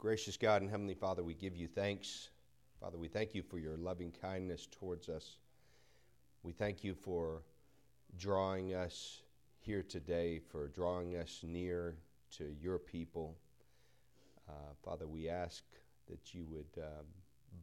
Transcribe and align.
Gracious 0.00 0.38
God 0.38 0.62
and 0.62 0.70
Heavenly 0.70 0.94
Father, 0.94 1.22
we 1.22 1.34
give 1.34 1.54
you 1.54 1.68
thanks. 1.68 2.30
Father, 2.80 2.96
we 2.96 3.06
thank 3.06 3.34
you 3.34 3.42
for 3.42 3.58
your 3.58 3.76
loving 3.76 4.10
kindness 4.22 4.66
towards 4.70 5.10
us. 5.10 5.36
We 6.42 6.52
thank 6.52 6.82
you 6.82 6.94
for 6.94 7.42
drawing 8.16 8.72
us 8.72 9.20
here 9.58 9.82
today, 9.82 10.38
for 10.38 10.68
drawing 10.68 11.16
us 11.16 11.40
near 11.42 11.98
to 12.38 12.56
your 12.62 12.78
people. 12.78 13.36
Uh, 14.48 14.72
Father, 14.82 15.06
we 15.06 15.28
ask 15.28 15.62
that 16.08 16.32
you 16.32 16.46
would 16.48 16.82
um, 16.82 17.04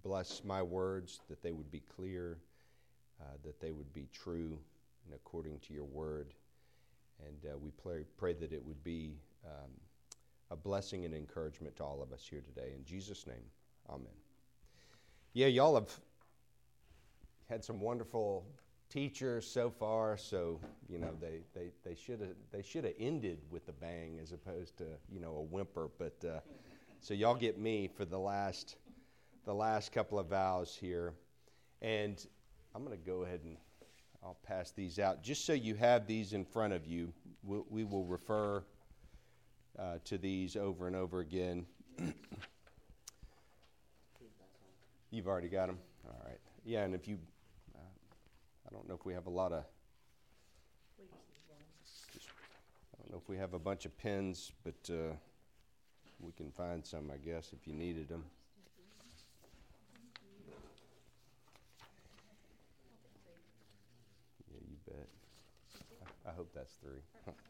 bless 0.04 0.44
my 0.44 0.62
words, 0.62 1.22
that 1.30 1.42
they 1.42 1.54
would 1.54 1.72
be 1.72 1.82
clear, 1.96 2.38
uh, 3.20 3.34
that 3.44 3.60
they 3.60 3.72
would 3.72 3.92
be 3.96 4.10
true 4.14 4.60
and 5.06 5.16
according 5.16 5.58
to 5.62 5.74
your 5.74 5.86
word. 5.86 6.36
And 7.26 7.52
uh, 7.52 7.58
we 7.58 7.72
pray, 7.72 8.04
pray 8.16 8.34
that 8.34 8.54
it 8.54 8.64
would 8.64 8.84
be 8.84 9.16
um, 9.44 9.72
a 10.52 10.56
blessing 10.56 11.06
and 11.06 11.14
encouragement 11.14 11.76
to 11.78 11.84
all 11.84 12.02
of 12.02 12.12
us 12.12 12.26
here 12.30 12.42
today. 12.42 12.74
In 12.76 12.84
Jesus' 12.86 13.28
name, 13.28 13.44
amen. 13.90 14.08
Yeah, 15.34 15.48
y'all 15.48 15.76
have 15.76 15.92
had 17.50 17.64
some 17.64 17.80
wonderful 17.80 18.46
teachers 18.90 19.46
so 19.46 19.70
far, 19.70 20.18
so 20.18 20.60
you 20.88 20.98
know 20.98 21.12
they, 21.20 21.42
they, 21.54 21.72
they 21.84 21.96
should 21.96 22.22
have 22.22 22.36
they 22.52 22.62
should 22.62 22.84
have 22.86 22.94
ended 23.00 23.40
with 23.50 23.68
a 23.70 23.74
bang 23.74 24.20
as 24.22 24.32
opposed 24.32 24.78
to 24.78 24.86
you 25.12 25.20
know 25.20 25.36
a 25.38 25.42
whimper. 25.42 25.90
But 25.98 26.24
uh, 26.26 26.40
so 27.00 27.14
y'all 27.14 27.36
get 27.36 27.60
me 27.60 27.88
for 27.88 28.06
the 28.06 28.20
last 28.20 28.78
the 29.46 29.54
last 29.54 29.92
couple 29.92 30.20
of 30.20 30.28
vows 30.28 30.76
here, 30.76 31.14
and 31.82 32.26
I'm 32.76 32.84
going 32.84 32.98
to 32.98 33.06
go 33.06 33.24
ahead 33.24 33.42
and 33.44 33.58
I'll 34.24 34.38
pass 34.44 34.72
these 34.72 35.00
out 35.00 35.24
just 35.24 35.46
so 35.46 35.54
you 35.54 35.76
have 35.76 36.08
these 36.08 36.34
in 36.34 36.44
front 36.44 36.74
of 36.74 36.86
you. 36.86 37.14
We'll, 37.44 37.66
we 37.70 37.84
will 37.84 38.06
refer 38.06 38.64
uh, 39.80 39.98
to 40.06 40.18
these 40.18 40.56
over 40.56 40.88
and 40.88 40.96
over 40.96 41.20
again. 41.20 41.66
You've 45.12 45.28
already 45.28 45.48
got 45.48 45.68
them? 45.68 45.80
All 46.06 46.20
right. 46.26 46.40
Yeah, 46.66 46.84
and 46.84 46.94
if 46.94 47.08
you, 47.08 47.18
uh, 47.76 47.80
I 48.68 48.74
don't 48.74 48.88
know 48.90 48.96
if 48.96 49.06
we 49.06 49.14
have 49.14 49.28
a 49.28 49.32
lot 49.32 49.52
of, 49.54 49.64
just, 52.14 52.28
I 52.94 53.02
don't 53.02 53.12
know 53.12 53.18
if 53.18 53.30
we 53.30 53.38
have 53.38 53.54
a 53.54 53.60
bunch 53.60 53.86
of 53.86 53.98
pens, 53.98 54.52
but 54.64 54.90
uh, 54.90 55.14
we 56.20 56.32
can 56.34 56.52
find 56.52 56.86
some, 56.86 57.10
I 57.12 57.18
guess, 57.18 57.54
if 57.54 57.68
you 57.68 57.74
needed 57.74 58.10
them. 58.10 58.26
Yeah, 64.52 64.60
you 64.70 64.78
bet. 64.86 65.08
I, 66.26 66.32
I 66.32 66.34
hope 66.34 66.52
that's 66.54 66.74
three. 66.74 67.34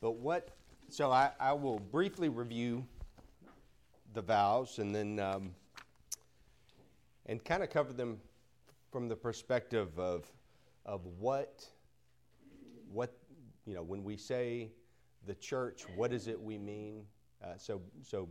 But 0.00 0.12
what, 0.16 0.50
so 0.88 1.10
I, 1.10 1.30
I 1.40 1.52
will 1.52 1.78
briefly 1.78 2.28
review 2.28 2.84
the 4.14 4.22
vows 4.22 4.78
and 4.78 4.94
then, 4.94 5.18
um, 5.18 5.54
and 7.26 7.44
kind 7.44 7.62
of 7.62 7.70
cover 7.70 7.92
them 7.92 8.18
from 8.92 9.08
the 9.08 9.16
perspective 9.16 9.98
of, 9.98 10.30
of 10.86 11.04
what, 11.18 11.66
what, 12.92 13.12
you 13.66 13.74
know, 13.74 13.82
when 13.82 14.04
we 14.04 14.16
say 14.16 14.70
the 15.26 15.34
church, 15.34 15.84
what 15.96 16.12
is 16.12 16.28
it 16.28 16.40
we 16.40 16.58
mean? 16.58 17.04
Uh, 17.42 17.56
so, 17.56 17.82
so 18.02 18.28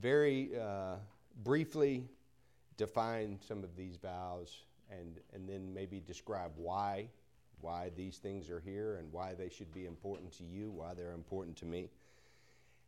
very 0.00 0.50
uh, 0.60 0.96
briefly 1.44 2.04
define 2.76 3.38
some 3.40 3.64
of 3.64 3.74
these 3.74 3.96
vows 3.96 4.64
and, 4.90 5.18
and 5.32 5.48
then 5.48 5.72
maybe 5.72 5.98
describe 5.98 6.52
why 6.56 7.08
why 7.60 7.90
these 7.96 8.18
things 8.18 8.50
are 8.50 8.60
here 8.60 8.96
and 8.96 9.12
why 9.12 9.34
they 9.34 9.48
should 9.48 9.72
be 9.72 9.86
important 9.86 10.32
to 10.38 10.44
you, 10.44 10.70
why 10.70 10.94
they're 10.94 11.12
important 11.12 11.56
to 11.56 11.64
me, 11.64 11.90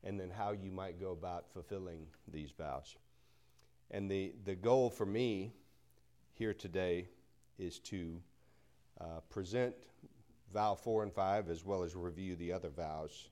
and 0.05 0.19
then 0.19 0.31
how 0.31 0.53
you 0.53 0.71
might 0.71 1.01
go 1.01 1.13
about 1.13 1.53
fulfilling 1.53 2.07
these 2.33 2.51
vows. 2.51 2.97
And 3.91 4.11
the, 4.11 4.33
the 4.45 4.55
goal 4.55 4.89
for 4.89 5.07
me 5.07 5.53
here 6.35 6.55
today 6.55 7.09
is 7.59 7.79
to 7.81 8.21
uh, 9.01 9.21
present 9.29 9.75
vow 10.53 10.75
four 10.75 11.03
and 11.03 11.13
five 11.13 11.49
as 11.49 11.65
well 11.65 11.83
as 11.83 11.95
review 11.95 12.37
the 12.37 12.53
other 12.53 12.71
vows 12.71 13.29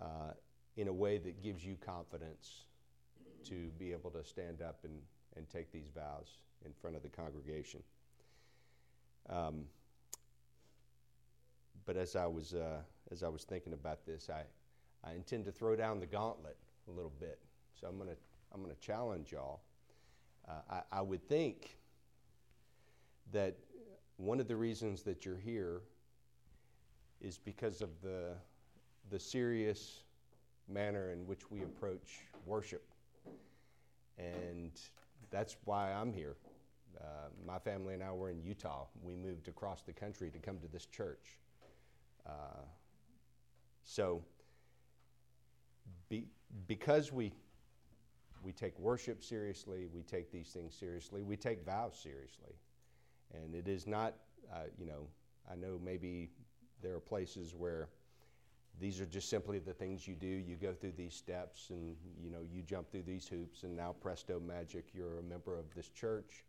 uh, 0.00 0.32
in 0.76 0.88
a 0.88 0.92
way 0.92 1.18
that 1.18 1.42
gives 1.42 1.64
you 1.64 1.76
confidence 1.84 2.62
to 3.44 3.70
be 3.78 3.92
able 3.92 4.10
to 4.10 4.24
stand 4.24 4.60
up 4.60 4.80
and, 4.84 5.00
and 5.36 5.48
take 5.48 5.72
these 5.72 5.88
vows 5.94 6.38
in 6.64 6.72
front 6.72 6.96
of 6.96 7.02
the 7.02 7.08
congregation. 7.08 7.82
Um, 9.28 9.64
but 11.86 11.96
as 11.96 12.16
I 12.16 12.26
was 12.26 12.52
uh, 12.54 12.80
as 13.10 13.22
I 13.22 13.28
was 13.28 13.44
thinking 13.44 13.72
about 13.72 14.04
this, 14.04 14.28
I 14.28 14.42
I 15.08 15.14
intend 15.14 15.44
to 15.46 15.52
throw 15.52 15.76
down 15.76 16.00
the 16.00 16.06
gauntlet 16.06 16.56
a 16.88 16.90
little 16.90 17.12
bit. 17.20 17.38
So 17.80 17.86
I'm 17.86 17.96
gonna 17.96 18.16
I'm 18.52 18.60
gonna 18.60 18.74
challenge 18.80 19.32
y'all. 19.32 19.60
Uh, 20.48 20.52
I, 20.70 20.98
I 20.98 21.02
would 21.02 21.26
think 21.28 21.78
that 23.32 23.56
one 24.16 24.40
of 24.40 24.48
the 24.48 24.56
reasons 24.56 25.02
that 25.02 25.24
you're 25.24 25.38
here 25.38 25.82
is 27.20 27.38
because 27.38 27.80
of 27.82 27.90
the 28.02 28.32
the 29.10 29.18
serious 29.18 30.00
manner 30.68 31.12
in 31.12 31.26
which 31.26 31.50
we 31.50 31.62
approach 31.62 32.20
worship, 32.44 32.84
and 34.18 34.72
that's 35.30 35.56
why 35.64 35.92
I'm 35.92 36.12
here. 36.12 36.36
Uh, 37.00 37.28
my 37.46 37.58
family 37.58 37.94
and 37.94 38.02
I 38.02 38.10
were 38.10 38.30
in 38.30 38.42
Utah. 38.42 38.86
We 39.02 39.14
moved 39.14 39.48
across 39.48 39.82
the 39.82 39.92
country 39.92 40.30
to 40.30 40.38
come 40.38 40.58
to 40.58 40.68
this 40.68 40.86
church. 40.86 41.36
Uh, 42.26 42.64
so, 43.84 44.22
be, 46.08 46.26
because 46.66 47.12
we 47.12 47.32
we 48.42 48.52
take 48.52 48.78
worship 48.78 49.24
seriously, 49.24 49.86
we 49.92 50.02
take 50.02 50.30
these 50.30 50.48
things 50.48 50.74
seriously, 50.74 51.22
we 51.22 51.36
take 51.36 51.64
vows 51.64 51.98
seriously, 52.00 52.54
and 53.34 53.54
it 53.54 53.66
is 53.66 53.86
not, 53.86 54.14
uh, 54.52 54.64
you 54.78 54.86
know, 54.86 55.08
I 55.50 55.56
know 55.56 55.80
maybe 55.82 56.30
there 56.82 56.94
are 56.94 57.00
places 57.00 57.54
where 57.56 57.88
these 58.78 59.00
are 59.00 59.06
just 59.06 59.30
simply 59.30 59.58
the 59.58 59.72
things 59.72 60.06
you 60.06 60.14
do. 60.14 60.26
You 60.26 60.56
go 60.56 60.72
through 60.72 60.92
these 60.96 61.14
steps, 61.14 61.70
and 61.70 61.96
you 62.22 62.30
know, 62.30 62.42
you 62.52 62.62
jump 62.62 62.90
through 62.90 63.02
these 63.02 63.26
hoops, 63.26 63.62
and 63.62 63.74
now 63.74 63.94
presto 64.00 64.38
magic, 64.38 64.86
you're 64.92 65.18
a 65.18 65.22
member 65.22 65.58
of 65.58 65.64
this 65.74 65.88
church. 65.88 66.44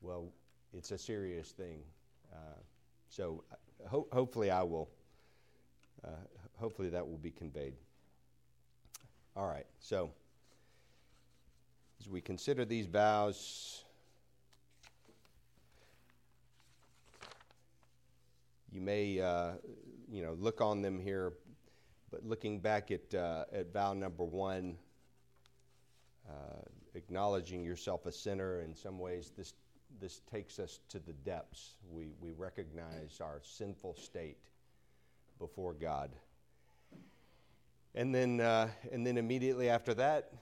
Well, 0.00 0.32
it's 0.72 0.92
a 0.92 0.98
serious 0.98 1.50
thing. 1.50 1.80
Uh, 2.32 2.60
so 3.08 3.42
ho- 3.86 4.08
hopefully 4.12 4.50
I 4.50 4.62
will, 4.62 4.88
uh, 6.04 6.10
hopefully 6.58 6.88
that 6.90 7.06
will 7.06 7.18
be 7.18 7.30
conveyed. 7.30 7.74
All 9.36 9.46
right, 9.46 9.66
so 9.78 10.10
as 12.00 12.08
we 12.08 12.20
consider 12.20 12.64
these 12.64 12.86
vows, 12.86 13.84
you 18.72 18.80
may, 18.80 19.20
uh, 19.20 19.52
you 20.10 20.22
know, 20.22 20.34
look 20.34 20.60
on 20.60 20.82
them 20.82 20.98
here, 20.98 21.32
but 22.10 22.24
looking 22.24 22.60
back 22.60 22.90
at, 22.90 23.14
uh, 23.14 23.44
at 23.52 23.72
vow 23.72 23.92
number 23.92 24.24
one, 24.24 24.76
uh, 26.28 26.62
acknowledging 26.94 27.64
yourself 27.64 28.06
a 28.06 28.12
sinner, 28.12 28.60
in 28.60 28.74
some 28.74 28.98
ways 28.98 29.32
this 29.36 29.54
this 30.00 30.20
takes 30.30 30.58
us 30.58 30.80
to 30.88 30.98
the 30.98 31.12
depths. 31.12 31.74
We, 31.90 32.12
we 32.20 32.32
recognize 32.32 33.20
our 33.20 33.40
sinful 33.42 33.94
state 33.94 34.38
before 35.38 35.74
God. 35.74 36.10
And 37.94 38.14
then, 38.14 38.40
uh, 38.40 38.68
and 38.92 39.06
then 39.06 39.18
immediately 39.18 39.68
after 39.68 39.94
that, 39.94 40.32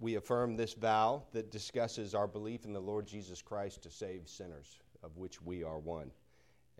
we 0.00 0.16
affirm 0.16 0.56
this 0.56 0.74
vow 0.74 1.22
that 1.32 1.52
discusses 1.52 2.14
our 2.14 2.26
belief 2.26 2.64
in 2.64 2.72
the 2.72 2.80
Lord 2.80 3.06
Jesus 3.06 3.40
Christ 3.40 3.82
to 3.82 3.90
save 3.90 4.28
sinners, 4.28 4.80
of 5.02 5.16
which 5.16 5.40
we 5.40 5.62
are 5.62 5.78
one, 5.78 6.10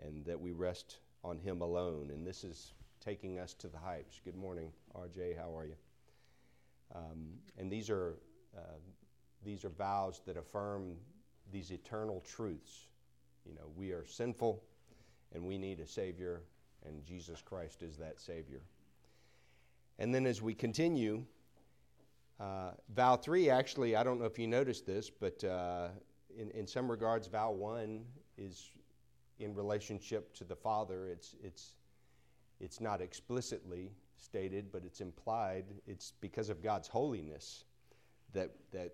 and 0.03 0.25
that 0.25 0.39
we 0.39 0.51
rest 0.51 0.97
on 1.23 1.37
Him 1.39 1.61
alone. 1.61 2.09
And 2.11 2.25
this 2.27 2.43
is 2.43 2.73
taking 3.03 3.39
us 3.39 3.53
to 3.55 3.67
the 3.67 3.77
heights. 3.77 4.19
Good 4.25 4.35
morning, 4.35 4.71
RJ. 4.95 5.37
How 5.37 5.55
are 5.57 5.65
you? 5.65 5.75
Um, 6.93 7.27
and 7.57 7.71
these 7.71 7.89
are 7.89 8.15
uh, 8.55 8.79
these 9.43 9.63
are 9.63 9.69
vows 9.69 10.21
that 10.25 10.37
affirm 10.37 10.95
these 11.51 11.71
eternal 11.71 12.21
truths. 12.21 12.87
You 13.45 13.53
know, 13.55 13.69
we 13.75 13.91
are 13.91 14.05
sinful 14.05 14.63
and 15.33 15.43
we 15.43 15.57
need 15.57 15.79
a 15.79 15.87
Savior, 15.87 16.41
and 16.85 17.03
Jesus 17.03 17.41
Christ 17.41 17.83
is 17.83 17.97
that 17.97 18.19
Savior. 18.19 18.61
And 19.99 20.13
then 20.13 20.25
as 20.25 20.41
we 20.41 20.53
continue, 20.53 21.23
uh, 22.39 22.71
vow 22.93 23.15
three 23.15 23.49
actually, 23.49 23.95
I 23.95 24.03
don't 24.03 24.19
know 24.19 24.25
if 24.25 24.39
you 24.39 24.47
noticed 24.47 24.85
this, 24.85 25.09
but 25.09 25.43
uh, 25.43 25.89
in, 26.37 26.51
in 26.51 26.67
some 26.67 26.89
regards, 26.89 27.27
vow 27.27 27.51
one 27.51 28.05
is 28.37 28.69
in 29.39 29.53
relationship 29.53 30.33
to 30.35 30.43
the 30.43 30.55
Father. 30.55 31.07
It's, 31.07 31.35
it's, 31.43 31.75
it's 32.59 32.79
not 32.79 33.01
explicitly 33.01 33.91
stated, 34.17 34.71
but 34.71 34.83
it's 34.85 35.01
implied. 35.01 35.65
It's 35.87 36.13
because 36.21 36.49
of 36.49 36.61
God's 36.61 36.87
holiness 36.87 37.65
that, 38.33 38.51
that 38.71 38.93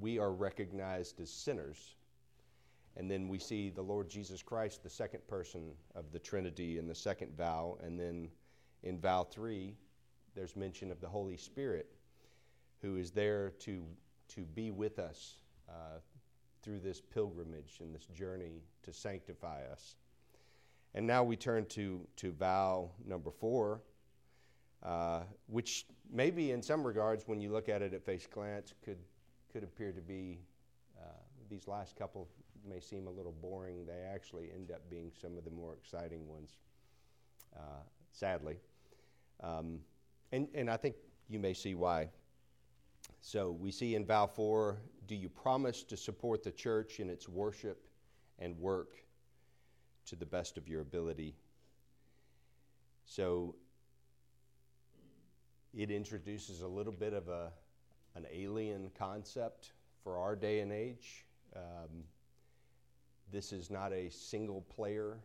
we 0.00 0.18
are 0.18 0.32
recognized 0.32 1.20
as 1.20 1.30
sinners. 1.30 1.94
And 2.96 3.10
then 3.10 3.28
we 3.28 3.38
see 3.38 3.70
the 3.70 3.82
Lord 3.82 4.08
Jesus 4.08 4.42
Christ, 4.42 4.82
the 4.82 4.90
second 4.90 5.26
person 5.26 5.72
of 5.94 6.12
the 6.12 6.18
Trinity, 6.18 6.78
in 6.78 6.86
the 6.86 6.94
second 6.94 7.36
vow. 7.36 7.76
And 7.82 7.98
then 7.98 8.28
in 8.82 9.00
vow 9.00 9.24
three, 9.24 9.74
there's 10.34 10.56
mention 10.56 10.90
of 10.90 11.00
the 11.00 11.08
Holy 11.08 11.36
Spirit 11.36 11.86
who 12.82 12.96
is 12.96 13.10
there 13.10 13.50
to, 13.60 13.82
to 14.28 14.42
be 14.42 14.70
with 14.70 14.98
us 14.98 15.34
uh, 15.68 15.98
through 16.62 16.80
this 16.80 17.00
pilgrimage 17.00 17.78
and 17.80 17.94
this 17.94 18.06
journey 18.06 18.62
to 18.82 18.92
sanctify 18.92 19.62
us. 19.72 19.96
And 20.94 21.06
now 21.06 21.24
we 21.24 21.36
turn 21.36 21.66
to, 21.66 22.06
to 22.16 22.32
vow 22.32 22.90
number 23.04 23.30
four, 23.30 23.80
uh, 24.82 25.22
which 25.46 25.86
maybe 26.12 26.52
in 26.52 26.62
some 26.62 26.86
regards, 26.86 27.26
when 27.26 27.40
you 27.40 27.50
look 27.50 27.68
at 27.68 27.82
it 27.82 27.94
at 27.94 28.04
face 28.04 28.28
glance, 28.32 28.74
could, 28.84 28.98
could 29.54 29.62
appear 29.62 29.92
to 29.92 30.00
be, 30.00 30.40
uh, 31.00 31.06
these 31.48 31.68
last 31.68 31.94
couple 31.94 32.26
may 32.68 32.80
seem 32.80 33.06
a 33.06 33.10
little 33.10 33.34
boring. 33.40 33.86
They 33.86 34.02
actually 34.12 34.50
end 34.52 34.72
up 34.72 34.80
being 34.90 35.12
some 35.22 35.38
of 35.38 35.44
the 35.44 35.50
more 35.50 35.74
exciting 35.74 36.28
ones, 36.28 36.56
uh, 37.56 37.84
sadly. 38.10 38.56
Um, 39.44 39.78
and, 40.32 40.48
and 40.56 40.68
I 40.68 40.76
think 40.76 40.96
you 41.28 41.38
may 41.38 41.54
see 41.54 41.76
why. 41.76 42.08
So 43.20 43.52
we 43.52 43.70
see 43.70 43.94
in 43.94 44.04
vow 44.04 44.26
four 44.26 44.78
do 45.06 45.14
you 45.14 45.28
promise 45.28 45.84
to 45.84 45.96
support 45.96 46.42
the 46.42 46.50
church 46.50 46.98
in 46.98 47.08
its 47.08 47.28
worship 47.28 47.86
and 48.40 48.58
work 48.58 48.96
to 50.06 50.16
the 50.16 50.26
best 50.26 50.58
of 50.58 50.66
your 50.66 50.80
ability? 50.80 51.36
So 53.04 53.54
it 55.72 55.92
introduces 55.92 56.62
a 56.62 56.66
little 56.68 56.92
bit 56.92 57.12
of 57.12 57.28
a, 57.28 57.52
an 58.14 58.26
alien 58.32 58.90
concept 58.98 59.72
for 60.02 60.18
our 60.18 60.36
day 60.36 60.60
and 60.60 60.72
age. 60.72 61.24
Um, 61.56 62.04
this 63.32 63.52
is 63.52 63.70
not 63.70 63.92
a 63.92 64.10
single 64.10 64.62
player 64.74 65.18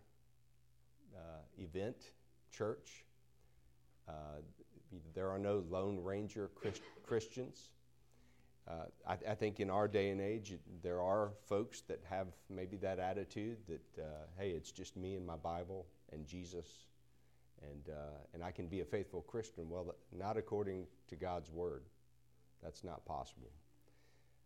uh, 1.16 1.42
event 1.58 2.12
church. 2.52 3.06
Uh, 4.08 4.42
there 5.14 5.30
are 5.30 5.40
no 5.40 5.64
Lone 5.70 6.00
Ranger 6.02 6.50
Christ- 6.56 6.82
Christians. 7.06 7.72
Uh, 8.68 8.86
I, 9.08 9.18
I, 9.32 9.36
think 9.36 9.60
in 9.60 9.70
our 9.70 9.88
day 9.88 10.10
and 10.10 10.22
age, 10.22 10.54
there 10.84 11.02
are 11.02 11.32
folks 11.48 11.82
that 11.82 12.00
have 12.08 12.28
maybe 12.50 12.78
that 12.78 13.00
attitude 13.00 13.58
that, 13.68 14.04
uh, 14.04 14.06
hey, 14.38 14.52
it's 14.52 14.72
just 14.72 14.96
me 14.96 15.16
and 15.16 15.26
my 15.26 15.38
Bible 15.38 15.88
and 16.12 16.26
Jesus, 16.28 16.68
and, 17.64 17.96
uh, 17.96 18.18
and 18.34 18.44
I 18.44 18.52
can 18.52 18.68
be 18.68 18.82
a 18.82 18.86
faithful 18.86 19.22
Christian. 19.22 19.70
Well, 19.70 19.96
not 20.16 20.38
according 20.38 20.86
to 21.08 21.16
God's 21.16 21.50
word. 21.52 21.84
That's 22.64 22.84
not 22.84 23.06
possible. 23.06 23.52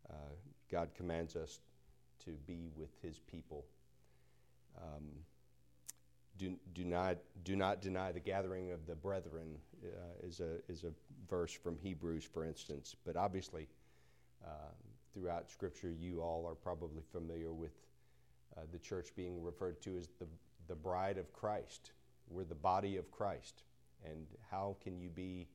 Uh, 0.09 0.33
God 0.71 0.89
commands 0.95 1.35
us 1.35 1.59
to 2.25 2.31
be 2.47 2.69
with 2.75 2.89
his 3.01 3.19
people. 3.19 3.65
Um, 4.77 5.03
do, 6.37 6.55
do, 6.73 6.83
not, 6.83 7.17
do 7.43 7.55
not 7.55 7.81
deny 7.81 8.11
the 8.11 8.19
gathering 8.19 8.71
of 8.71 8.85
the 8.87 8.95
brethren 8.95 9.57
uh, 9.83 10.27
is, 10.27 10.39
a, 10.39 10.57
is 10.71 10.83
a 10.83 10.91
verse 11.29 11.51
from 11.53 11.77
Hebrews, 11.77 12.23
for 12.23 12.45
instance. 12.45 12.95
But 13.05 13.15
obviously, 13.15 13.67
uh, 14.43 14.71
throughout 15.13 15.49
Scripture, 15.51 15.91
you 15.91 16.21
all 16.21 16.45
are 16.47 16.55
probably 16.55 17.03
familiar 17.11 17.53
with 17.53 17.71
uh, 18.57 18.61
the 18.71 18.79
church 18.79 19.09
being 19.15 19.41
referred 19.43 19.81
to 19.83 19.97
as 19.97 20.09
the, 20.19 20.27
the 20.67 20.75
bride 20.75 21.17
of 21.17 21.31
Christ. 21.33 21.91
We're 22.29 22.45
the 22.45 22.55
body 22.55 22.97
of 22.97 23.11
Christ. 23.11 23.63
And 24.05 24.25
how 24.49 24.75
can 24.83 24.99
you 24.99 25.09
be 25.09 25.47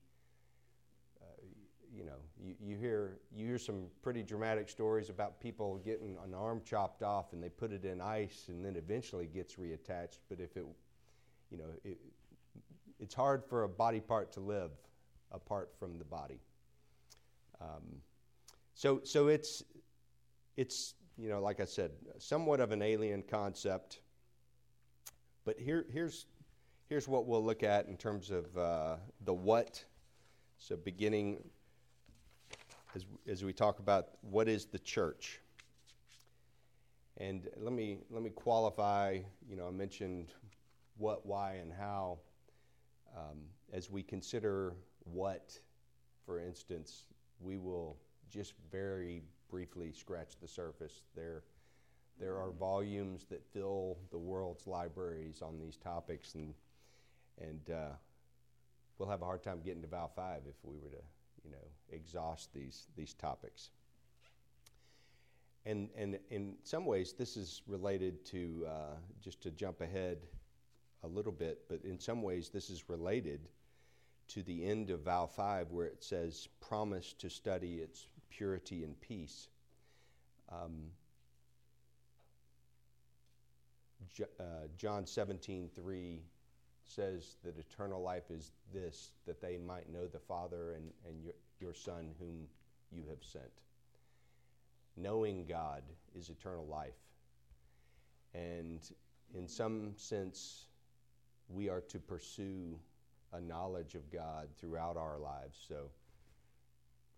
you 1.95 2.05
know, 2.05 2.19
you, 2.43 2.55
you, 2.61 2.77
hear, 2.77 3.19
you 3.35 3.47
hear 3.47 3.59
some 3.59 3.87
pretty 4.03 4.23
dramatic 4.23 4.69
stories 4.69 5.09
about 5.09 5.41
people 5.41 5.81
getting 5.85 6.17
an 6.25 6.35
arm 6.35 6.61
chopped 6.65 7.03
off 7.03 7.33
and 7.33 7.43
they 7.43 7.49
put 7.49 7.73
it 7.73 7.85
in 7.85 8.01
ice 8.01 8.45
and 8.49 8.65
then 8.65 8.77
eventually 8.77 9.27
gets 9.27 9.55
reattached. 9.55 10.19
But 10.29 10.41
if 10.41 10.57
it, 10.57 10.65
you 11.51 11.59
know, 11.59 11.71
it, 11.85 11.99
it's 13.01 13.15
hard 13.15 13.45
for 13.45 13.65
a 13.65 13.69
body 13.69 14.01
part 14.01 14.33
to 14.33 14.41
live 14.41 14.71
apart 15.33 15.71
from 15.79 15.99
the 15.99 16.05
body. 16.05 16.41
Um, 17.61 18.03
so, 18.75 19.01
so 19.03 19.29
it's, 19.29 19.63
it's, 20.57 20.95
you 21.17 21.29
know, 21.29 21.41
like 21.41 21.61
I 21.61 21.65
said, 21.65 21.93
somewhat 22.19 22.61
of 22.61 22.71
an 22.71 22.83
alien 22.83 23.23
concept. 23.23 24.01
But 25.45 25.59
here, 25.59 25.87
here's, 25.93 26.27
here's 26.89 27.09
what 27.09 27.27
we'll 27.27 27.45
look 27.45 27.63
at 27.63 27.87
in 27.87 27.97
terms 27.97 28.31
of 28.31 28.57
uh, 28.57 28.97
the 29.25 29.35
what. 29.35 29.85
So, 30.59 30.77
beginning 30.77 31.39
as, 32.95 33.05
as 33.27 33.45
we 33.45 33.53
talk 33.53 33.79
about 33.79 34.09
what 34.23 34.49
is 34.49 34.67
the 34.67 34.79
church. 34.79 35.41
And 37.17 37.49
let 37.57 37.73
me, 37.73 37.99
let 38.11 38.23
me 38.23 38.31
qualify, 38.31 39.19
you 39.49 39.57
know, 39.57 39.67
I 39.67 39.71
mentioned 39.71 40.29
what, 40.97 41.27
why, 41.27 41.55
and 41.55 41.73
how. 41.73 42.19
Um, 43.17 43.39
as 43.73 43.91
we 43.91 44.03
consider 44.03 44.75
what, 45.05 45.59
for 46.25 46.41
instance, 46.41 47.05
we 47.41 47.57
will 47.57 47.97
just 48.31 48.55
very 48.71 49.23
briefly 49.51 49.93
scratch 49.93 50.39
the 50.41 50.49
surface. 50.49 51.03
There, 51.17 51.43
there 52.21 52.37
are 52.37 52.51
volumes 52.51 53.27
that 53.31 53.45
fill 53.53 53.99
the 54.11 54.19
world's 54.19 54.67
libraries 54.67 55.43
on 55.43 55.59
these 55.59 55.77
topics, 55.77 56.35
and, 56.35 56.55
and 57.41 57.71
uh, 57.71 57.93
we'll 58.99 59.09
have 59.09 59.23
a 59.23 59.25
hard 59.25 59.43
time 59.43 59.61
getting 59.65 59.83
to 59.83 59.89
Vow 59.89 60.11
5 60.15 60.43
if 60.49 60.57
we 60.63 60.77
were 60.77 60.91
to 60.91 61.03
you 61.49 61.57
know, 61.57 61.97
exhaust 61.97 62.53
these, 62.53 62.87
these 62.97 63.15
topics. 63.15 63.71
And, 65.65 65.89
and 65.97 66.19
in 66.31 66.55
some 66.63 66.87
ways, 66.87 67.15
this 67.19 67.37
is 67.37 67.63
related 67.67 68.25
to, 68.27 68.67
uh, 68.69 68.97
just 69.23 69.43
to 69.43 69.51
jump 69.51 69.81
ahead 69.81 70.19
a 71.05 71.07
little 71.07 71.33
bit, 71.33 71.61
but 71.69 71.81
in 71.85 71.99
some 71.99 72.23
ways, 72.23 72.51
this 72.51 72.71
is 72.71 72.89
related 72.89 73.49
to 74.29 74.43
the 74.43 74.67
end 74.67 74.91
of 74.91 75.01
Vow 75.01 75.27
5, 75.27 75.71
where 75.71 75.87
it 75.87 76.03
says, 76.03 76.49
promise 76.61 77.15
to 77.15 77.31
study 77.31 77.77
its 77.77 78.07
purity 78.31 78.85
and 78.85 79.01
peace. 79.01 79.49
Um, 80.51 80.91
uh, 84.41 84.43
John 84.77 85.07
17, 85.07 85.71
3 85.75 86.21
says 86.89 87.37
that 87.45 87.59
eternal 87.59 88.03
life 88.03 88.31
is 88.31 88.53
this, 88.73 89.11
that 89.27 89.41
they 89.41 89.59
might 89.59 89.93
know 89.93 90.07
the 90.07 90.19
Father 90.19 90.73
and, 90.73 90.91
and 91.07 91.23
your, 91.23 91.35
your 91.61 91.75
Son 91.75 92.11
whom 92.19 92.47
you 92.91 93.03
have 93.09 93.23
sent. 93.23 93.45
Knowing 94.97 95.45
God 95.47 95.83
is 96.19 96.29
eternal 96.29 96.67
life. 96.67 96.99
And 98.35 98.81
in 99.35 99.47
some 99.49 99.93
sense, 99.97 100.65
we 101.49 101.69
are 101.69 101.81
to 101.83 101.99
pursue 101.99 102.79
a 103.33 103.41
knowledge 103.41 103.95
of 103.95 104.11
God 104.11 104.49
throughout 104.59 104.97
our 104.97 105.19
lives. 105.19 105.59
So, 105.69 105.91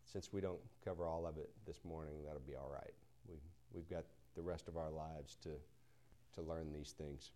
since 0.05 0.33
we 0.33 0.41
don't 0.41 0.59
cover 0.85 1.07
all 1.07 1.25
of 1.27 1.39
it 1.39 1.51
this 1.67 1.85
morning, 1.85 2.15
that'll 2.25 2.41
be 2.41 2.57
all 2.57 2.71
right. 2.73 2.95
We, 3.29 3.37
we've 3.73 3.89
got 3.89 4.05
the 4.35 4.43
rest 4.43 4.67
of 4.67 4.77
our 4.77 4.91
lives 4.91 5.37
to, 5.43 5.51
to 6.35 6.43
learn 6.43 6.73
these 6.73 6.95
things. 6.99 7.31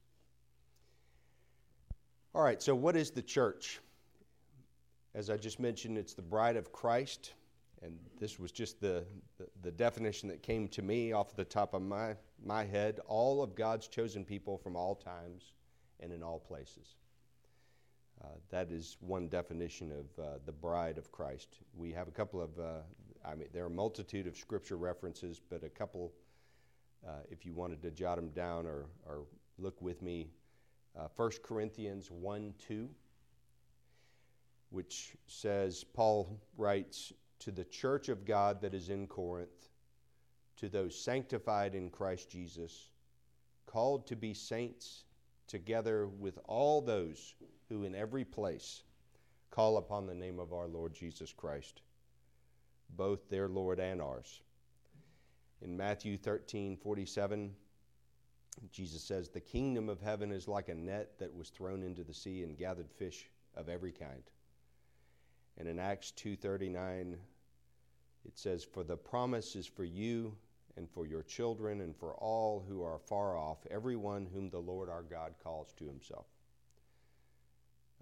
All 2.35 2.43
right, 2.43 2.61
so 2.61 2.75
what 2.75 2.97
is 2.97 3.13
the 3.13 3.23
church? 3.23 3.79
As 5.15 5.31
I 5.31 5.37
just 5.37 5.61
mentioned, 5.61 5.97
it's 5.97 6.15
the 6.15 6.23
bride 6.23 6.57
of 6.57 6.73
Christ. 6.73 7.35
And 7.81 7.97
this 8.19 8.41
was 8.41 8.51
just 8.51 8.81
the, 8.81 9.05
the, 9.39 9.47
the, 9.63 9.71
definition 9.71 10.29
that 10.31 10.43
came 10.43 10.67
to 10.69 10.83
me 10.83 11.13
off 11.13 11.37
the 11.37 11.45
top 11.45 11.75
of 11.75 11.83
my, 11.83 12.17
my 12.45 12.65
head 12.65 12.99
all 13.07 13.41
of 13.43 13.55
God's 13.55 13.87
chosen 13.87 14.25
people 14.25 14.59
from 14.59 14.75
all 14.75 14.97
times 14.97 15.53
and 16.01 16.13
in 16.13 16.25
all 16.25 16.41
places. 16.41 16.97
Uh, 18.21 18.29
that 18.51 18.73
is 18.73 18.97
one 19.01 19.29
definition 19.29 19.93
of 19.93 20.25
uh, 20.25 20.29
the 20.45 20.53
bride 20.53 20.99
of 20.99 21.13
Christ. 21.13 21.59
We 21.77 21.93
have 21.93 22.09
a 22.09 22.13
couple 22.13 22.41
of, 22.41 22.59
uh, 22.59 22.79
I 23.25 23.37
mean, 23.37 23.49
there 23.53 23.63
are 23.63 23.69
a 23.69 23.71
multitude 23.71 24.27
of 24.27 24.37
scripture 24.37 24.77
references, 24.77 25.41
but 25.51 25.63
a 25.63 25.69
couple, 25.69 26.11
uh, 27.07 27.11
if 27.31 27.47
you 27.47 27.53
wanted 27.53 27.81
to 27.83 27.93
jot 27.93 28.17
them 28.17 28.31
down 28.31 28.67
or, 28.67 28.87
or 29.07 29.27
look 29.59 29.81
with 29.81 30.03
me, 30.03 30.31
uh, 30.99 31.09
1 31.17 31.31
Corinthians 31.43 32.11
1 32.11 32.55
2, 32.67 32.89
which 34.71 35.17
says, 35.27 35.85
Paul 35.85 36.41
writes, 36.57 37.13
To 37.41 37.51
the 37.51 37.65
church 37.65 38.09
of 38.09 38.25
God 38.25 38.61
that 38.63 38.75
is 38.75 38.89
in 38.89 39.07
Corinth, 39.07 39.69
to 40.57 40.69
those 40.69 40.99
sanctified 40.99 41.75
in 41.75 41.91
Christ 41.91 42.31
Jesus, 42.31 42.91
called 43.67 44.07
to 44.07 44.17
be 44.17 44.35
saints, 44.35 45.05
together 45.47 46.07
with 46.07 46.39
all 46.47 46.81
those 46.81 47.35
who 47.69 47.85
in 47.85 47.95
every 47.95 48.25
place 48.25 48.83
call 49.51 49.77
upon 49.77 50.07
the 50.07 50.15
name 50.15 50.41
of 50.41 50.53
our 50.53 50.67
Lord 50.67 50.93
Jesus 50.95 51.33
Christ, 51.33 51.83
both 52.97 53.29
their 53.29 53.49
Lord 53.49 53.79
and 53.79 54.03
ours. 54.03 54.43
In 55.63 55.77
Matthew 55.77 56.19
13 56.19 56.77
47, 56.77 57.55
Jesus 58.71 59.03
says, 59.03 59.29
The 59.29 59.41
kingdom 59.41 59.89
of 59.89 60.01
heaven 60.01 60.31
is 60.31 60.49
like 60.49 60.69
a 60.69 60.75
net 60.75 61.19
that 61.19 61.35
was 61.35 61.49
thrown 61.51 61.83
into 61.83 62.05
the 62.05 62.15
sea 62.15 62.43
and 62.43 62.57
gathered 62.57 62.91
fish 62.91 63.27
of 63.57 63.69
every 63.69 63.93
kind. 63.93 64.23
And 65.59 65.69
in 65.69 65.79
Acts 65.79 66.13
2:39 66.17 67.17
it 68.27 68.39
says 68.39 68.65
for 68.65 68.83
the 68.83 68.97
promise 68.97 69.55
is 69.55 69.67
for 69.67 69.85
you 69.85 70.35
and 70.77 70.89
for 70.91 71.07
your 71.07 71.23
children 71.23 71.83
and 71.83 71.95
for 71.95 72.15
all 72.15 72.65
who 72.67 72.83
are 72.83 72.99
far 72.99 73.37
off 73.37 73.59
everyone 73.71 74.27
whom 74.33 74.49
the 74.49 74.59
Lord 74.59 74.89
our 74.89 75.03
God 75.03 75.35
calls 75.43 75.73
to 75.75 75.85
himself. 75.87 76.27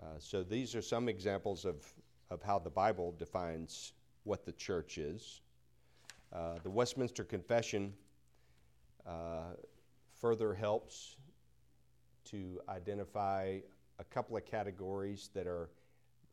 Uh, 0.00 0.18
so 0.18 0.42
these 0.42 0.74
are 0.74 0.82
some 0.82 1.08
examples 1.08 1.64
of 1.64 1.92
of 2.30 2.42
how 2.42 2.58
the 2.58 2.70
Bible 2.70 3.14
defines 3.18 3.92
what 4.24 4.46
the 4.46 4.52
church 4.52 4.96
is. 4.96 5.42
Uh, 6.32 6.58
the 6.62 6.70
Westminster 6.70 7.24
Confession 7.24 7.92
uh, 9.06 9.54
further 10.22 10.54
helps 10.54 11.16
to 12.24 12.60
identify 12.68 13.58
a 13.98 14.04
couple 14.04 14.36
of 14.36 14.46
categories 14.46 15.28
that 15.34 15.48
are, 15.48 15.68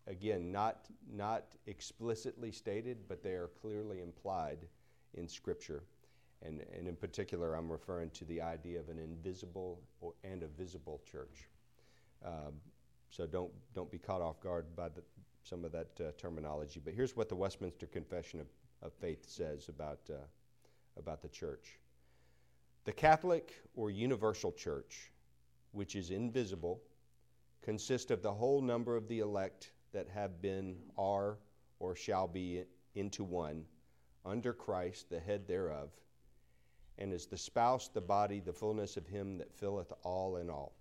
again, 0.05 0.51
not, 0.51 0.85
not 1.11 1.45
explicitly 1.65 2.51
stated, 2.51 2.99
but 3.07 3.23
they 3.23 3.31
are 3.31 3.49
clearly 3.61 3.99
implied 3.99 4.59
in 5.15 5.27
Scripture. 5.27 5.83
And, 6.43 6.61
and 6.77 6.87
in 6.87 6.95
particular, 6.95 7.55
I'm 7.55 7.69
referring 7.69 8.11
to 8.11 8.25
the 8.25 8.41
idea 8.41 8.79
of 8.79 8.89
an 8.89 8.99
invisible 8.99 9.81
or, 10.01 10.13
and 10.23 10.43
a 10.43 10.47
visible 10.47 11.01
church. 11.11 11.49
Um, 12.23 12.53
so 13.09 13.25
don't, 13.25 13.51
don't 13.73 13.89
be 13.89 13.97
caught 13.97 14.21
off 14.21 14.39
guard 14.39 14.65
by 14.75 14.89
the, 14.89 15.01
some 15.43 15.65
of 15.65 15.71
that 15.71 15.87
uh, 15.99 16.11
terminology. 16.15 16.79
But 16.83 16.93
here's 16.93 17.17
what 17.17 17.27
the 17.27 17.35
Westminster 17.35 17.87
Confession 17.87 18.39
of, 18.39 18.47
of 18.83 18.93
Faith 18.93 19.27
says 19.27 19.67
about, 19.67 19.99
uh, 20.11 20.21
about 20.95 21.23
the 21.23 21.27
church 21.27 21.79
The 22.89 22.93
Catholic 22.93 23.53
or 23.75 23.91
universal 23.91 24.51
church, 24.51 25.11
which 25.73 25.95
is 25.95 26.09
invisible, 26.09 26.81
consists 27.61 28.09
of 28.09 28.23
the 28.23 28.33
whole 28.33 28.63
number 28.63 28.95
of 28.95 29.07
the 29.07 29.19
elect 29.19 29.73
that 29.91 30.09
have 30.09 30.41
been, 30.41 30.75
are, 30.97 31.37
or 31.77 31.95
shall 31.95 32.27
be 32.27 32.63
into 32.95 33.23
one, 33.23 33.63
under 34.25 34.53
Christ, 34.53 35.07
the 35.11 35.19
head 35.19 35.47
thereof, 35.47 35.91
and 36.97 37.13
is 37.13 37.27
the 37.27 37.37
spouse, 37.37 37.89
the 37.89 38.01
body, 38.01 38.39
the 38.39 38.51
fullness 38.51 38.97
of 38.97 39.05
him 39.05 39.37
that 39.37 39.53
filleth 39.53 39.93
all 40.01 40.37
in 40.37 40.49
all. 40.49 40.73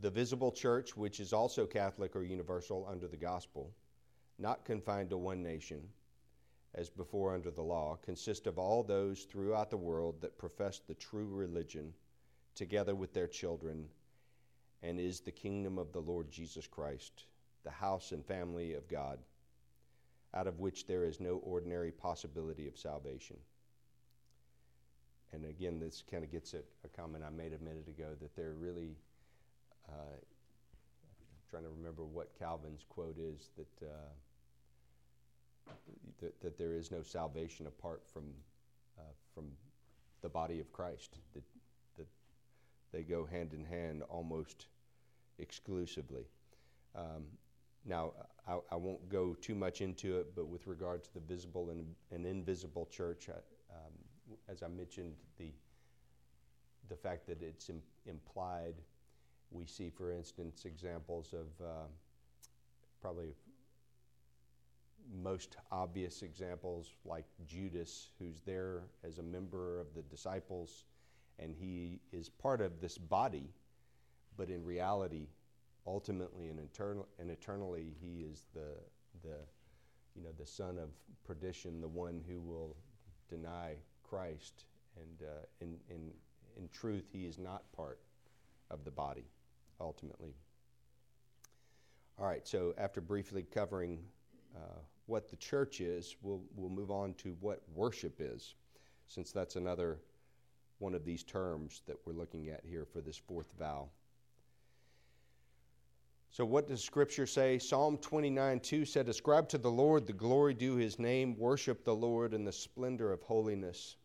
The 0.00 0.10
visible 0.10 0.52
church, 0.52 0.96
which 0.96 1.18
is 1.18 1.32
also 1.32 1.66
Catholic 1.66 2.14
or 2.14 2.22
universal 2.22 2.86
under 2.88 3.08
the 3.08 3.16
gospel, 3.16 3.74
not 4.38 4.64
confined 4.64 5.10
to 5.10 5.16
one 5.16 5.42
nation, 5.42 5.88
as 6.74 6.88
before 6.88 7.34
under 7.34 7.50
the 7.50 7.62
law, 7.62 7.98
consist 8.02 8.46
of 8.46 8.58
all 8.58 8.82
those 8.82 9.24
throughout 9.24 9.70
the 9.70 9.76
world 9.76 10.20
that 10.20 10.38
profess 10.38 10.80
the 10.86 10.94
true 10.94 11.28
religion, 11.28 11.92
together 12.54 12.94
with 12.94 13.12
their 13.12 13.26
children, 13.26 13.86
and 14.82 14.98
is 14.98 15.20
the 15.20 15.30
kingdom 15.30 15.78
of 15.78 15.92
the 15.92 16.00
Lord 16.00 16.30
Jesus 16.30 16.66
Christ, 16.66 17.24
the 17.62 17.70
house 17.70 18.12
and 18.12 18.24
family 18.24 18.74
of 18.74 18.88
God, 18.88 19.18
out 20.34 20.46
of 20.46 20.60
which 20.60 20.86
there 20.86 21.04
is 21.04 21.20
no 21.20 21.36
ordinary 21.44 21.92
possibility 21.92 22.66
of 22.66 22.78
salvation. 22.78 23.36
And 25.34 25.44
again, 25.44 25.78
this 25.78 26.02
kind 26.10 26.24
of 26.24 26.30
gets 26.30 26.54
at 26.54 26.64
a 26.84 26.88
comment 26.88 27.24
I 27.26 27.30
made 27.30 27.52
a 27.52 27.62
minute 27.62 27.88
ago 27.88 28.08
that 28.20 28.34
they're 28.34 28.54
really 28.54 28.96
uh, 29.88 30.16
trying 31.50 31.64
to 31.64 31.70
remember 31.70 32.04
what 32.04 32.38
Calvin's 32.38 32.84
quote 32.88 33.18
is 33.18 33.50
that, 33.56 33.86
uh, 33.86 34.08
that, 36.20 36.40
that, 36.40 36.58
there 36.58 36.74
is 36.74 36.90
no 36.90 37.02
salvation 37.02 37.66
apart 37.66 38.02
from, 38.12 38.24
uh, 38.98 39.02
from 39.34 39.44
the 40.22 40.28
body 40.28 40.60
of 40.60 40.72
Christ, 40.72 41.18
that, 41.34 41.42
that 41.96 42.06
they 42.92 43.02
go 43.02 43.24
hand 43.24 43.52
in 43.54 43.64
hand 43.64 44.02
almost 44.08 44.66
exclusively. 45.38 46.24
Um, 46.94 47.24
now, 47.84 48.12
I, 48.46 48.58
I, 48.70 48.76
won't 48.76 49.08
go 49.08 49.34
too 49.40 49.54
much 49.54 49.80
into 49.80 50.18
it, 50.18 50.34
but 50.36 50.46
with 50.46 50.66
regard 50.66 51.02
to 51.04 51.14
the 51.14 51.20
visible 51.20 51.70
and, 51.70 51.86
and 52.12 52.26
invisible 52.26 52.86
church, 52.86 53.28
I, 53.28 53.38
um, 53.74 53.92
as 54.48 54.62
I 54.62 54.68
mentioned, 54.68 55.14
the, 55.38 55.50
the 56.88 56.96
fact 56.96 57.26
that 57.26 57.42
it's 57.42 57.68
Im- 57.70 57.82
implied 58.06 58.74
we 59.52 59.66
see, 59.66 59.90
for 59.90 60.10
instance, 60.10 60.64
examples 60.64 61.32
of 61.32 61.64
uh, 61.64 61.86
probably 63.00 63.34
most 65.22 65.56
obvious 65.70 66.22
examples 66.22 66.94
like 67.04 67.24
Judas, 67.46 68.10
who's 68.18 68.40
there 68.40 68.82
as 69.04 69.18
a 69.18 69.22
member 69.22 69.78
of 69.78 69.94
the 69.94 70.02
disciples, 70.02 70.84
and 71.38 71.54
he 71.54 72.00
is 72.12 72.28
part 72.28 72.60
of 72.60 72.80
this 72.80 72.98
body, 72.98 73.50
but 74.36 74.48
in 74.48 74.64
reality, 74.64 75.28
ultimately 75.86 76.48
and, 76.48 76.58
and 77.18 77.30
eternally, 77.30 77.94
he 78.00 78.22
is 78.22 78.44
the, 78.54 78.74
the, 79.22 79.36
you 80.14 80.22
know, 80.22 80.30
the 80.38 80.46
son 80.46 80.78
of 80.78 80.90
perdition, 81.24 81.80
the 81.80 81.88
one 81.88 82.22
who 82.28 82.40
will 82.40 82.76
deny 83.28 83.74
Christ. 84.02 84.64
And 84.96 85.28
uh, 85.28 85.46
in, 85.60 85.76
in, 85.88 86.10
in 86.56 86.68
truth, 86.68 87.04
he 87.12 87.24
is 87.24 87.38
not 87.38 87.62
part 87.72 87.98
of 88.70 88.84
the 88.84 88.90
body 88.90 89.24
ultimately. 89.80 90.34
All 92.18 92.26
right, 92.26 92.46
so 92.46 92.74
after 92.78 93.00
briefly 93.00 93.42
covering 93.42 93.98
uh, 94.54 94.78
what 95.12 95.28
the 95.28 95.36
church 95.36 95.82
is, 95.82 96.16
we'll, 96.22 96.40
we'll 96.56 96.70
move 96.70 96.90
on 96.90 97.12
to 97.12 97.36
what 97.40 97.60
worship 97.74 98.14
is, 98.18 98.54
since 99.08 99.30
that's 99.30 99.56
another 99.56 99.98
one 100.78 100.94
of 100.94 101.04
these 101.04 101.22
terms 101.22 101.82
that 101.86 101.98
we're 102.06 102.14
looking 102.14 102.48
at 102.48 102.62
here 102.64 102.86
for 102.90 103.02
this 103.02 103.18
fourth 103.18 103.52
vow. 103.58 103.90
So, 106.30 106.46
what 106.46 106.66
does 106.66 106.82
Scripture 106.82 107.26
say? 107.26 107.58
Psalm 107.58 107.98
29 107.98 108.60
2 108.60 108.86
said, 108.86 109.06
Ascribe 109.06 109.50
to 109.50 109.58
the 109.58 109.70
Lord 109.70 110.06
the 110.06 110.14
glory 110.14 110.54
due 110.54 110.76
his 110.76 110.98
name, 110.98 111.36
worship 111.36 111.84
the 111.84 111.94
Lord 111.94 112.32
in 112.32 112.46
the 112.46 112.50
splendor 112.50 113.12
of 113.12 113.20
holiness. 113.20 113.96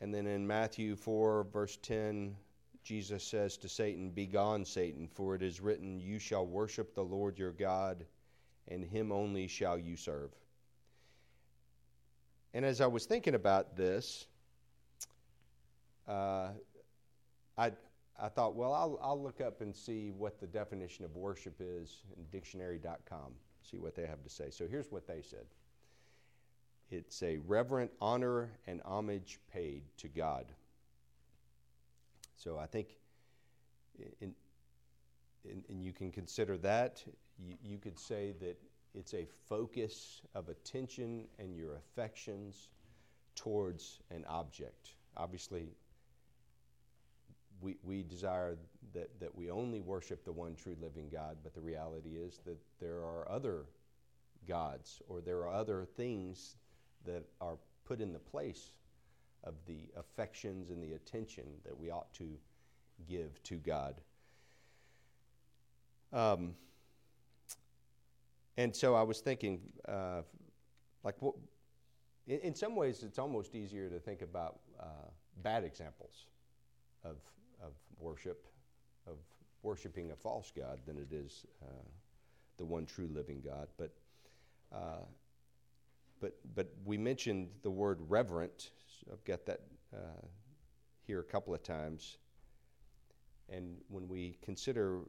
And 0.00 0.14
then 0.14 0.28
in 0.28 0.46
Matthew 0.46 0.94
4, 0.94 1.48
verse 1.52 1.76
10, 1.82 2.36
Jesus 2.84 3.24
says 3.24 3.56
to 3.56 3.68
Satan, 3.68 4.10
Begone, 4.10 4.64
Satan, 4.64 5.08
for 5.12 5.34
it 5.34 5.42
is 5.42 5.60
written, 5.60 5.98
You 5.98 6.20
shall 6.20 6.46
worship 6.46 6.94
the 6.94 7.02
Lord 7.02 7.36
your 7.36 7.50
God, 7.50 8.06
and 8.68 8.84
him 8.84 9.12
only 9.12 9.46
shall 9.46 9.78
you 9.78 9.96
serve. 9.96 10.30
And 12.54 12.64
as 12.64 12.80
I 12.80 12.86
was 12.86 13.06
thinking 13.06 13.34
about 13.34 13.76
this, 13.76 14.26
uh, 16.08 16.48
I, 17.58 17.72
I 18.20 18.28
thought, 18.28 18.54
well, 18.54 18.72
I'll, 18.72 18.98
I'll 19.02 19.22
look 19.22 19.40
up 19.40 19.60
and 19.60 19.74
see 19.74 20.10
what 20.10 20.40
the 20.40 20.46
definition 20.46 21.04
of 21.04 21.14
worship 21.16 21.56
is 21.60 22.02
in 22.16 22.24
dictionary.com, 22.30 23.32
see 23.62 23.78
what 23.78 23.94
they 23.94 24.06
have 24.06 24.22
to 24.22 24.30
say. 24.30 24.50
So 24.50 24.66
here's 24.66 24.90
what 24.90 25.06
they 25.06 25.22
said 25.22 25.46
it's 26.90 27.22
a 27.22 27.38
reverent 27.38 27.90
honor 28.00 28.52
and 28.66 28.80
homage 28.84 29.40
paid 29.52 29.82
to 29.98 30.08
God. 30.08 30.46
So 32.36 32.58
I 32.58 32.66
think, 32.66 32.96
in, 34.20 34.34
in, 35.44 35.64
and 35.68 35.82
you 35.82 35.92
can 35.92 36.12
consider 36.12 36.56
that. 36.58 37.02
You, 37.38 37.54
you 37.62 37.78
could 37.78 37.98
say 37.98 38.34
that 38.40 38.56
it's 38.94 39.14
a 39.14 39.26
focus 39.48 40.22
of 40.34 40.48
attention 40.48 41.24
and 41.38 41.54
your 41.54 41.76
affections 41.76 42.68
towards 43.34 44.00
an 44.10 44.24
object. 44.28 44.94
Obviously, 45.16 45.68
we, 47.60 47.76
we 47.82 48.02
desire 48.02 48.56
that, 48.94 49.20
that 49.20 49.34
we 49.34 49.50
only 49.50 49.80
worship 49.80 50.24
the 50.24 50.32
one 50.32 50.54
true 50.54 50.76
living 50.80 51.08
God, 51.10 51.36
but 51.42 51.54
the 51.54 51.60
reality 51.60 52.16
is 52.16 52.40
that 52.46 52.58
there 52.80 52.98
are 52.98 53.26
other 53.30 53.66
gods 54.48 55.02
or 55.08 55.20
there 55.20 55.40
are 55.40 55.52
other 55.52 55.84
things 55.96 56.56
that 57.04 57.24
are 57.40 57.58
put 57.86 58.00
in 58.00 58.12
the 58.12 58.18
place 58.18 58.72
of 59.44 59.54
the 59.66 59.88
affections 59.96 60.70
and 60.70 60.82
the 60.82 60.94
attention 60.94 61.44
that 61.64 61.78
we 61.78 61.90
ought 61.90 62.12
to 62.14 62.24
give 63.08 63.42
to 63.44 63.56
God. 63.56 63.94
Um, 66.12 66.54
and 68.56 68.74
so 68.74 68.94
I 68.94 69.02
was 69.02 69.20
thinking, 69.20 69.60
uh, 69.88 70.22
like, 71.04 71.20
what, 71.20 71.34
in, 72.26 72.40
in, 72.40 72.54
some 72.54 72.74
ways, 72.74 73.02
it's 73.02 73.18
almost 73.18 73.54
easier 73.54 73.88
to 73.88 73.98
think 73.98 74.22
about 74.22 74.60
uh, 74.80 75.08
bad 75.42 75.64
examples 75.64 76.26
of, 77.04 77.16
of 77.62 77.72
worship, 77.98 78.46
of 79.06 79.16
worshiping 79.62 80.10
a 80.10 80.16
false 80.16 80.52
God, 80.56 80.80
than 80.86 80.96
it 80.96 81.12
is 81.12 81.44
uh, 81.62 81.88
the 82.56 82.64
one 82.64 82.86
true 82.86 83.08
living 83.12 83.42
God. 83.44 83.68
But 83.76 83.92
uh, 84.74 85.04
but 86.20 86.34
but 86.54 86.72
we 86.84 86.96
mentioned 86.96 87.50
the 87.62 87.70
word 87.70 87.98
reverent 88.08 88.70
I've 89.12 89.24
got 89.24 89.46
that 89.46 89.60
uh, 89.94 90.26
here 91.06 91.20
a 91.20 91.24
couple 91.24 91.54
of 91.54 91.62
times. 91.62 92.18
And 93.48 93.76
when 93.88 94.08
we 94.08 94.36
consider 94.42 95.00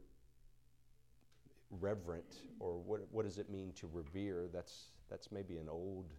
reverent, 1.70 2.36
or 2.60 2.78
what, 2.78 3.00
what 3.10 3.24
does 3.24 3.38
it 3.38 3.50
mean 3.50 3.72
to 3.76 3.88
revere, 3.92 4.48
that's, 4.52 4.90
that's 5.10 5.30
maybe 5.30 5.56
an 5.58 5.68
old, 5.68 6.12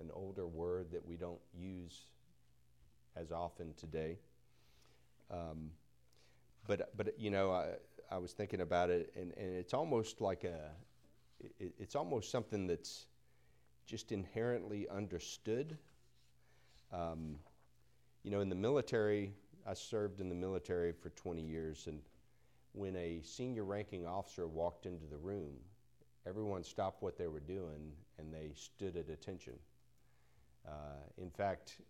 an 0.00 0.10
older 0.12 0.46
word 0.46 0.90
that 0.92 1.06
we 1.06 1.16
don't 1.16 1.40
use 1.54 2.02
as 3.16 3.30
often 3.30 3.74
today. 3.76 4.18
Um, 5.30 5.70
but, 6.66 6.96
but 6.96 7.18
you 7.18 7.30
know, 7.30 7.52
I, 7.52 7.74
I 8.10 8.18
was 8.18 8.32
thinking 8.32 8.60
about 8.60 8.90
it, 8.90 9.12
and, 9.16 9.32
and 9.36 9.54
it's 9.54 9.74
almost 9.74 10.20
like 10.20 10.44
a, 10.44 10.70
it, 11.58 11.74
it's 11.78 11.94
almost 11.94 12.30
something 12.30 12.66
that's 12.66 13.06
just 13.86 14.12
inherently 14.12 14.88
understood 14.88 15.78
um, 16.92 17.36
you 18.22 18.30
know, 18.30 18.40
in 18.40 18.48
the 18.48 18.54
military, 18.54 19.32
I 19.66 19.74
served 19.74 20.20
in 20.20 20.28
the 20.28 20.34
military 20.34 20.92
for 20.92 21.10
20 21.10 21.42
years, 21.42 21.86
and 21.86 22.00
when 22.72 22.96
a 22.96 23.20
senior 23.22 23.64
ranking 23.64 24.06
officer 24.06 24.46
walked 24.46 24.86
into 24.86 25.06
the 25.06 25.16
room, 25.16 25.52
everyone 26.26 26.64
stopped 26.64 27.02
what 27.02 27.18
they 27.18 27.26
were 27.26 27.40
doing 27.40 27.92
and 28.18 28.32
they 28.32 28.52
stood 28.54 28.96
at 28.96 29.08
attention. 29.08 29.54
Uh, 30.66 31.02
in 31.18 31.30
fact, 31.30 31.80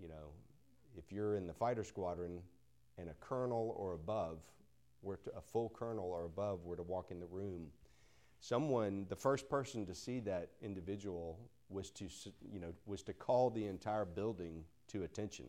you 0.00 0.08
know, 0.08 0.32
if 0.96 1.12
you're 1.12 1.36
in 1.36 1.46
the 1.46 1.52
fighter 1.52 1.84
squadron 1.84 2.40
and 2.98 3.08
a 3.08 3.14
colonel 3.14 3.74
or 3.76 3.94
above 3.94 4.42
were 5.02 5.16
to, 5.18 5.30
a 5.36 5.40
full 5.40 5.68
colonel 5.70 6.10
or 6.10 6.24
above 6.24 6.64
were 6.64 6.76
to 6.76 6.82
walk 6.82 7.10
in 7.10 7.20
the 7.20 7.26
room, 7.26 7.66
someone, 8.40 9.06
the 9.08 9.16
first 9.16 9.48
person 9.48 9.86
to 9.86 9.94
see 9.94 10.20
that 10.20 10.50
individual 10.62 11.38
was 11.68 11.90
to, 11.90 12.08
you 12.50 12.60
know, 12.60 12.72
was 12.86 13.02
to 13.02 13.12
call 13.12 13.50
the 13.50 13.66
entire 13.66 14.04
building 14.04 14.64
to 14.88 15.02
attention. 15.04 15.46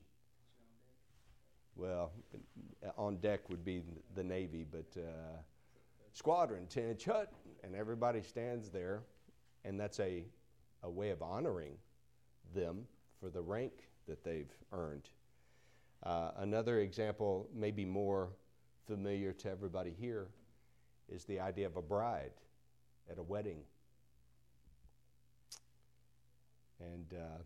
Well, 1.76 2.12
on 2.98 3.18
deck 3.18 3.50
would 3.50 3.66
be 3.66 3.82
the 4.16 4.24
Navy, 4.24 4.66
but 4.70 4.86
uh, 4.98 5.38
squadron, 6.14 6.68
10 6.68 6.98
hut, 7.06 7.34
and 7.64 7.76
everybody 7.76 8.22
stands 8.22 8.70
there, 8.70 9.04
and 9.66 9.80
that's 9.80 10.00
a, 10.00 10.24
a 10.84 10.90
way 10.90 11.10
of 11.10 11.22
honoring 11.22 11.74
them 12.54 12.86
for 13.20 13.30
the 13.30 13.42
rank 13.42 13.74
that 14.08 14.24
they've 14.24 14.52
earned. 14.72 15.10
Uh, 16.04 16.32
another 16.38 16.80
example, 16.80 17.50
maybe 17.54 17.84
more 17.84 18.30
familiar 18.88 19.34
to 19.34 19.50
everybody 19.50 19.94
here, 20.00 20.28
is 21.10 21.26
the 21.26 21.40
idea 21.40 21.66
of 21.66 21.76
a 21.76 21.82
bride 21.82 22.32
at 23.12 23.18
a 23.18 23.24
wedding. 23.24 23.60
And 26.80 27.14
uh, 27.14 27.38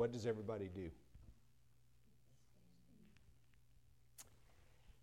what 0.00 0.12
does 0.12 0.26
everybody 0.26 0.70
do? 0.74 0.88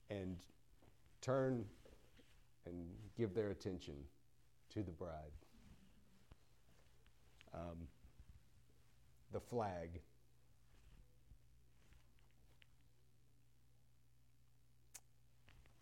And 0.09 0.37
turn 1.21 1.65
and 2.65 2.73
give 3.15 3.35
their 3.35 3.51
attention 3.51 3.93
to 4.73 4.81
the 4.81 4.89
bride. 4.89 5.11
Um, 7.53 7.77
the 9.31 9.39
flag. 9.39 9.99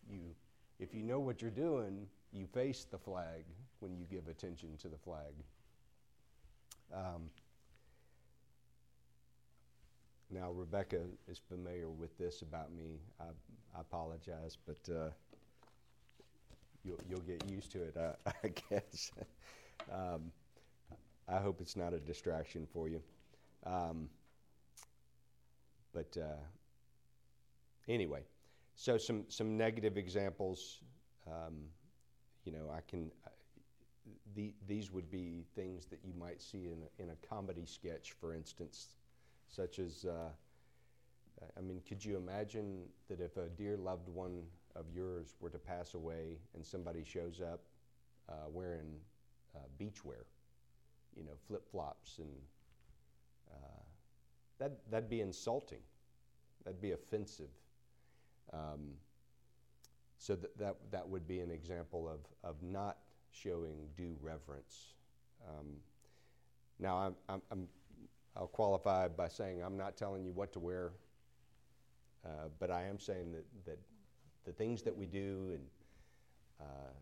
You, 0.10 0.20
if 0.78 0.94
you 0.94 1.04
know 1.04 1.22
what 1.22 1.42
you're 1.42 1.52
doing, 1.52 2.06
you 2.34 2.48
face 2.48 2.86
the 2.92 2.98
flag 2.98 3.46
when 3.80 3.96
you 3.96 4.04
give 4.12 4.28
attention 4.28 4.76
to 4.82 4.90
the 4.90 4.98
flag. 4.98 5.32
Um, 6.94 7.30
now, 10.32 10.52
Rebecca 10.52 11.02
is 11.28 11.40
familiar 11.50 11.90
with 11.90 12.18
this 12.18 12.42
about 12.42 12.74
me. 12.74 13.00
I, 13.20 13.26
I 13.76 13.82
apologize, 13.82 14.58
but 14.66 14.94
uh, 14.94 15.10
you'll, 16.84 17.00
you'll 17.10 17.20
get 17.22 17.50
used 17.50 17.72
to 17.74 17.84
it, 17.84 17.96
I, 18.26 18.32
I 18.44 18.54
guess. 18.70 19.12
um, 19.92 20.32
I 21.28 21.38
hope 21.38 21.62
it's 21.62 21.76
not 21.76 21.94
a 21.94 22.00
distraction 22.00 22.68
for 22.72 22.88
you. 22.88 23.02
Um, 23.66 24.10
but 25.94 26.16
uh, 26.22 26.44
anyway, 27.88 28.22
so 28.76 28.98
some 28.98 29.26
some 29.30 29.58
negative 29.58 29.98
examples. 29.98 30.82
Um, 31.26 31.64
you 32.44 32.52
know, 32.52 32.70
I 32.72 32.82
can. 32.88 33.12
The, 34.36 34.54
these 34.68 34.92
would 34.92 35.10
be 35.10 35.46
things 35.56 35.86
that 35.88 36.00
you 36.04 36.14
might 36.20 36.40
see 36.42 36.68
in 36.68 36.84
a, 36.84 37.04
in 37.04 37.10
a 37.10 37.28
comedy 37.28 37.66
sketch, 37.66 38.12
for 38.20 38.36
instance, 38.36 38.90
such 39.48 39.80
as. 39.80 40.06
Uh, 40.06 40.30
I 41.58 41.62
mean, 41.62 41.82
could 41.88 42.04
you 42.04 42.16
imagine 42.16 42.84
that 43.10 43.20
if 43.20 43.38
a 43.38 43.50
dear 43.50 43.76
loved 43.78 44.08
one 44.08 44.44
of 44.76 44.86
yours 44.94 45.36
were 45.40 45.50
to 45.50 45.58
pass 45.58 45.94
away 45.94 46.38
and 46.54 46.66
somebody 46.66 47.04
shows 47.04 47.42
up 47.42 47.62
uh, 48.30 48.50
wearing 48.50 48.94
uh, 49.56 49.60
beachwear, 49.80 50.24
you 51.16 51.24
know, 51.24 51.32
flip 51.48 51.70
flops 51.70 52.20
and 52.20 52.30
uh, 53.52 53.84
that, 54.60 54.72
that'd 54.90 55.10
be 55.10 55.22
insulting. 55.22 55.80
That'd 56.64 56.82
be 56.82 56.92
offensive. 56.92 57.50
Um, 58.54 58.94
so 60.18 60.36
that, 60.36 60.58
that, 60.58 60.76
that 60.92 61.08
would 61.08 61.28
be 61.28 61.42
an 61.42 61.52
example 61.52 62.10
of, 62.10 62.20
of 62.50 62.56
not 62.64 62.98
showing 63.32 63.76
due 63.96 64.16
reverence. 64.22 64.94
Um, 65.48 65.76
now, 66.80 66.98
I'm, 66.98 67.16
I'm, 67.30 67.42
I'm, 67.52 67.68
I'll 68.36 68.48
qualify 68.48 69.08
by 69.08 69.28
saying 69.28 69.62
I'm 69.64 69.78
not 69.78 69.96
telling 69.96 70.26
you 70.26 70.32
what 70.32 70.52
to 70.54 70.60
wear, 70.60 70.92
uh, 72.26 72.50
but 72.60 72.70
I 72.70 72.84
am 72.84 73.00
saying 73.00 73.32
that, 73.32 73.46
that 73.66 73.80
the 74.44 74.52
things 74.52 74.84
that 74.84 74.96
we 74.96 75.06
do 75.06 75.52
and 75.54 75.62
uh, 76.60 76.94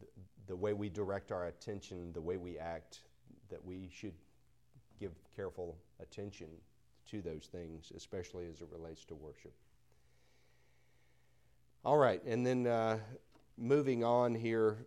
the, 0.00 0.06
the 0.46 0.56
way 0.56 0.72
we 0.72 0.88
direct 0.88 1.32
our 1.32 1.46
attention, 1.46 2.12
the 2.12 2.20
way 2.20 2.36
we 2.36 2.58
act, 2.58 3.00
that 3.48 3.64
we 3.64 3.88
should 3.92 4.14
give 5.00 5.12
careful 5.34 5.76
attention 6.00 6.48
to 7.10 7.22
those 7.22 7.48
things, 7.50 7.92
especially 7.96 8.46
as 8.50 8.60
it 8.60 8.68
relates 8.70 9.04
to 9.06 9.14
worship. 9.14 9.52
All 11.84 11.96
right, 11.96 12.22
and 12.24 12.44
then 12.44 12.66
uh, 12.66 12.98
moving 13.56 14.04
on 14.04 14.34
here, 14.34 14.86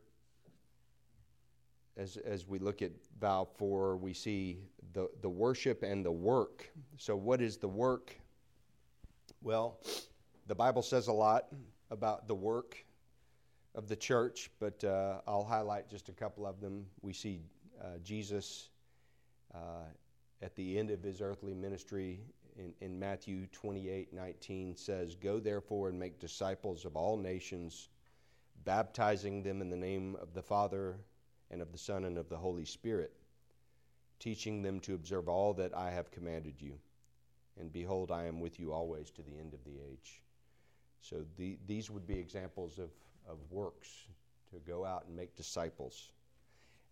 as, 2.01 2.17
as 2.17 2.47
we 2.47 2.57
look 2.57 2.81
at 2.81 2.91
vow 3.19 3.47
4, 3.57 3.95
we 3.97 4.13
see 4.13 4.57
the, 4.93 5.07
the 5.21 5.29
worship 5.29 5.83
and 5.83 6.03
the 6.03 6.11
work. 6.11 6.67
So, 6.97 7.15
what 7.15 7.41
is 7.41 7.57
the 7.57 7.67
work? 7.67 8.15
Well, 9.43 9.79
the 10.47 10.55
Bible 10.55 10.81
says 10.81 11.07
a 11.07 11.13
lot 11.13 11.45
about 11.91 12.27
the 12.27 12.35
work 12.35 12.83
of 13.75 13.87
the 13.87 13.95
church, 13.95 14.49
but 14.59 14.83
uh, 14.83 15.21
I'll 15.27 15.43
highlight 15.43 15.89
just 15.89 16.09
a 16.09 16.11
couple 16.11 16.45
of 16.45 16.59
them. 16.59 16.85
We 17.01 17.13
see 17.13 17.41
uh, 17.79 17.99
Jesus 18.03 18.69
uh, 19.53 19.85
at 20.41 20.55
the 20.55 20.79
end 20.79 20.89
of 20.89 21.03
his 21.03 21.21
earthly 21.21 21.53
ministry 21.53 22.19
in, 22.57 22.73
in 22.81 22.99
Matthew 22.99 23.45
28 23.51 24.11
19 24.11 24.75
says, 24.75 25.15
Go 25.15 25.39
therefore 25.39 25.89
and 25.89 25.99
make 25.99 26.19
disciples 26.19 26.83
of 26.83 26.95
all 26.95 27.15
nations, 27.15 27.89
baptizing 28.65 29.43
them 29.43 29.61
in 29.61 29.69
the 29.69 29.77
name 29.77 30.17
of 30.19 30.33
the 30.33 30.41
Father 30.41 30.97
and 31.51 31.61
of 31.61 31.71
the 31.71 31.77
Son 31.77 32.05
and 32.05 32.17
of 32.17 32.29
the 32.29 32.37
Holy 32.37 32.65
Spirit, 32.65 33.11
teaching 34.19 34.61
them 34.61 34.79
to 34.79 34.95
observe 34.95 35.27
all 35.27 35.53
that 35.53 35.75
I 35.75 35.91
have 35.91 36.09
commanded 36.09 36.55
you. 36.59 36.73
And 37.59 37.71
behold, 37.71 38.09
I 38.09 38.25
am 38.25 38.39
with 38.39 38.59
you 38.59 38.71
always 38.71 39.11
to 39.11 39.21
the 39.21 39.37
end 39.37 39.53
of 39.53 39.63
the 39.65 39.77
age. 39.91 40.21
So 41.01 41.25
the, 41.37 41.57
these 41.67 41.91
would 41.91 42.07
be 42.07 42.17
examples 42.17 42.79
of, 42.79 42.89
of 43.27 43.37
works 43.51 43.89
to 44.53 44.59
go 44.59 44.85
out 44.85 45.05
and 45.07 45.15
make 45.15 45.35
disciples. 45.35 46.11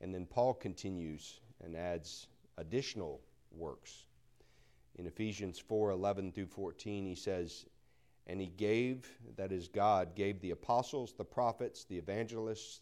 And 0.02 0.14
then 0.14 0.26
Paul 0.26 0.54
continues 0.54 1.40
and 1.64 1.76
adds 1.76 2.28
additional 2.58 3.22
works. 3.52 4.06
In 4.98 5.06
Ephesians 5.06 5.60
4 5.60 5.92
11 5.92 6.32
through 6.34 6.48
14, 6.48 7.06
he 7.06 7.16
says, 7.16 7.66
And 8.28 8.42
he 8.42 8.48
gave, 8.48 9.08
that 9.38 9.52
is, 9.52 9.68
God, 9.68 10.16
gave 10.16 10.42
the 10.42 10.52
apostles, 10.52 11.14
the 11.18 11.24
prophets, 11.24 11.86
the 11.86 11.98
evangelists, 11.98 12.82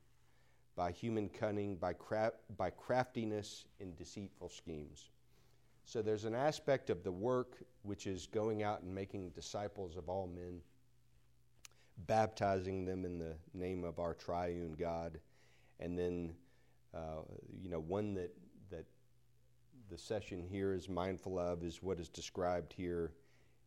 by 0.75 0.91
human 0.91 1.29
cunning, 1.29 1.75
by, 1.75 1.93
craft, 1.93 2.35
by 2.57 2.69
craftiness 2.69 3.65
in 3.79 3.93
deceitful 3.95 4.49
schemes. 4.49 5.09
So 5.85 6.01
there's 6.01 6.25
an 6.25 6.35
aspect 6.35 6.89
of 6.89 7.03
the 7.03 7.11
work 7.11 7.57
which 7.83 8.07
is 8.07 8.27
going 8.27 8.63
out 8.63 8.81
and 8.81 8.93
making 8.93 9.31
disciples 9.31 9.97
of 9.97 10.07
all 10.09 10.27
men, 10.27 10.61
baptizing 12.07 12.85
them 12.85 13.05
in 13.05 13.17
the 13.17 13.35
name 13.53 13.83
of 13.83 13.99
our 13.99 14.13
triune 14.13 14.75
God, 14.79 15.19
and 15.79 15.97
then, 15.97 16.33
uh, 16.93 17.23
you 17.61 17.69
know, 17.69 17.79
one 17.79 18.13
that 18.13 18.31
the 19.91 19.97
session 19.97 20.41
here 20.41 20.73
is 20.73 20.87
mindful 20.87 21.37
of 21.37 21.63
is 21.63 21.83
what 21.83 21.99
is 21.99 22.07
described 22.07 22.71
here 22.71 23.11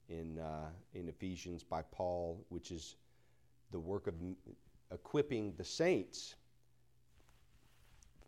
in, 0.08 0.38
uh, 0.38 0.70
in 0.94 1.06
Ephesians 1.06 1.62
by 1.62 1.82
Paul, 1.92 2.42
which 2.48 2.70
is 2.70 2.96
the 3.70 3.78
work 3.78 4.06
of 4.06 4.14
equipping 4.90 5.52
the 5.58 5.64
saints 5.64 6.36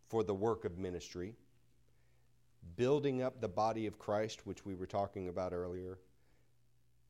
for 0.09 0.23
the 0.23 0.35
work 0.35 0.65
of 0.65 0.79
ministry, 0.79 1.35
building 2.77 3.23
up 3.23 3.41
the 3.41 3.49
body 3.49 3.87
of 3.87 3.99
Christ, 3.99 4.47
which 4.47 4.65
we 4.65 4.75
were 4.75 4.87
talking 4.87 5.29
about 5.29 5.53
earlier, 5.53 5.99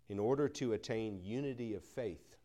in 0.08 0.18
order 0.18 0.48
to 0.48 0.72
attain 0.72 1.20
unity 1.22 1.74
of 1.74 1.82
faith. 1.82 2.36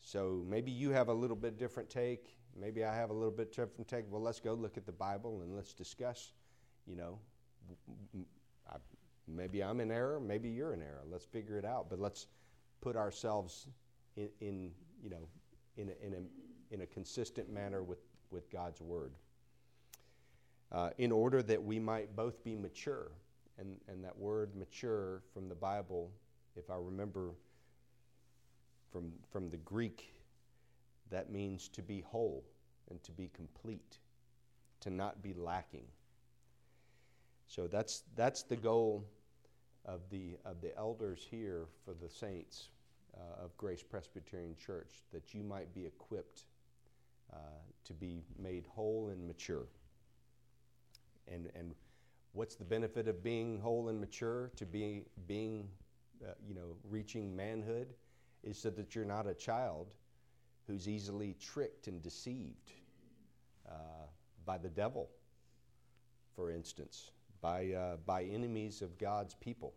So 0.00 0.42
maybe 0.48 0.70
you 0.70 0.90
have 0.90 1.08
a 1.08 1.14
little 1.14 1.36
bit 1.36 1.58
different 1.58 1.88
take. 1.88 2.36
Maybe 2.58 2.84
I 2.84 2.94
have 2.94 3.10
a 3.10 3.12
little 3.12 3.30
bit 3.30 3.54
different 3.54 3.88
take. 3.88 4.04
Well, 4.10 4.22
let's 4.22 4.40
go 4.40 4.54
look 4.54 4.76
at 4.76 4.86
the 4.86 4.92
Bible 4.92 5.42
and 5.42 5.54
let's 5.54 5.72
discuss, 5.72 6.32
you 6.86 6.96
know, 6.96 7.18
maybe 9.26 9.62
I'm 9.62 9.80
in 9.80 9.90
error, 9.90 10.18
maybe 10.18 10.48
you're 10.48 10.72
in 10.72 10.82
error. 10.82 11.02
Let's 11.10 11.24
figure 11.24 11.58
it 11.58 11.64
out. 11.64 11.88
But 11.90 12.00
let's 12.00 12.26
put 12.80 12.96
ourselves 12.96 13.66
in, 14.16 14.28
in 14.40 14.70
you 15.02 15.10
know, 15.10 15.28
in 15.76 15.90
a, 15.90 16.06
in 16.06 16.14
a, 16.14 16.74
in 16.74 16.80
a 16.82 16.86
consistent 16.86 17.52
manner 17.52 17.82
with, 17.82 17.98
with 18.30 18.50
God's 18.50 18.80
Word. 18.80 19.12
Uh, 20.70 20.90
in 20.98 21.10
order 21.10 21.42
that 21.42 21.62
we 21.62 21.78
might 21.78 22.14
both 22.14 22.44
be 22.44 22.54
mature. 22.54 23.10
And, 23.58 23.76
and 23.88 24.04
that 24.04 24.16
word 24.16 24.54
mature 24.54 25.22
from 25.32 25.48
the 25.48 25.54
Bible, 25.54 26.10
if 26.56 26.70
I 26.70 26.76
remember 26.76 27.30
from, 28.92 29.12
from 29.32 29.50
the 29.50 29.56
Greek, 29.58 30.14
that 31.10 31.30
means 31.30 31.68
to 31.70 31.82
be 31.82 32.02
whole 32.02 32.44
and 32.90 33.02
to 33.02 33.12
be 33.12 33.30
complete, 33.34 33.98
to 34.80 34.90
not 34.90 35.22
be 35.22 35.32
lacking. 35.34 35.86
So 37.46 37.66
that's, 37.66 38.04
that's 38.14 38.42
the 38.42 38.56
goal 38.56 39.04
of 39.86 40.00
the, 40.10 40.36
of 40.44 40.60
the 40.60 40.76
elders 40.76 41.26
here 41.28 41.64
for 41.84 41.94
the 41.94 42.08
saints 42.08 42.68
uh, 43.16 43.44
of 43.44 43.56
Grace 43.56 43.82
Presbyterian 43.82 44.54
Church, 44.56 45.02
that 45.12 45.34
you 45.34 45.42
might 45.42 45.74
be 45.74 45.86
equipped 45.86 46.44
uh, 47.32 47.36
to 47.84 47.94
be 47.94 48.22
made 48.38 48.66
whole 48.66 49.08
and 49.08 49.26
mature. 49.26 49.66
And, 51.32 51.50
and 51.54 51.74
what's 52.32 52.54
the 52.54 52.64
benefit 52.64 53.08
of 53.08 53.22
being 53.22 53.60
whole 53.60 53.88
and 53.88 54.00
mature, 54.00 54.50
to 54.56 54.66
be, 54.66 55.04
being, 55.26 55.68
uh, 56.24 56.32
you 56.46 56.54
know, 56.54 56.76
reaching 56.88 57.34
manhood, 57.34 57.88
is 58.42 58.58
so 58.58 58.70
that 58.70 58.94
you're 58.94 59.04
not 59.04 59.26
a 59.26 59.34
child 59.34 59.88
who's 60.66 60.88
easily 60.88 61.34
tricked 61.40 61.88
and 61.88 62.02
deceived 62.02 62.72
uh, 63.68 64.06
by 64.44 64.58
the 64.58 64.68
devil, 64.68 65.08
for 66.34 66.50
instance 66.50 67.10
by, 67.40 67.72
uh, 67.72 67.96
by 68.04 68.24
enemies 68.24 68.82
of 68.82 68.98
God's 68.98 69.34
people, 69.34 69.74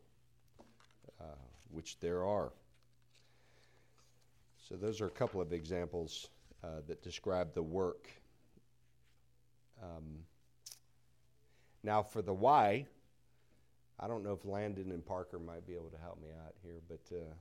uh, 1.19 1.25
which 1.69 1.99
there 1.99 2.25
are. 2.25 2.51
So, 4.57 4.75
those 4.75 5.01
are 5.01 5.07
a 5.07 5.11
couple 5.11 5.41
of 5.41 5.53
examples 5.53 6.29
uh, 6.63 6.81
that 6.87 7.01
describe 7.01 7.53
the 7.53 7.63
work. 7.63 8.07
Um, 9.81 10.19
now, 11.83 12.03
for 12.03 12.21
the 12.21 12.33
why, 12.33 12.85
I 13.99 14.07
don't 14.07 14.23
know 14.23 14.33
if 14.33 14.45
Landon 14.45 14.91
and 14.91 15.05
Parker 15.05 15.39
might 15.39 15.65
be 15.65 15.73
able 15.73 15.89
to 15.89 15.97
help 15.97 16.21
me 16.21 16.29
out 16.45 16.53
here, 16.63 16.79
but 16.87 17.15
uh, 17.15 17.33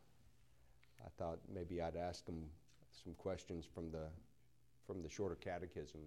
I 1.04 1.08
thought 1.18 1.38
maybe 1.52 1.80
I'd 1.80 1.96
ask 1.96 2.24
them 2.26 2.44
some 3.04 3.14
questions 3.14 3.66
from 3.72 3.90
the 3.90 4.04
from 4.86 5.02
the 5.02 5.08
shorter 5.08 5.36
catechism. 5.36 6.00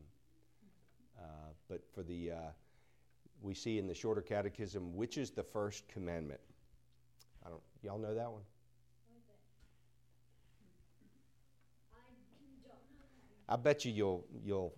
Uh, 1.18 1.52
but 1.70 1.82
for 1.94 2.04
the 2.04 2.32
uh, 2.32 2.52
we 3.44 3.54
see 3.54 3.78
in 3.78 3.88
the 3.88 3.94
shorter 3.94 4.22
catechism, 4.22 4.96
which 4.96 5.18
is 5.18 5.32
the 5.32 5.44
first 5.44 5.88
commandment? 5.88 6.40
I 7.46 7.50
don't, 7.50 7.62
y'all 7.84 8.00
know 8.00 8.16
that 8.16 8.32
one? 8.32 8.42
I 13.50 13.58
bet 13.58 13.84
you 13.84 13.92
you'll, 13.92 14.26
you'll, 14.44 14.74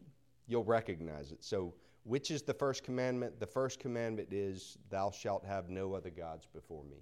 you'll 0.48 0.64
recognize 0.64 1.32
it. 1.32 1.44
So, 1.44 1.74
which 2.06 2.30
is 2.30 2.44
the 2.44 2.54
first 2.54 2.84
commandment? 2.84 3.40
The 3.40 3.48
first 3.48 3.80
commandment 3.80 4.30
is, 4.32 4.78
Thou 4.90 5.10
shalt 5.10 5.44
have 5.44 5.70
no 5.70 5.94
other 5.94 6.12
gods 6.12 6.48
before 6.54 6.84
me. 6.84 6.98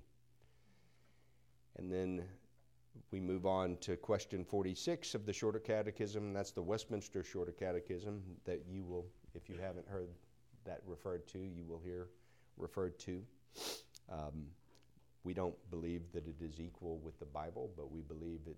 And 1.77 1.91
then 1.91 2.23
we 3.11 3.19
move 3.19 3.45
on 3.45 3.75
to 3.81 3.97
question 3.97 4.45
46 4.45 5.13
of 5.13 5.25
the 5.25 5.33
Shorter 5.33 5.59
Catechism. 5.59 6.31
That's 6.31 6.51
the 6.51 6.61
Westminster 6.61 7.21
Shorter 7.21 7.51
Catechism 7.51 8.21
that 8.45 8.63
you 8.65 8.83
will, 8.83 9.05
if 9.35 9.49
you 9.49 9.55
haven't 9.61 9.87
heard 9.87 10.07
that 10.65 10.79
referred 10.85 11.27
to, 11.27 11.39
you 11.39 11.65
will 11.65 11.81
hear 11.83 12.07
referred 12.57 12.97
to. 12.99 13.21
Um, 14.09 14.45
we 15.25 15.33
don't 15.33 15.55
believe 15.69 16.03
that 16.13 16.27
it 16.27 16.41
is 16.41 16.61
equal 16.61 16.99
with 16.99 17.19
the 17.19 17.25
Bible, 17.25 17.71
but 17.75 17.91
we 17.91 18.01
believe 18.01 18.39
it 18.47 18.57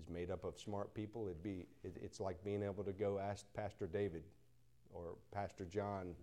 is 0.00 0.08
made 0.08 0.30
up 0.30 0.44
of 0.44 0.58
smart 0.58 0.94
people. 0.94 1.26
It'd 1.26 1.42
be, 1.42 1.66
it, 1.84 1.96
it's 2.00 2.18
like 2.18 2.42
being 2.42 2.62
able 2.62 2.84
to 2.84 2.92
go 2.92 3.18
ask 3.18 3.44
Pastor 3.54 3.86
David 3.86 4.22
or 4.92 5.16
Pastor 5.32 5.64
John 5.64 6.14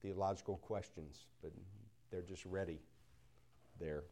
theological 0.00 0.56
questions, 0.58 1.26
but 1.42 1.52
they're 2.10 2.22
just 2.22 2.44
ready 2.44 2.80
there. 3.80 4.04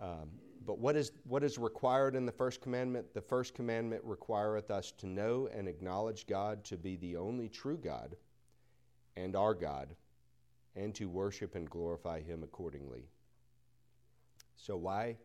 Um, 0.00 0.30
but 0.66 0.78
what 0.78 0.96
is, 0.96 1.12
what 1.24 1.42
is 1.42 1.58
required 1.58 2.14
in 2.14 2.26
the 2.26 2.32
first 2.32 2.60
commandment? 2.60 3.12
The 3.12 3.20
first 3.20 3.54
commandment 3.54 4.02
requireth 4.04 4.70
us 4.70 4.92
to 4.98 5.06
know 5.06 5.48
and 5.54 5.68
acknowledge 5.68 6.26
God 6.26 6.64
to 6.64 6.76
be 6.76 6.96
the 6.96 7.16
only 7.16 7.48
true 7.48 7.76
God 7.76 8.16
and 9.16 9.36
our 9.36 9.54
God, 9.54 9.94
and 10.76 10.94
to 10.94 11.08
worship 11.08 11.54
and 11.54 11.68
glorify 11.68 12.22
Him 12.22 12.42
accordingly. 12.42 13.04
So, 14.56 14.76
why, 14.76 15.16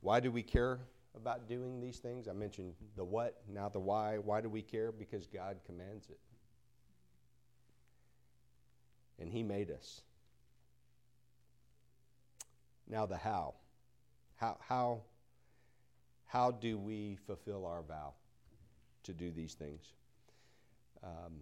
why 0.00 0.20
do 0.20 0.30
we 0.30 0.42
care 0.42 0.80
about 1.14 1.48
doing 1.48 1.80
these 1.80 1.98
things? 1.98 2.28
I 2.28 2.32
mentioned 2.32 2.74
the 2.96 3.04
what, 3.04 3.42
now 3.48 3.68
the 3.68 3.80
why. 3.80 4.18
Why 4.18 4.40
do 4.40 4.48
we 4.48 4.62
care? 4.62 4.92
Because 4.92 5.26
God 5.26 5.58
commands 5.66 6.08
it. 6.08 6.18
And 9.18 9.30
He 9.30 9.42
made 9.42 9.70
us. 9.70 10.02
Now, 12.88 13.06
the 13.06 13.16
how. 13.16 13.54
How, 14.36 14.58
how, 14.60 15.00
how 16.26 16.50
do 16.50 16.78
we 16.78 17.16
fulfill 17.26 17.64
our 17.64 17.82
vow 17.82 18.12
to 19.04 19.12
do 19.12 19.30
these 19.30 19.54
things? 19.54 19.92
Um, 21.02 21.40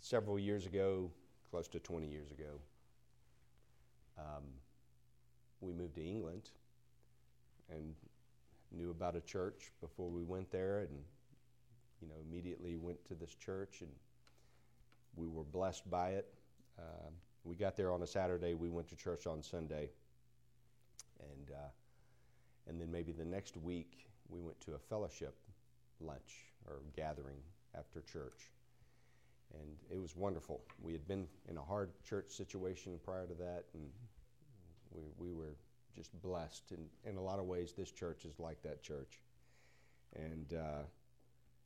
several 0.00 0.38
years 0.38 0.66
ago, 0.66 1.10
close 1.50 1.68
to 1.68 1.78
20 1.78 2.06
years 2.06 2.30
ago, 2.30 2.60
um, 4.18 4.44
we 5.60 5.72
moved 5.72 5.94
to 5.96 6.04
England 6.04 6.50
and 7.70 7.94
knew 8.72 8.90
about 8.90 9.16
a 9.16 9.20
church 9.20 9.72
before 9.80 10.08
we 10.08 10.22
went 10.22 10.50
there 10.50 10.80
and 10.80 10.90
you 12.00 12.08
know 12.08 12.14
immediately 12.28 12.76
went 12.76 13.04
to 13.04 13.14
this 13.14 13.34
church 13.34 13.80
and 13.80 13.90
we 15.16 15.26
were 15.26 15.44
blessed 15.44 15.88
by 15.90 16.10
it 16.10 16.32
uh, 16.78 17.10
we 17.44 17.56
got 17.56 17.76
there 17.76 17.92
on 17.92 18.02
a 18.02 18.06
saturday 18.06 18.54
we 18.54 18.68
went 18.68 18.88
to 18.88 18.96
church 18.96 19.26
on 19.26 19.42
sunday 19.42 19.88
and 21.20 21.50
uh, 21.50 21.68
and 22.68 22.80
then 22.80 22.90
maybe 22.90 23.12
the 23.12 23.24
next 23.24 23.56
week 23.56 24.06
we 24.28 24.40
went 24.40 24.60
to 24.60 24.74
a 24.74 24.78
fellowship 24.78 25.36
lunch 26.00 26.46
or 26.66 26.80
gathering 26.94 27.38
after 27.74 28.00
church 28.00 28.50
and 29.54 29.76
it 29.90 30.00
was 30.00 30.16
wonderful. 30.16 30.60
We 30.80 30.92
had 30.92 31.06
been 31.08 31.26
in 31.48 31.56
a 31.56 31.62
hard 31.62 31.90
church 32.04 32.30
situation 32.30 32.98
prior 33.04 33.26
to 33.26 33.34
that, 33.34 33.64
and 33.74 33.84
we, 34.92 35.02
we 35.18 35.32
were 35.32 35.56
just 35.94 36.10
blessed. 36.22 36.70
And 36.70 36.86
in 37.04 37.16
a 37.16 37.22
lot 37.22 37.38
of 37.38 37.46
ways, 37.46 37.72
this 37.76 37.90
church 37.90 38.24
is 38.24 38.38
like 38.38 38.62
that 38.62 38.82
church. 38.82 39.20
And 40.14 40.54
uh, 40.54 40.82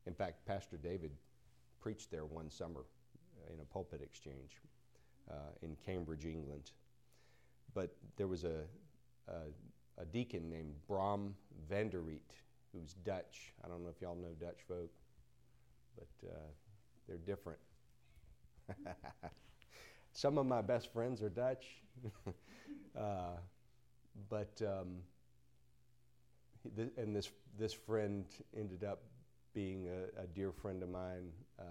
in 0.06 0.14
fact, 0.14 0.46
Pastor 0.46 0.76
David 0.76 1.10
preached 1.80 2.10
there 2.10 2.24
one 2.24 2.50
summer 2.50 2.84
in 3.52 3.60
a 3.60 3.64
pulpit 3.64 4.00
exchange 4.02 4.60
uh, 5.30 5.34
in 5.62 5.76
Cambridge, 5.84 6.24
England. 6.24 6.70
But 7.74 7.94
there 8.16 8.28
was 8.28 8.44
a, 8.44 8.62
a, 9.28 10.00
a 10.00 10.04
deacon 10.04 10.48
named 10.48 10.74
Bram 10.88 11.34
Vanderiet, 11.70 12.20
who's 12.72 12.94
Dutch. 13.04 13.52
I 13.64 13.68
don't 13.68 13.82
know 13.82 13.90
if 13.90 14.00
y'all 14.00 14.16
know 14.16 14.34
Dutch 14.40 14.60
folk, 14.68 14.90
but 15.96 16.28
uh, 16.28 16.36
they're 17.08 17.16
different. 17.18 17.58
Some 20.12 20.38
of 20.38 20.46
my 20.46 20.62
best 20.62 20.92
friends 20.92 21.22
are 21.22 21.28
Dutch, 21.28 21.64
uh, 22.98 23.36
but 24.30 24.62
um, 24.62 24.98
th- 26.76 26.92
and 26.96 27.14
this 27.14 27.30
this 27.58 27.72
friend 27.72 28.24
ended 28.56 28.84
up 28.84 29.02
being 29.54 29.86
a, 29.88 30.22
a 30.22 30.26
dear 30.26 30.52
friend 30.52 30.82
of 30.82 30.88
mine. 30.88 31.30
Uh, 31.58 31.62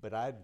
but 0.00 0.14
I'd 0.14 0.36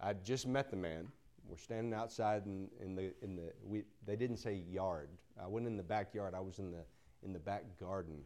I'd 0.00 0.24
just 0.24 0.46
met 0.46 0.70
the 0.70 0.76
man. 0.76 1.08
We're 1.48 1.56
standing 1.56 1.94
outside 1.94 2.44
in, 2.46 2.68
in 2.80 2.94
the 2.94 3.12
in 3.22 3.36
the 3.36 3.52
we 3.64 3.84
they 4.06 4.16
didn't 4.16 4.36
say 4.36 4.54
yard. 4.54 5.08
I 5.42 5.46
went 5.46 5.66
in 5.66 5.76
the 5.76 5.82
backyard. 5.82 6.34
I 6.34 6.40
was 6.40 6.58
in 6.58 6.70
the 6.70 6.84
in 7.22 7.32
the 7.32 7.38
back 7.38 7.64
garden 7.80 8.20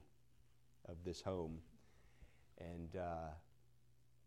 of 0.89 0.97
this 1.05 1.21
home, 1.21 1.59
and. 2.59 2.97
Uh, 2.97 3.29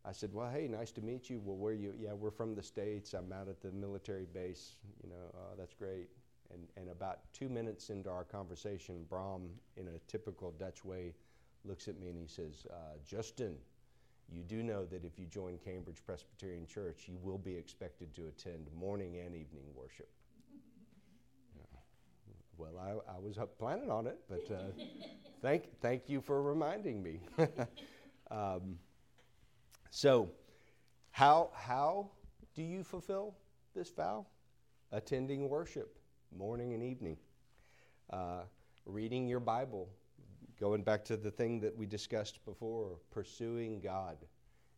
I 0.08 0.12
said, 0.12 0.32
well, 0.32 0.50
hey, 0.52 0.68
nice 0.68 0.92
to 0.92 1.02
meet 1.02 1.32
you. 1.32 1.42
Well, 1.44 1.58
where 1.58 1.74
you? 1.74 1.92
Yeah, 1.98 2.14
we're 2.14 2.30
from 2.30 2.54
the 2.54 2.62
States. 2.62 3.16
I'm 3.16 3.34
out 3.34 3.48
at 3.48 3.60
the 3.60 3.72
military 3.72 4.28
base. 4.32 4.76
You 5.04 5.10
know, 5.10 5.34
uh, 5.34 5.56
that's 5.58 5.74
great. 5.74 6.10
And, 6.54 6.62
and 6.78 6.90
about 6.92 7.22
two 7.34 7.50
minutes 7.50 7.90
into 7.90 8.12
our 8.12 8.24
conversation, 8.24 9.04
Bram, 9.10 9.50
in 9.78 9.88
a 9.88 10.00
typical 10.08 10.52
Dutch 10.52 10.86
way, 10.86 11.16
looks 11.64 11.88
at 11.88 12.00
me 12.00 12.10
and 12.10 12.20
he 12.20 12.28
says, 12.28 12.68
uh, 12.70 12.98
Justin, 13.04 13.56
you 14.32 14.44
do 14.44 14.64
know 14.64 14.86
that 14.86 15.06
if 15.06 15.20
you 15.20 15.26
join 15.26 15.58
Cambridge 15.58 16.04
Presbyterian 16.06 16.66
Church, 16.66 17.04
you 17.08 17.18
will 17.22 17.38
be 17.38 17.56
expected 17.56 18.14
to 18.16 18.28
attend 18.28 18.68
morning 18.74 19.18
and 19.18 19.36
evening 19.36 19.66
worship. 19.76 20.10
Well, 22.58 22.78
I, 22.80 23.16
I 23.16 23.20
was 23.20 23.38
planning 23.60 23.92
on 23.92 24.08
it, 24.08 24.18
but 24.30 24.50
uh, 24.50 24.72
thank, 25.42 25.78
thank 25.82 26.08
you 26.08 26.22
for 26.22 26.42
reminding 26.42 27.04
me. 27.04 27.20
um, 28.32 28.78
so, 29.90 30.32
how, 31.12 31.52
how 31.54 32.10
do 32.54 32.64
you 32.64 32.84
fulfill 32.84 33.36
this 33.76 33.92
vow? 33.92 34.26
Attending 34.92 35.50
worship 35.50 35.98
morning 36.38 36.74
and 36.74 36.84
evening, 36.84 37.18
uh, 38.12 38.42
reading 38.86 39.28
your 39.28 39.40
Bible, 39.40 39.90
going 40.60 40.84
back 40.84 41.04
to 41.06 41.18
the 41.18 41.32
thing 41.32 41.60
that 41.62 41.76
we 41.76 41.86
discussed 41.86 42.44
before, 42.46 42.98
pursuing 43.12 43.80
God 43.80 44.18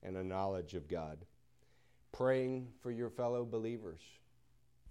and 0.04 0.18
a 0.18 0.24
knowledge 0.24 0.74
of 0.74 0.88
God, 0.88 1.20
praying 2.12 2.68
for 2.82 2.92
your 2.92 3.10
fellow 3.10 3.46
believers, 3.46 4.02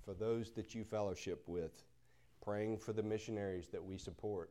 for 0.05 0.14
those 0.14 0.53
that 0.53 0.75
you 0.75 0.85
fellowship 0.85 1.44
with, 1.49 1.83
praying 2.42 2.79
for 2.79 2.92
the 2.92 3.03
missionaries 3.03 3.68
that 3.68 3.85
we 3.85 3.99
support, 3.99 4.51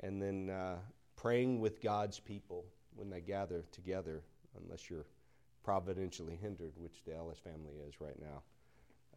and 0.00 0.22
then 0.22 0.50
uh, 0.50 0.76
praying 1.16 1.60
with 1.60 1.82
God's 1.82 2.20
people 2.20 2.64
when 2.94 3.10
they 3.10 3.20
gather 3.20 3.64
together, 3.72 4.22
unless 4.62 4.88
you're 4.88 5.06
providentially 5.64 6.38
hindered, 6.40 6.72
which 6.76 7.02
the 7.04 7.16
Ellis 7.16 7.38
family 7.38 7.74
is 7.88 8.00
right 8.00 8.20
now 8.20 8.42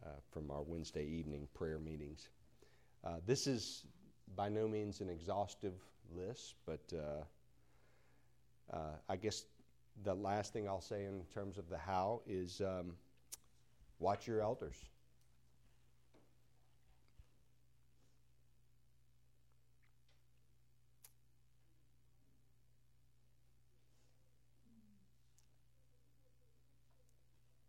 uh, 0.04 0.10
from 0.30 0.50
our 0.50 0.62
Wednesday 0.62 1.04
evening 1.04 1.46
prayer 1.54 1.78
meetings. 1.78 2.30
Uh, 3.04 3.16
this 3.26 3.46
is 3.46 3.84
by 4.34 4.48
no 4.48 4.66
means 4.66 5.00
an 5.00 5.08
exhaustive 5.08 5.74
list, 6.14 6.54
but 6.66 6.80
uh, 6.92 7.24
uh, 8.76 8.96
I 9.08 9.16
guess 9.16 9.44
the 10.04 10.14
last 10.14 10.52
thing 10.52 10.68
I'll 10.68 10.80
say 10.80 11.04
in 11.04 11.22
terms 11.32 11.58
of 11.58 11.68
the 11.68 11.78
how 11.78 12.22
is 12.26 12.60
um, 12.60 12.92
watch 13.98 14.26
your 14.26 14.40
elders. 14.40 14.76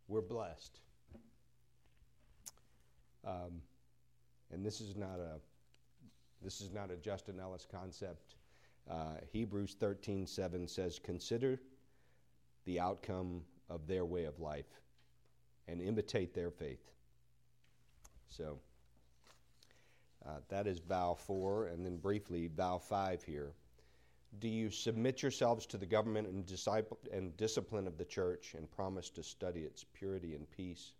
We're 0.08 0.20
blessed. 0.20 0.80
Um, 3.24 3.62
and 4.52 4.66
this 4.66 4.80
is 4.80 4.96
not 4.96 5.20
a 5.20 5.38
this 6.42 6.60
is 6.60 6.72
not 6.72 6.90
a 6.90 6.96
Justin 6.96 7.38
Ellis 7.38 7.66
concept. 7.70 8.34
Uh, 8.90 9.16
Hebrews 9.32 9.76
13 9.78 10.26
7 10.26 10.66
says, 10.66 10.98
Consider 10.98 11.60
the 12.64 12.80
outcome 12.80 13.42
of 13.68 13.86
their 13.86 14.04
way 14.04 14.24
of 14.24 14.38
life 14.40 14.80
and 15.68 15.80
imitate 15.80 16.34
their 16.34 16.50
faith. 16.50 16.90
So 18.28 18.58
uh, 20.26 20.38
that 20.48 20.66
is 20.66 20.78
vow 20.78 21.14
four. 21.14 21.66
And 21.66 21.84
then 21.84 21.96
briefly, 21.96 22.48
vow 22.48 22.78
five 22.78 23.22
here. 23.22 23.52
Do 24.38 24.48
you 24.48 24.70
submit 24.70 25.22
yourselves 25.22 25.66
to 25.66 25.76
the 25.76 25.86
government 25.86 26.28
and, 26.28 26.46
disciple, 26.46 26.98
and 27.12 27.36
discipline 27.36 27.86
of 27.86 27.98
the 27.98 28.04
church 28.04 28.54
and 28.56 28.70
promise 28.70 29.10
to 29.10 29.22
study 29.22 29.60
its 29.60 29.84
purity 29.92 30.34
and 30.34 30.48
peace? 30.50 30.92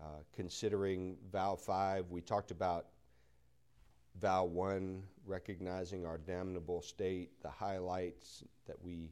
Uh, 0.00 0.20
considering 0.32 1.16
vow 1.32 1.56
five, 1.56 2.10
we 2.10 2.20
talked 2.20 2.50
about 2.50 2.86
vow 4.20 4.44
one, 4.44 5.02
recognizing 5.26 6.06
our 6.06 6.18
damnable 6.18 6.80
state, 6.80 7.30
the 7.42 7.50
highlights 7.50 8.44
that 8.66 8.82
we 8.82 9.10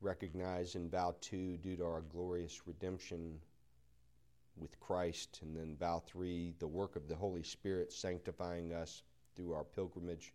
recognize 0.00 0.74
in 0.74 0.88
vow 0.88 1.14
two 1.20 1.56
due 1.58 1.76
to 1.76 1.84
our 1.84 2.02
glorious 2.12 2.62
redemption 2.66 3.38
with 4.56 4.78
Christ, 4.80 5.40
and 5.42 5.56
then 5.56 5.76
vow 5.78 6.02
three, 6.04 6.54
the 6.58 6.66
work 6.66 6.96
of 6.96 7.08
the 7.08 7.14
Holy 7.14 7.42
Spirit 7.42 7.92
sanctifying 7.92 8.72
us 8.72 9.02
through 9.36 9.52
our 9.52 9.64
pilgrimage. 9.64 10.32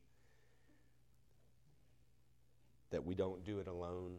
That 2.92 3.04
we 3.06 3.16
don't 3.16 3.44
do 3.44 3.60
it 3.60 3.68
alone, 3.68 4.18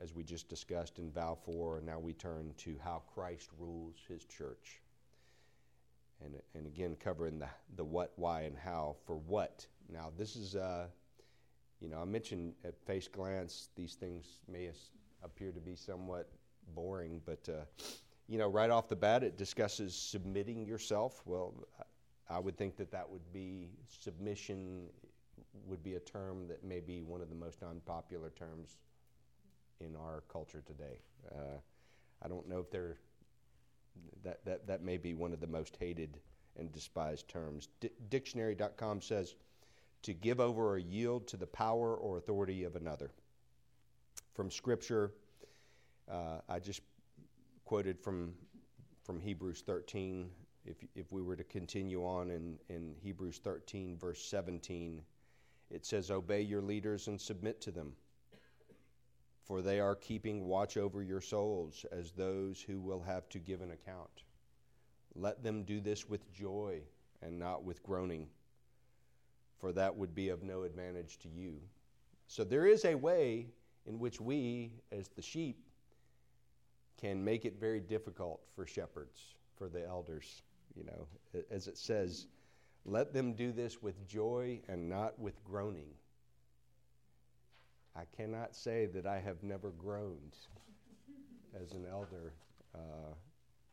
as 0.00 0.14
we 0.14 0.24
just 0.24 0.48
discussed 0.48 0.98
in 0.98 1.10
vow 1.10 1.38
four, 1.42 1.78
and 1.78 1.86
now 1.86 1.98
we 1.98 2.12
turn 2.12 2.52
to 2.58 2.76
how 2.82 3.02
Christ 3.14 3.48
rules 3.58 3.96
his 4.08 4.24
church 4.24 4.80
and, 6.24 6.34
and 6.54 6.66
again 6.66 6.96
covering 7.02 7.38
the, 7.38 7.48
the 7.76 7.84
what, 7.84 8.12
why, 8.16 8.42
and 8.42 8.56
how 8.56 8.96
for 9.06 9.16
what. 9.16 9.66
Now, 9.92 10.10
this 10.16 10.36
is, 10.36 10.56
uh, 10.56 10.86
you 11.80 11.88
know, 11.88 12.00
I 12.00 12.04
mentioned 12.04 12.54
at 12.64 12.74
face 12.86 13.08
glance 13.08 13.68
these 13.76 13.94
things 13.94 14.40
may 14.48 14.70
appear 15.22 15.52
to 15.52 15.60
be 15.60 15.74
somewhat 15.74 16.30
boring, 16.74 17.20
but, 17.26 17.48
uh, 17.48 17.64
you 18.28 18.38
know, 18.38 18.48
right 18.48 18.70
off 18.70 18.88
the 18.88 18.96
bat, 18.96 19.22
it 19.22 19.36
discusses 19.36 19.94
submitting 19.94 20.64
yourself. 20.64 21.22
Well, 21.26 21.54
I 22.28 22.38
would 22.38 22.56
think 22.56 22.76
that 22.76 22.90
that 22.90 23.08
would 23.08 23.32
be 23.32 23.68
submission 23.86 24.88
would 25.66 25.82
be 25.82 25.94
a 25.94 26.00
term 26.00 26.48
that 26.48 26.64
may 26.64 26.80
be 26.80 27.02
one 27.02 27.20
of 27.20 27.28
the 27.28 27.34
most 27.34 27.62
unpopular 27.62 28.30
terms 28.30 28.78
in 29.80 29.94
our 29.96 30.22
culture 30.28 30.62
today. 30.66 30.98
Uh, 31.30 31.58
I 32.22 32.28
don't 32.28 32.48
know 32.48 32.58
if 32.58 32.70
there 32.70 32.96
that, 34.22 34.44
that, 34.44 34.66
that 34.66 34.82
may 34.82 34.96
be 34.96 35.14
one 35.14 35.32
of 35.32 35.40
the 35.40 35.46
most 35.46 35.76
hated 35.78 36.18
and 36.58 36.72
despised 36.72 37.28
terms. 37.28 37.68
D- 37.80 37.90
dictionary.com 38.08 39.00
says 39.00 39.34
to 40.02 40.12
give 40.12 40.40
over 40.40 40.70
or 40.70 40.78
yield 40.78 41.26
to 41.28 41.36
the 41.36 41.46
power 41.46 41.94
or 41.96 42.18
authority 42.18 42.64
of 42.64 42.76
another. 42.76 43.10
From 44.34 44.50
Scripture, 44.50 45.12
uh, 46.10 46.38
I 46.48 46.58
just 46.58 46.82
quoted 47.64 47.98
from, 47.98 48.34
from 49.04 49.20
Hebrews 49.20 49.62
13. 49.66 50.28
If, 50.66 50.76
if 50.94 51.12
we 51.12 51.22
were 51.22 51.36
to 51.36 51.44
continue 51.44 52.04
on 52.04 52.30
in, 52.30 52.58
in 52.68 52.94
Hebrews 53.02 53.40
13, 53.42 53.96
verse 53.98 54.22
17, 54.24 55.02
it 55.70 55.84
says, 55.84 56.10
Obey 56.10 56.40
your 56.40 56.62
leaders 56.62 57.08
and 57.08 57.20
submit 57.20 57.60
to 57.62 57.70
them 57.70 57.92
for 59.44 59.60
they 59.60 59.78
are 59.78 59.94
keeping 59.94 60.46
watch 60.46 60.76
over 60.76 61.02
your 61.02 61.20
souls 61.20 61.84
as 61.92 62.12
those 62.12 62.60
who 62.60 62.80
will 62.80 63.02
have 63.02 63.28
to 63.28 63.38
give 63.38 63.60
an 63.60 63.72
account. 63.72 64.24
Let 65.14 65.42
them 65.42 65.64
do 65.64 65.80
this 65.80 66.08
with 66.08 66.32
joy 66.32 66.80
and 67.22 67.38
not 67.38 67.62
with 67.62 67.82
groaning, 67.82 68.28
for 69.58 69.72
that 69.72 69.94
would 69.94 70.14
be 70.14 70.30
of 70.30 70.42
no 70.42 70.62
advantage 70.62 71.18
to 71.20 71.28
you. 71.28 71.60
So 72.26 72.42
there 72.42 72.66
is 72.66 72.84
a 72.84 72.94
way 72.94 73.46
in 73.86 73.98
which 73.98 74.20
we, 74.20 74.72
as 74.90 75.08
the 75.08 75.22
sheep, 75.22 75.58
can 77.00 77.22
make 77.22 77.44
it 77.44 77.60
very 77.60 77.80
difficult 77.80 78.40
for 78.54 78.66
shepherds, 78.66 79.34
for 79.56 79.68
the 79.68 79.86
elders. 79.86 80.42
You 80.74 80.84
know, 80.84 81.06
as 81.50 81.68
it 81.68 81.76
says, 81.76 82.26
let 82.84 83.12
them 83.12 83.34
do 83.34 83.52
this 83.52 83.82
with 83.82 84.08
joy 84.08 84.60
and 84.68 84.88
not 84.88 85.18
with 85.18 85.44
groaning. 85.44 85.90
I 87.96 88.02
cannot 88.16 88.56
say 88.56 88.86
that 88.86 89.06
I 89.06 89.20
have 89.20 89.42
never 89.42 89.70
groaned 89.70 90.36
as 91.60 91.72
an 91.72 91.86
elder, 91.88 92.32
uh, 92.74 93.14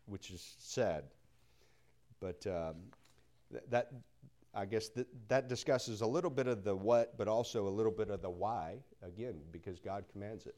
which 0.06 0.30
is 0.30 0.56
sad. 0.60 1.06
But 2.20 2.46
um, 2.46 2.76
th- 3.52 3.64
that, 3.70 3.92
I 4.54 4.66
guess, 4.66 4.90
th- 4.90 5.08
that 5.28 5.48
discusses 5.48 6.02
a 6.02 6.06
little 6.08 6.30
bit 6.30 6.48
of 6.48 6.64
the 6.64 6.76
what, 6.76 7.18
but 7.18 7.28
also 7.28 7.68
a 7.68 7.70
little 7.70 7.92
bit 7.92 8.10
of 8.10 8.22
the 8.22 8.30
why, 8.30 8.78
again, 9.02 9.40
because 9.52 9.80
God 9.80 10.06
commands 10.12 10.46
it. 10.46 10.56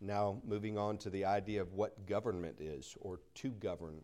Now, 0.00 0.42
moving 0.46 0.76
on 0.76 0.98
to 0.98 1.10
the 1.10 1.24
idea 1.24 1.62
of 1.62 1.72
what 1.72 2.06
government 2.06 2.60
is, 2.60 2.94
or 3.00 3.20
to 3.36 3.48
govern. 3.48 4.02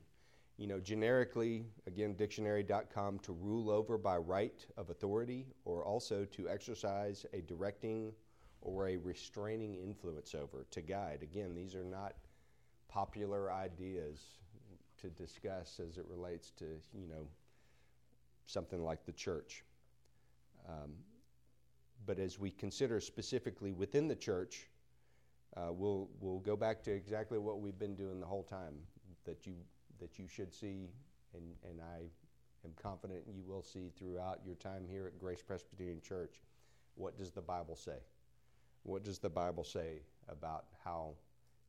You 0.58 0.66
know, 0.66 0.78
generically, 0.78 1.64
again, 1.86 2.14
dictionary.com, 2.14 3.18
to 3.20 3.32
rule 3.32 3.70
over 3.70 3.98
by 3.98 4.18
right 4.18 4.64
of 4.76 4.90
authority 4.90 5.46
or 5.64 5.84
also 5.84 6.24
to 6.26 6.48
exercise 6.48 7.26
a 7.32 7.40
directing 7.40 8.12
or 8.60 8.88
a 8.88 8.96
restraining 8.96 9.74
influence 9.74 10.34
over, 10.34 10.66
to 10.70 10.80
guide. 10.80 11.20
Again, 11.22 11.54
these 11.54 11.74
are 11.74 11.84
not 11.84 12.14
popular 12.88 13.50
ideas 13.50 14.20
to 15.00 15.08
discuss 15.08 15.80
as 15.80 15.98
it 15.98 16.04
relates 16.08 16.50
to, 16.52 16.64
you 16.94 17.08
know, 17.08 17.26
something 18.46 18.84
like 18.84 19.04
the 19.04 19.12
church. 19.12 19.64
Um, 20.68 20.92
but 22.06 22.18
as 22.18 22.38
we 22.38 22.50
consider 22.50 23.00
specifically 23.00 23.72
within 23.72 24.06
the 24.06 24.14
church, 24.14 24.68
uh, 25.56 25.72
we'll, 25.72 26.08
we'll 26.20 26.40
go 26.40 26.56
back 26.56 26.82
to 26.84 26.92
exactly 26.92 27.38
what 27.38 27.60
we've 27.60 27.78
been 27.78 27.96
doing 27.96 28.20
the 28.20 28.26
whole 28.26 28.44
time 28.44 28.74
that 29.24 29.46
you 29.46 29.54
that 30.02 30.18
you 30.18 30.26
should 30.26 30.52
see, 30.52 30.90
and, 31.32 31.44
and 31.70 31.80
I 31.80 32.02
am 32.64 32.72
confident 32.80 33.22
you 33.32 33.44
will 33.46 33.62
see 33.62 33.92
throughout 33.96 34.40
your 34.44 34.56
time 34.56 34.84
here 34.90 35.06
at 35.06 35.16
Grace 35.16 35.42
Presbyterian 35.42 36.00
Church. 36.00 36.42
What 36.96 37.16
does 37.16 37.30
the 37.30 37.40
Bible 37.40 37.76
say? 37.76 37.98
What 38.82 39.04
does 39.04 39.20
the 39.20 39.30
Bible 39.30 39.62
say 39.62 40.00
about 40.28 40.64
how 40.84 41.14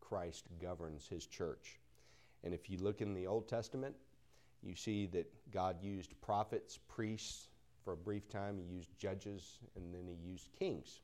Christ 0.02 0.48
governs 0.60 1.08
his 1.08 1.28
church? 1.28 1.80
And 2.44 2.56
if 2.56 2.72
you 2.72 2.80
look 2.80 3.02
in 3.02 3.14
the 3.14 3.28
Old 3.28 3.48
Testament, 3.48 3.96
you 4.64 4.76
see 4.76 5.06
that 5.08 5.32
God 5.52 5.78
used 5.82 6.20
prophets, 6.20 6.80
priests 6.88 7.50
for 7.84 7.94
a 7.94 7.98
brief 7.98 8.28
time, 8.30 8.58
He 8.58 8.64
used 8.64 8.98
judges, 8.98 9.60
and 9.76 9.94
then 9.94 10.08
He 10.08 10.28
used 10.28 10.50
kings. 10.58 11.02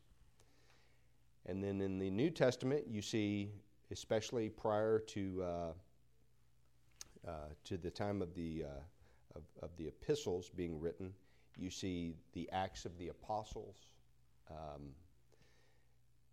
And 1.45 1.63
then 1.63 1.79
in 1.79 1.99
the 1.99 2.09
New 2.09 2.31
Testament, 2.31 2.85
you 2.89 3.01
see, 3.01 3.51
especially 3.91 4.49
prior 4.49 4.99
to 4.99 5.43
uh, 5.43 5.71
uh, 7.27 7.31
to 7.65 7.77
the 7.77 7.89
time 7.89 8.21
of 8.21 8.33
the, 8.33 8.63
uh, 8.65 9.35
of, 9.35 9.43
of 9.61 9.69
the 9.77 9.87
epistles 9.87 10.49
being 10.49 10.79
written. 10.79 11.13
You 11.57 11.69
see 11.69 12.15
the 12.33 12.49
Acts 12.51 12.85
of 12.85 12.97
the 12.97 13.09
Apostles, 13.09 13.75
um, 14.49 14.91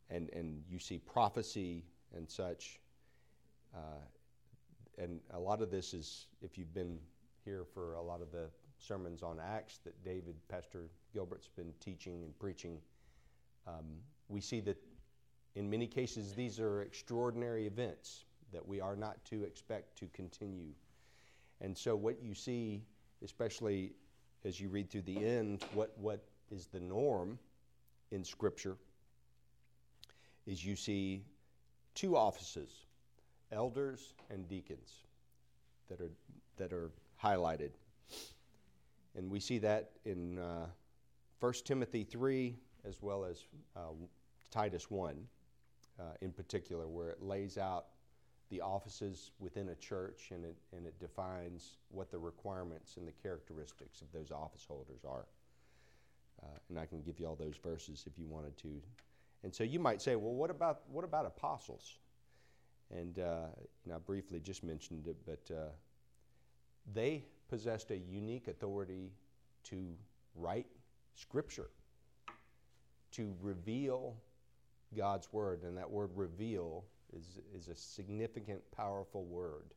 and, 0.08 0.30
and 0.30 0.62
you 0.70 0.78
see 0.78 0.98
prophecy 0.98 1.84
and 2.16 2.30
such. 2.30 2.78
Uh, 3.74 4.04
and 4.98 5.20
a 5.34 5.38
lot 5.38 5.60
of 5.60 5.70
this 5.70 5.92
is, 5.92 6.26
if 6.42 6.56
you've 6.56 6.72
been 6.72 6.98
here 7.44 7.64
for 7.74 7.94
a 7.94 8.02
lot 8.02 8.22
of 8.22 8.30
the 8.30 8.48
sermons 8.78 9.22
on 9.22 9.38
Acts 9.40 9.78
that 9.84 10.04
David, 10.04 10.36
Pastor 10.48 10.88
Gilbert's 11.12 11.48
been 11.48 11.72
teaching 11.80 12.22
and 12.22 12.38
preaching, 12.38 12.78
um, 13.66 13.84
we 14.28 14.40
see 14.40 14.60
that 14.60 14.76
in 15.56 15.68
many 15.68 15.86
cases 15.86 16.34
these 16.34 16.60
are 16.60 16.82
extraordinary 16.82 17.66
events 17.66 18.25
that 18.52 18.66
we 18.66 18.80
are 18.80 18.96
not 18.96 19.24
to 19.26 19.44
expect 19.44 19.96
to 19.98 20.06
continue. 20.12 20.72
And 21.60 21.76
so, 21.76 21.96
what 21.96 22.22
you 22.22 22.34
see, 22.34 22.82
especially 23.24 23.92
as 24.44 24.60
you 24.60 24.68
read 24.68 24.90
through 24.90 25.02
the 25.02 25.24
end, 25.24 25.64
what, 25.74 25.92
what 25.98 26.24
is 26.50 26.66
the 26.66 26.80
norm 26.80 27.38
in 28.10 28.24
Scripture 28.24 28.76
is 30.46 30.64
you 30.64 30.76
see 30.76 31.24
two 31.94 32.16
offices 32.16 32.86
elders 33.52 34.14
and 34.30 34.48
deacons 34.48 35.02
that 35.88 36.00
are, 36.00 36.10
that 36.56 36.72
are 36.72 36.90
highlighted. 37.22 37.70
And 39.16 39.30
we 39.30 39.40
see 39.40 39.58
that 39.58 39.92
in 40.04 40.38
uh, 40.38 40.66
1 41.40 41.52
Timothy 41.64 42.04
3 42.04 42.56
as 42.86 43.02
well 43.02 43.24
as 43.24 43.44
uh, 43.76 43.92
Titus 44.50 44.90
1 44.90 45.16
uh, 45.98 46.02
in 46.20 46.32
particular, 46.32 46.88
where 46.88 47.10
it 47.10 47.22
lays 47.22 47.56
out 47.56 47.86
the 48.50 48.60
offices 48.60 49.32
within 49.40 49.70
a 49.70 49.74
church 49.74 50.30
and 50.30 50.44
it, 50.44 50.56
and 50.76 50.86
it 50.86 50.98
defines 51.00 51.78
what 51.90 52.10
the 52.10 52.18
requirements 52.18 52.96
and 52.96 53.06
the 53.06 53.12
characteristics 53.22 54.00
of 54.00 54.06
those 54.12 54.30
office 54.30 54.64
holders 54.66 55.00
are. 55.08 55.26
Uh, 56.42 56.58
and 56.68 56.78
I 56.78 56.86
can 56.86 57.02
give 57.02 57.18
you 57.18 57.26
all 57.26 57.34
those 57.34 57.56
verses 57.56 58.04
if 58.06 58.18
you 58.18 58.26
wanted 58.28 58.56
to. 58.58 58.80
And 59.42 59.54
so 59.54 59.64
you 59.64 59.80
might 59.80 60.00
say, 60.00 60.16
well, 60.16 60.34
what 60.34 60.50
about, 60.50 60.82
what 60.90 61.04
about 61.04 61.26
apostles? 61.26 61.98
And, 62.90 63.18
uh, 63.18 63.46
and 63.84 63.94
I 63.94 63.98
briefly 63.98 64.40
just 64.40 64.62
mentioned 64.62 65.08
it, 65.08 65.16
but 65.26 65.54
uh, 65.54 65.70
they 66.94 67.24
possessed 67.48 67.90
a 67.90 67.96
unique 67.96 68.48
authority 68.48 69.10
to 69.64 69.88
write 70.36 70.66
Scripture, 71.14 71.70
to 73.12 73.34
reveal 73.40 74.16
God's 74.96 75.32
Word. 75.32 75.62
And 75.64 75.76
that 75.78 75.90
word 75.90 76.10
reveal 76.14 76.84
is, 77.14 77.38
is 77.54 77.68
a 77.68 77.74
significant, 77.74 78.60
powerful 78.70 79.24
word. 79.24 79.74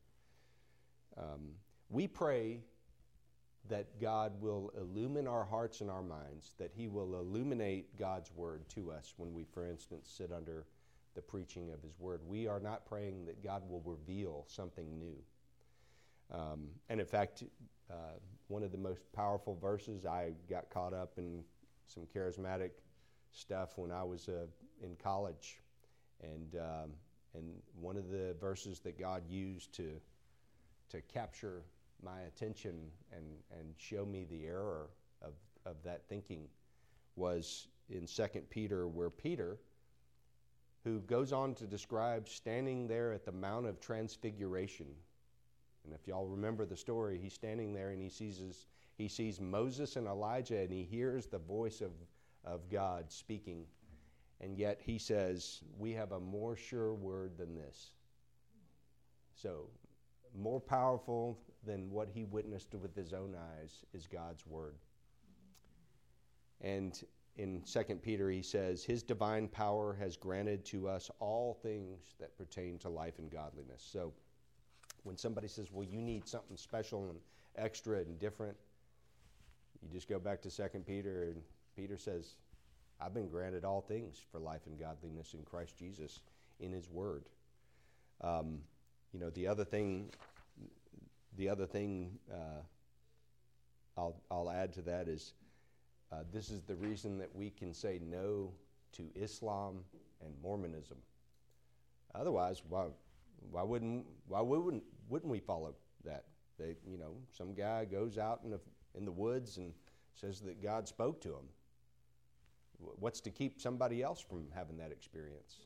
Um, 1.17 1.51
we 1.89 2.07
pray 2.07 2.61
that 3.67 3.99
God 3.99 4.33
will 4.41 4.71
illumine 4.77 5.27
our 5.27 5.43
hearts 5.43 5.81
and 5.81 5.89
our 5.89 6.01
minds, 6.01 6.53
that 6.57 6.71
He 6.75 6.87
will 6.87 7.15
illuminate 7.19 7.97
God's 7.97 8.31
Word 8.33 8.67
to 8.69 8.91
us 8.91 9.13
when 9.17 9.33
we, 9.33 9.43
for 9.43 9.65
instance, 9.67 10.09
sit 10.15 10.31
under 10.31 10.65
the 11.15 11.21
preaching 11.21 11.71
of 11.71 11.81
His 11.81 11.99
Word. 11.99 12.21
We 12.25 12.47
are 12.47 12.59
not 12.59 12.85
praying 12.85 13.25
that 13.25 13.43
God 13.43 13.63
will 13.69 13.81
reveal 13.85 14.45
something 14.47 14.97
new. 14.97 15.17
Um, 16.31 16.69
and 16.89 16.99
in 16.99 17.05
fact, 17.05 17.43
uh, 17.91 18.17
one 18.47 18.63
of 18.63 18.71
the 18.71 18.77
most 18.77 19.01
powerful 19.13 19.55
verses, 19.55 20.05
I 20.05 20.31
got 20.49 20.69
caught 20.69 20.93
up 20.93 21.13
in 21.17 21.43
some 21.85 22.03
charismatic 22.15 22.71
stuff 23.31 23.77
when 23.77 23.91
I 23.91 24.03
was 24.03 24.29
uh, 24.29 24.45
in 24.81 24.95
college. 24.95 25.59
And, 26.21 26.55
um, 26.55 26.91
and 27.35 27.45
one 27.79 27.97
of 27.97 28.09
the 28.09 28.35
verses 28.39 28.79
that 28.79 28.99
God 28.99 29.23
used 29.29 29.73
to, 29.73 29.99
to 30.89 31.01
capture 31.01 31.61
my 32.03 32.21
attention 32.21 32.91
and, 33.11 33.25
and 33.51 33.73
show 33.77 34.05
me 34.05 34.25
the 34.29 34.45
error 34.45 34.89
of, 35.21 35.33
of 35.65 35.75
that 35.83 36.07
thinking 36.07 36.47
was 37.15 37.67
in 37.89 38.05
2 38.05 38.23
Peter, 38.49 38.87
where 38.87 39.09
Peter, 39.09 39.57
who 40.83 40.99
goes 41.01 41.33
on 41.33 41.53
to 41.55 41.65
describe 41.65 42.29
standing 42.29 42.87
there 42.87 43.11
at 43.11 43.25
the 43.25 43.31
Mount 43.31 43.65
of 43.65 43.79
Transfiguration. 43.79 44.87
And 45.83 45.93
if 45.93 46.07
y'all 46.07 46.27
remember 46.27 46.65
the 46.65 46.77
story, 46.77 47.19
he's 47.21 47.33
standing 47.33 47.73
there 47.73 47.89
and 47.89 48.01
he 48.01 48.09
sees, 48.09 48.37
his, 48.37 48.67
he 48.97 49.07
sees 49.07 49.41
Moses 49.41 49.95
and 49.95 50.07
Elijah 50.07 50.59
and 50.59 50.71
he 50.71 50.83
hears 50.83 51.25
the 51.25 51.39
voice 51.39 51.81
of, 51.81 51.91
of 52.45 52.69
God 52.69 53.11
speaking. 53.11 53.65
And 54.41 54.58
yet 54.58 54.80
he 54.82 54.97
says, 54.97 55.62
We 55.78 55.93
have 55.93 56.12
a 56.12 56.19
more 56.19 56.56
sure 56.56 56.93
word 56.93 57.38
than 57.38 57.56
this. 57.56 57.91
So, 59.36 59.69
more 60.38 60.60
powerful 60.60 61.39
than 61.65 61.89
what 61.89 62.08
he 62.10 62.23
witnessed 62.23 62.73
with 62.75 62.95
his 62.95 63.13
own 63.13 63.36
eyes 63.36 63.86
is 63.93 64.08
God's 64.08 64.45
word. 64.45 64.75
And 66.62 67.02
in 67.36 67.62
2 67.62 67.84
Peter, 68.02 68.30
he 68.30 68.41
says, 68.41 68.84
His 68.84 69.02
divine 69.02 69.47
power 69.47 69.93
has 69.99 70.17
granted 70.17 70.65
to 70.65 70.88
us 70.88 71.10
all 71.19 71.58
things 71.62 72.15
that 72.19 72.38
pertain 72.38 72.78
to 72.80 72.89
life 72.89 73.19
and 73.19 73.32
godliness. 73.32 73.88
So 73.91 74.13
when 75.04 75.17
somebody 75.17 75.47
says, 75.47 75.71
Well, 75.71 75.88
you 75.88 76.02
need 76.02 76.28
something 76.28 76.58
special 76.58 77.10
and 77.10 77.19
extra 77.58 77.99
and 77.99 78.19
different, 78.19 78.58
you 79.82 79.89
just 79.89 80.10
go 80.10 80.19
back 80.19 80.41
to 80.41 80.49
2 80.49 80.63
Peter, 80.86 81.23
and 81.23 81.41
Peter 81.75 81.97
says, 81.97 82.36
I've 83.01 83.13
been 83.13 83.29
granted 83.29 83.63
all 83.63 83.81
things 83.81 84.21
for 84.31 84.39
life 84.39 84.62
and 84.65 84.79
godliness 84.79 85.33
in 85.33 85.43
Christ 85.43 85.77
Jesus 85.77 86.19
in 86.59 86.71
His 86.71 86.89
Word. 86.89 87.23
Um, 88.21 88.59
you 89.13 89.19
know, 89.19 89.29
the 89.29 89.47
other 89.47 89.63
thing, 89.63 90.09
the 91.38 91.49
other 91.49 91.65
thing 91.65 92.19
uh, 92.31 92.62
I'll, 93.97 94.15
I'll 94.29 94.49
add 94.49 94.73
to 94.73 94.81
that 94.83 95.07
is 95.07 95.33
uh, 96.12 96.23
this 96.31 96.49
is 96.49 96.62
the 96.63 96.75
reason 96.75 97.17
that 97.19 97.33
we 97.35 97.49
can 97.49 97.73
say 97.73 97.99
no 98.03 98.51
to 98.93 99.03
Islam 99.15 99.79
and 100.23 100.33
Mormonism. 100.41 100.97
Otherwise, 102.15 102.62
why, 102.67 102.85
why 103.51 103.62
wouldn't 103.62 104.05
why 104.27 104.41
wouldn't 104.41 104.83
wouldn't 105.09 105.31
we 105.31 105.39
follow 105.39 105.75
that? 106.05 106.25
They, 106.57 106.75
you 106.88 106.97
know, 106.97 107.13
some 107.31 107.53
guy 107.53 107.85
goes 107.85 108.17
out 108.17 108.41
in 108.43 108.49
the 108.49 108.59
in 108.95 109.05
the 109.05 109.12
woods 109.12 109.57
and 109.57 109.73
says 110.15 110.41
that 110.41 110.62
God 110.62 110.88
spoke 110.88 111.21
to 111.21 111.29
him. 111.29 111.45
What's 112.79 113.19
to 113.21 113.29
keep 113.29 113.59
somebody 113.59 114.01
else 114.01 114.21
from 114.21 114.47
having 114.53 114.77
that 114.77 114.91
experience? 114.91 115.57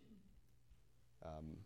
Um, 1.23 1.57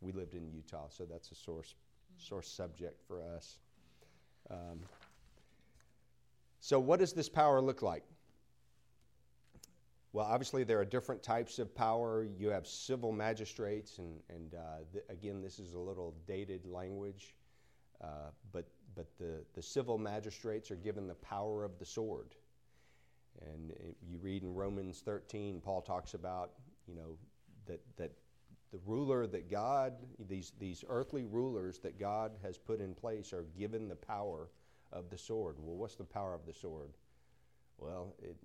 we 0.00 0.12
lived 0.12 0.34
in 0.34 0.50
Utah, 0.50 0.88
so 0.88 1.04
that's 1.04 1.30
a 1.30 1.34
source 1.34 1.74
source 2.18 2.48
subject 2.48 3.02
for 3.06 3.22
us. 3.22 3.58
Um, 4.50 4.80
so, 6.60 6.78
what 6.80 7.00
does 7.00 7.12
this 7.12 7.28
power 7.28 7.60
look 7.60 7.82
like? 7.82 8.04
Well, 10.12 10.26
obviously, 10.26 10.64
there 10.64 10.78
are 10.80 10.84
different 10.84 11.22
types 11.22 11.58
of 11.58 11.74
power. 11.74 12.26
You 12.38 12.48
have 12.48 12.66
civil 12.66 13.12
magistrates, 13.12 13.98
and, 13.98 14.18
and 14.30 14.54
uh, 14.54 14.58
th- 14.92 15.04
again, 15.10 15.42
this 15.42 15.58
is 15.58 15.74
a 15.74 15.78
little 15.78 16.14
dated 16.26 16.64
language, 16.64 17.34
uh, 18.02 18.30
but, 18.50 18.66
but 18.94 19.06
the, 19.18 19.44
the 19.52 19.60
civil 19.60 19.98
magistrates 19.98 20.70
are 20.70 20.76
given 20.76 21.06
the 21.06 21.16
power 21.16 21.64
of 21.64 21.78
the 21.78 21.84
sword. 21.84 22.34
And 23.44 23.72
you 24.08 24.18
read 24.18 24.42
in 24.42 24.54
Romans 24.54 25.02
13, 25.04 25.60
Paul 25.60 25.82
talks 25.82 26.14
about, 26.14 26.52
you 26.86 26.94
know, 26.94 27.16
that, 27.66 27.80
that 27.96 28.12
the 28.72 28.78
ruler 28.86 29.26
that 29.26 29.50
God, 29.50 29.94
these, 30.28 30.52
these 30.58 30.84
earthly 30.88 31.24
rulers 31.24 31.78
that 31.80 31.98
God 31.98 32.32
has 32.42 32.58
put 32.58 32.80
in 32.80 32.94
place 32.94 33.32
are 33.32 33.46
given 33.58 33.88
the 33.88 33.96
power 33.96 34.48
of 34.92 35.10
the 35.10 35.18
sword. 35.18 35.56
Well, 35.58 35.76
what's 35.76 35.96
the 35.96 36.04
power 36.04 36.34
of 36.34 36.46
the 36.46 36.54
sword? 36.54 36.90
Well, 37.78 38.14
it, 38.18 38.36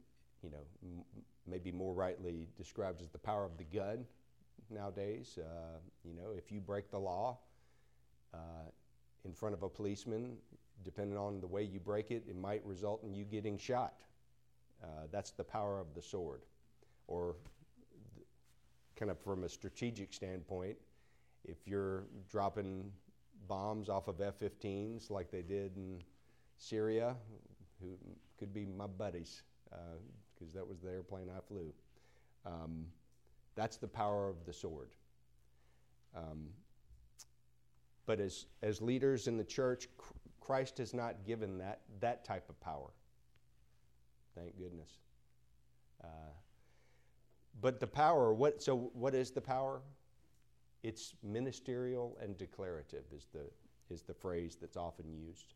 you 0.43 0.49
know, 0.49 0.63
m- 0.83 1.03
maybe 1.47 1.71
more 1.71 1.93
rightly 1.93 2.47
described 2.57 3.01
as 3.01 3.09
the 3.09 3.17
power 3.17 3.45
of 3.45 3.57
the 3.57 3.63
gun 3.63 4.05
nowadays. 4.69 5.37
Uh, 5.39 5.79
you 6.03 6.13
know, 6.13 6.31
if 6.37 6.51
you 6.51 6.59
break 6.59 6.91
the 6.91 6.99
law 6.99 7.37
uh, 8.33 8.69
in 9.25 9.33
front 9.33 9.55
of 9.55 9.63
a 9.63 9.69
policeman, 9.69 10.37
depending 10.83 11.17
on 11.17 11.39
the 11.41 11.47
way 11.47 11.63
you 11.63 11.79
break 11.79 12.11
it, 12.11 12.23
it 12.27 12.35
might 12.35 12.65
result 12.65 13.03
in 13.03 13.13
you 13.13 13.23
getting 13.23 13.57
shot. 13.57 13.93
Uh, 14.83 15.07
that's 15.11 15.31
the 15.31 15.43
power 15.43 15.79
of 15.79 15.93
the 15.93 16.01
sword. 16.01 16.41
Or, 17.07 17.35
kind 18.95 19.11
of 19.11 19.19
from 19.19 19.43
a 19.43 19.49
strategic 19.49 20.13
standpoint, 20.13 20.77
if 21.43 21.67
you're 21.67 22.03
dropping 22.29 22.91
bombs 23.47 23.89
off 23.89 24.07
of 24.07 24.21
F 24.21 24.39
15s 24.39 25.09
like 25.09 25.31
they 25.31 25.41
did 25.41 25.75
in 25.75 26.01
Syria, 26.57 27.15
who 27.81 27.97
could 28.37 28.53
be 28.53 28.65
my 28.65 28.87
buddies, 28.87 29.41
because 29.65 30.55
uh, 30.55 30.59
that 30.59 30.67
was 30.67 30.79
the 30.79 30.89
airplane 30.89 31.29
I 31.35 31.41
flew. 31.41 31.73
Um, 32.45 32.85
that's 33.55 33.77
the 33.77 33.87
power 33.87 34.29
of 34.29 34.45
the 34.45 34.53
sword. 34.53 34.89
Um, 36.15 36.47
but 38.05 38.19
as, 38.19 38.45
as 38.61 38.81
leaders 38.81 39.27
in 39.27 39.37
the 39.37 39.43
church, 39.43 39.87
Christ 40.39 40.77
has 40.79 40.93
not 40.93 41.25
given 41.25 41.57
that, 41.59 41.81
that 41.99 42.25
type 42.25 42.49
of 42.49 42.59
power. 42.59 42.89
Thank 44.35 44.57
goodness. 44.57 44.89
Uh, 46.03 46.07
but 47.59 47.79
the 47.79 47.87
power, 47.87 48.33
what, 48.33 48.61
so 48.61 48.91
what 48.93 49.13
is 49.13 49.31
the 49.31 49.41
power? 49.41 49.81
It's 50.83 51.13
ministerial 51.21 52.17
and 52.21 52.37
declarative, 52.37 53.03
is 53.15 53.27
the, 53.33 53.49
is 53.93 54.01
the 54.01 54.13
phrase 54.13 54.57
that's 54.59 54.77
often 54.77 55.11
used. 55.11 55.53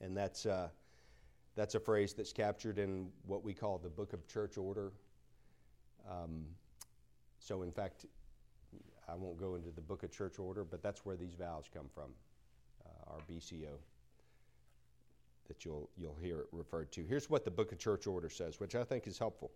And 0.00 0.16
that's, 0.16 0.46
uh, 0.46 0.68
that's 1.54 1.74
a 1.74 1.80
phrase 1.80 2.12
that's 2.12 2.32
captured 2.32 2.78
in 2.78 3.08
what 3.26 3.42
we 3.42 3.54
call 3.54 3.78
the 3.78 3.88
Book 3.88 4.12
of 4.12 4.28
Church 4.28 4.58
Order. 4.58 4.92
Um, 6.08 6.44
so, 7.38 7.62
in 7.62 7.72
fact, 7.72 8.06
I 9.08 9.14
won't 9.14 9.38
go 9.38 9.54
into 9.54 9.70
the 9.70 9.80
Book 9.80 10.02
of 10.02 10.12
Church 10.12 10.38
Order, 10.38 10.64
but 10.64 10.82
that's 10.82 11.04
where 11.04 11.16
these 11.16 11.34
vows 11.34 11.64
come 11.72 11.88
from, 11.92 12.10
uh, 12.84 13.12
our 13.12 13.18
BCO 13.28 13.78
that 15.48 15.64
you'll, 15.64 15.90
you'll 15.96 16.18
hear 16.22 16.40
it 16.40 16.46
referred 16.52 16.92
to. 16.92 17.04
Here's 17.04 17.30
what 17.30 17.44
the 17.44 17.50
Book 17.50 17.72
of 17.72 17.78
Church 17.78 18.06
Order 18.06 18.28
says, 18.28 18.60
which 18.60 18.74
I 18.74 18.84
think 18.84 19.06
is 19.06 19.18
helpful. 19.18 19.50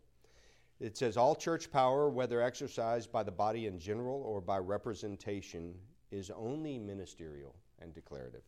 It 0.80 0.96
says, 0.96 1.16
All 1.16 1.34
church 1.34 1.70
power, 1.70 2.08
whether 2.08 2.40
exercised 2.40 3.12
by 3.12 3.22
the 3.22 3.30
body 3.30 3.66
in 3.66 3.78
general 3.78 4.22
or 4.22 4.40
by 4.40 4.58
representation, 4.58 5.74
is 6.10 6.30
only 6.30 6.78
ministerial 6.78 7.54
and 7.80 7.92
declarative, 7.92 8.42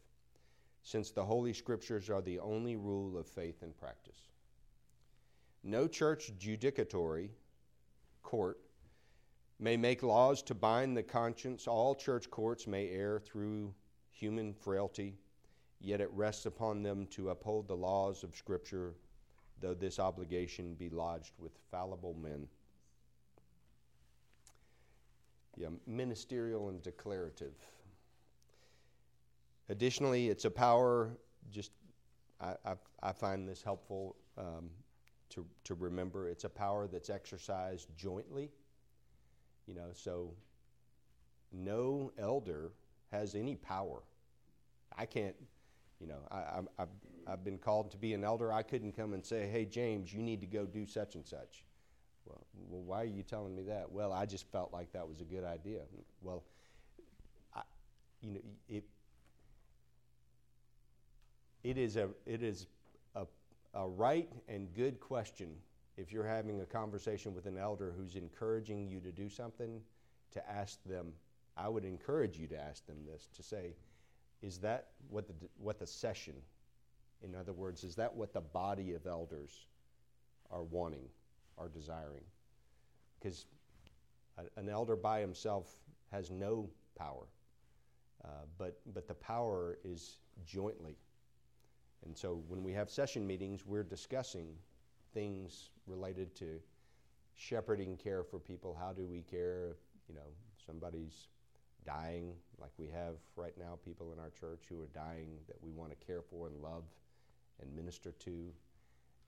since 0.82 1.10
the 1.10 1.24
Holy 1.24 1.52
Scriptures 1.52 2.08
are 2.08 2.22
the 2.22 2.38
only 2.38 2.76
rule 2.76 3.18
of 3.18 3.26
faith 3.26 3.62
and 3.62 3.76
practice. 3.76 4.28
No 5.62 5.86
church 5.86 6.32
judicatory 6.38 7.30
court 8.22 8.58
may 9.60 9.76
make 9.76 10.02
laws 10.02 10.42
to 10.42 10.54
bind 10.54 10.96
the 10.96 11.02
conscience. 11.02 11.68
All 11.68 11.94
church 11.94 12.30
courts 12.30 12.66
may 12.66 12.88
err 12.88 13.20
through 13.20 13.72
human 14.10 14.52
frailty 14.54 15.18
yet 15.82 16.00
it 16.00 16.10
rests 16.12 16.46
upon 16.46 16.82
them 16.82 17.06
to 17.08 17.30
uphold 17.30 17.66
the 17.66 17.76
laws 17.76 18.22
of 18.22 18.34
Scripture, 18.36 18.94
though 19.60 19.74
this 19.74 19.98
obligation 19.98 20.74
be 20.74 20.88
lodged 20.88 21.32
with 21.38 21.52
fallible 21.70 22.14
men. 22.14 22.46
Yeah, 25.56 25.68
ministerial 25.86 26.68
and 26.70 26.82
declarative. 26.82 27.54
Additionally, 29.68 30.28
it's 30.28 30.44
a 30.44 30.50
power, 30.50 31.10
just 31.50 31.72
I, 32.40 32.54
I, 32.64 32.74
I 33.02 33.12
find 33.12 33.48
this 33.48 33.62
helpful 33.62 34.16
um, 34.38 34.70
to, 35.30 35.44
to 35.64 35.74
remember. 35.74 36.28
It's 36.28 36.44
a 36.44 36.48
power 36.48 36.86
that's 36.86 37.10
exercised 37.10 37.88
jointly. 37.96 38.50
You 39.66 39.74
know, 39.74 39.90
so 39.92 40.32
no 41.52 42.12
elder 42.18 42.72
has 43.10 43.34
any 43.34 43.56
power. 43.56 44.02
I 44.96 45.06
can't 45.06 45.36
you 46.02 46.08
know, 46.08 46.18
I, 46.30 46.60
have 46.78 46.88
I've 47.28 47.44
been 47.44 47.58
called 47.58 47.92
to 47.92 47.96
be 47.96 48.12
an 48.12 48.24
elder. 48.24 48.52
I 48.52 48.62
couldn't 48.62 48.96
come 48.96 49.14
and 49.14 49.24
say, 49.24 49.48
hey, 49.48 49.64
James, 49.64 50.12
you 50.12 50.20
need 50.20 50.40
to 50.40 50.46
go 50.46 50.66
do 50.66 50.84
such 50.84 51.14
and 51.14 51.24
such. 51.24 51.64
Well, 52.26 52.44
well, 52.68 52.82
why 52.82 53.02
are 53.02 53.06
you 53.06 53.22
telling 53.22 53.54
me 53.54 53.62
that? 53.64 53.90
Well, 53.90 54.12
I 54.12 54.26
just 54.26 54.50
felt 54.50 54.72
like 54.72 54.92
that 54.92 55.08
was 55.08 55.20
a 55.20 55.24
good 55.24 55.44
idea. 55.44 55.82
Well, 56.20 56.42
I, 57.54 57.62
you 58.20 58.32
know, 58.32 58.40
it, 58.68 58.84
it 61.62 61.78
is 61.78 61.96
a 61.96 62.08
it 62.26 62.42
is 62.42 62.66
a, 63.14 63.24
a 63.74 63.88
right 63.88 64.28
and 64.48 64.72
good 64.74 64.98
question 65.00 65.54
if 65.96 66.12
you're 66.12 66.26
having 66.26 66.60
a 66.60 66.66
conversation 66.66 67.34
with 67.34 67.46
an 67.46 67.56
elder 67.56 67.92
who's 67.96 68.16
encouraging 68.16 68.88
you 68.88 68.98
to 69.00 69.12
do 69.12 69.28
something 69.28 69.80
to 70.32 70.50
ask 70.50 70.82
them 70.84 71.12
i 71.56 71.68
would 71.68 71.84
encourage 71.84 72.36
you 72.36 72.46
to 72.46 72.58
ask 72.58 72.84
them 72.86 72.96
this 73.06 73.28
to 73.34 73.42
say 73.42 73.74
is 74.42 74.58
that 74.58 74.88
what 75.08 75.26
the, 75.26 75.34
what 75.58 75.78
the 75.78 75.86
session, 75.86 76.34
in 77.22 77.34
other 77.34 77.52
words, 77.52 77.84
is 77.84 77.94
that 77.96 78.14
what 78.14 78.32
the 78.32 78.40
body 78.40 78.94
of 78.94 79.06
elders 79.06 79.66
are 80.50 80.62
wanting, 80.64 81.08
are 81.58 81.68
desiring? 81.68 82.24
Because 83.18 83.46
an 84.56 84.68
elder 84.68 84.96
by 84.96 85.20
himself 85.20 85.68
has 86.10 86.30
no 86.30 86.68
power, 86.98 87.26
uh, 88.24 88.28
but, 88.58 88.80
but 88.92 89.06
the 89.06 89.14
power 89.14 89.78
is 89.84 90.18
jointly. 90.44 90.96
And 92.04 92.16
so 92.16 92.42
when 92.48 92.64
we 92.64 92.72
have 92.72 92.90
session 92.90 93.26
meetings, 93.26 93.64
we're 93.64 93.84
discussing 93.84 94.48
things 95.14 95.70
related 95.86 96.34
to 96.36 96.58
shepherding 97.36 97.96
care 97.96 98.24
for 98.24 98.38
people. 98.38 98.76
How 98.78 98.92
do 98.92 99.06
we 99.06 99.22
care 99.22 99.76
you 100.08 100.14
know, 100.14 100.28
somebody's 100.66 101.28
dying, 101.84 102.32
like 102.60 102.70
we 102.78 102.88
have 102.88 103.16
right 103.36 103.54
now, 103.58 103.78
people 103.84 104.12
in 104.12 104.18
our 104.18 104.30
church 104.30 104.64
who 104.68 104.80
are 104.80 104.88
dying 104.94 105.28
that 105.48 105.56
we 105.62 105.72
want 105.72 105.90
to 105.90 106.06
care 106.06 106.22
for 106.22 106.46
and 106.46 106.56
love 106.62 106.84
and 107.60 107.74
minister 107.74 108.12
to. 108.12 108.52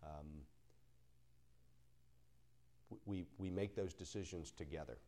Um, 0.02 0.26
we, 3.06 3.26
we 3.38 3.50
make 3.50 3.74
those 3.74 3.94
decisions 3.94 4.50
together. 4.50 4.98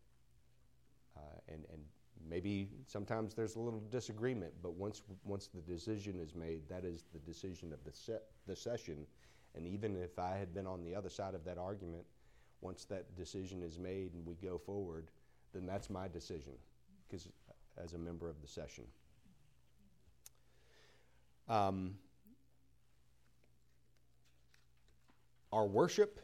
Uh, 1.17 1.21
and, 1.49 1.65
and 1.73 1.81
maybe 2.29 2.69
sometimes 2.87 3.35
there's 3.35 3.57
a 3.57 3.61
little 3.61 3.83
disagreement, 3.91 4.53
but 4.63 4.75
once, 4.75 5.03
once 5.25 5.49
the 5.55 5.61
decision 5.61 6.19
is 6.19 6.35
made, 6.35 6.69
that 6.69 6.85
is 6.85 7.05
the 7.13 7.19
decision 7.21 7.73
of 7.73 7.83
the, 7.85 7.93
se- 7.93 8.25
the 8.47 8.57
session. 8.57 9.07
And 9.55 9.67
even 9.67 9.97
if 9.97 10.19
I 10.19 10.37
had 10.37 10.53
been 10.53 10.67
on 10.67 10.85
the 10.85 10.95
other 10.95 11.09
side 11.09 11.35
of 11.35 11.45
that 11.45 11.59
argument, 11.59 12.05
once 12.61 12.85
that 12.87 13.15
decision 13.17 13.63
is 13.63 13.79
made 13.79 14.13
and 14.15 14.27
we 14.27 14.35
go 14.35 14.59
forward, 14.59 15.09
then 15.53 15.67
that's 15.67 15.89
my 15.89 16.09
decision 16.09 16.53
as 17.83 17.93
a 17.93 17.99
member 17.99 18.29
of 18.29 18.41
the 18.41 18.49
session. 18.49 18.85
Um, 21.49 21.95
our 25.53 25.67
worship 25.67 26.21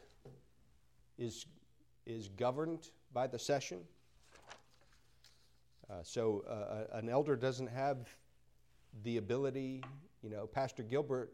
is, 1.17 1.45
is 2.05 2.29
governed 2.29 2.89
by 3.13 3.27
the 3.27 3.39
session. 3.39 3.79
Uh, 5.89 5.95
so 6.03 6.43
uh, 6.47 6.97
an 6.97 7.09
elder 7.09 7.35
doesn't 7.35 7.67
have 7.67 7.97
the 9.03 9.17
ability, 9.17 9.83
you 10.21 10.29
know, 10.29 10.47
Pastor 10.47 10.83
Gilbert, 10.83 11.33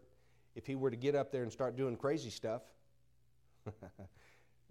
if 0.56 0.66
he 0.66 0.76
were 0.76 0.90
to 0.90 0.98
get 0.98 1.16
up 1.16 1.32
there 1.32 1.44
and 1.44 1.52
start 1.52 1.76
doing 1.76 1.96
crazy 1.96 2.30
stuff, 2.30 2.62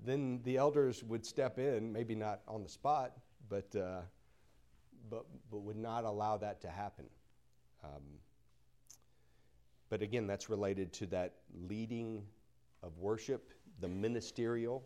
then 0.05 0.41
the 0.45 0.57
elders 0.57 1.03
would 1.05 1.25
step 1.25 1.59
in, 1.59 1.93
maybe 1.93 2.15
not 2.15 2.41
on 2.47 2.63
the 2.63 2.69
spot, 2.69 3.13
but 3.49 3.75
uh, 3.77 4.01
but, 5.11 5.25
but 5.51 5.59
would 5.59 5.77
not 5.77 6.05
allow 6.05 6.37
that 6.37 6.61
to 6.63 6.69
happen. 6.69 7.07
Um, 7.85 8.03
but 9.89 10.03
again, 10.03 10.27
that's 10.27 10.51
related 10.51 10.93
to 10.95 11.07
that 11.07 11.35
leading 11.67 12.23
of 12.83 12.99
worship, 12.99 13.53
the 13.81 13.89
ministerial, 13.89 14.85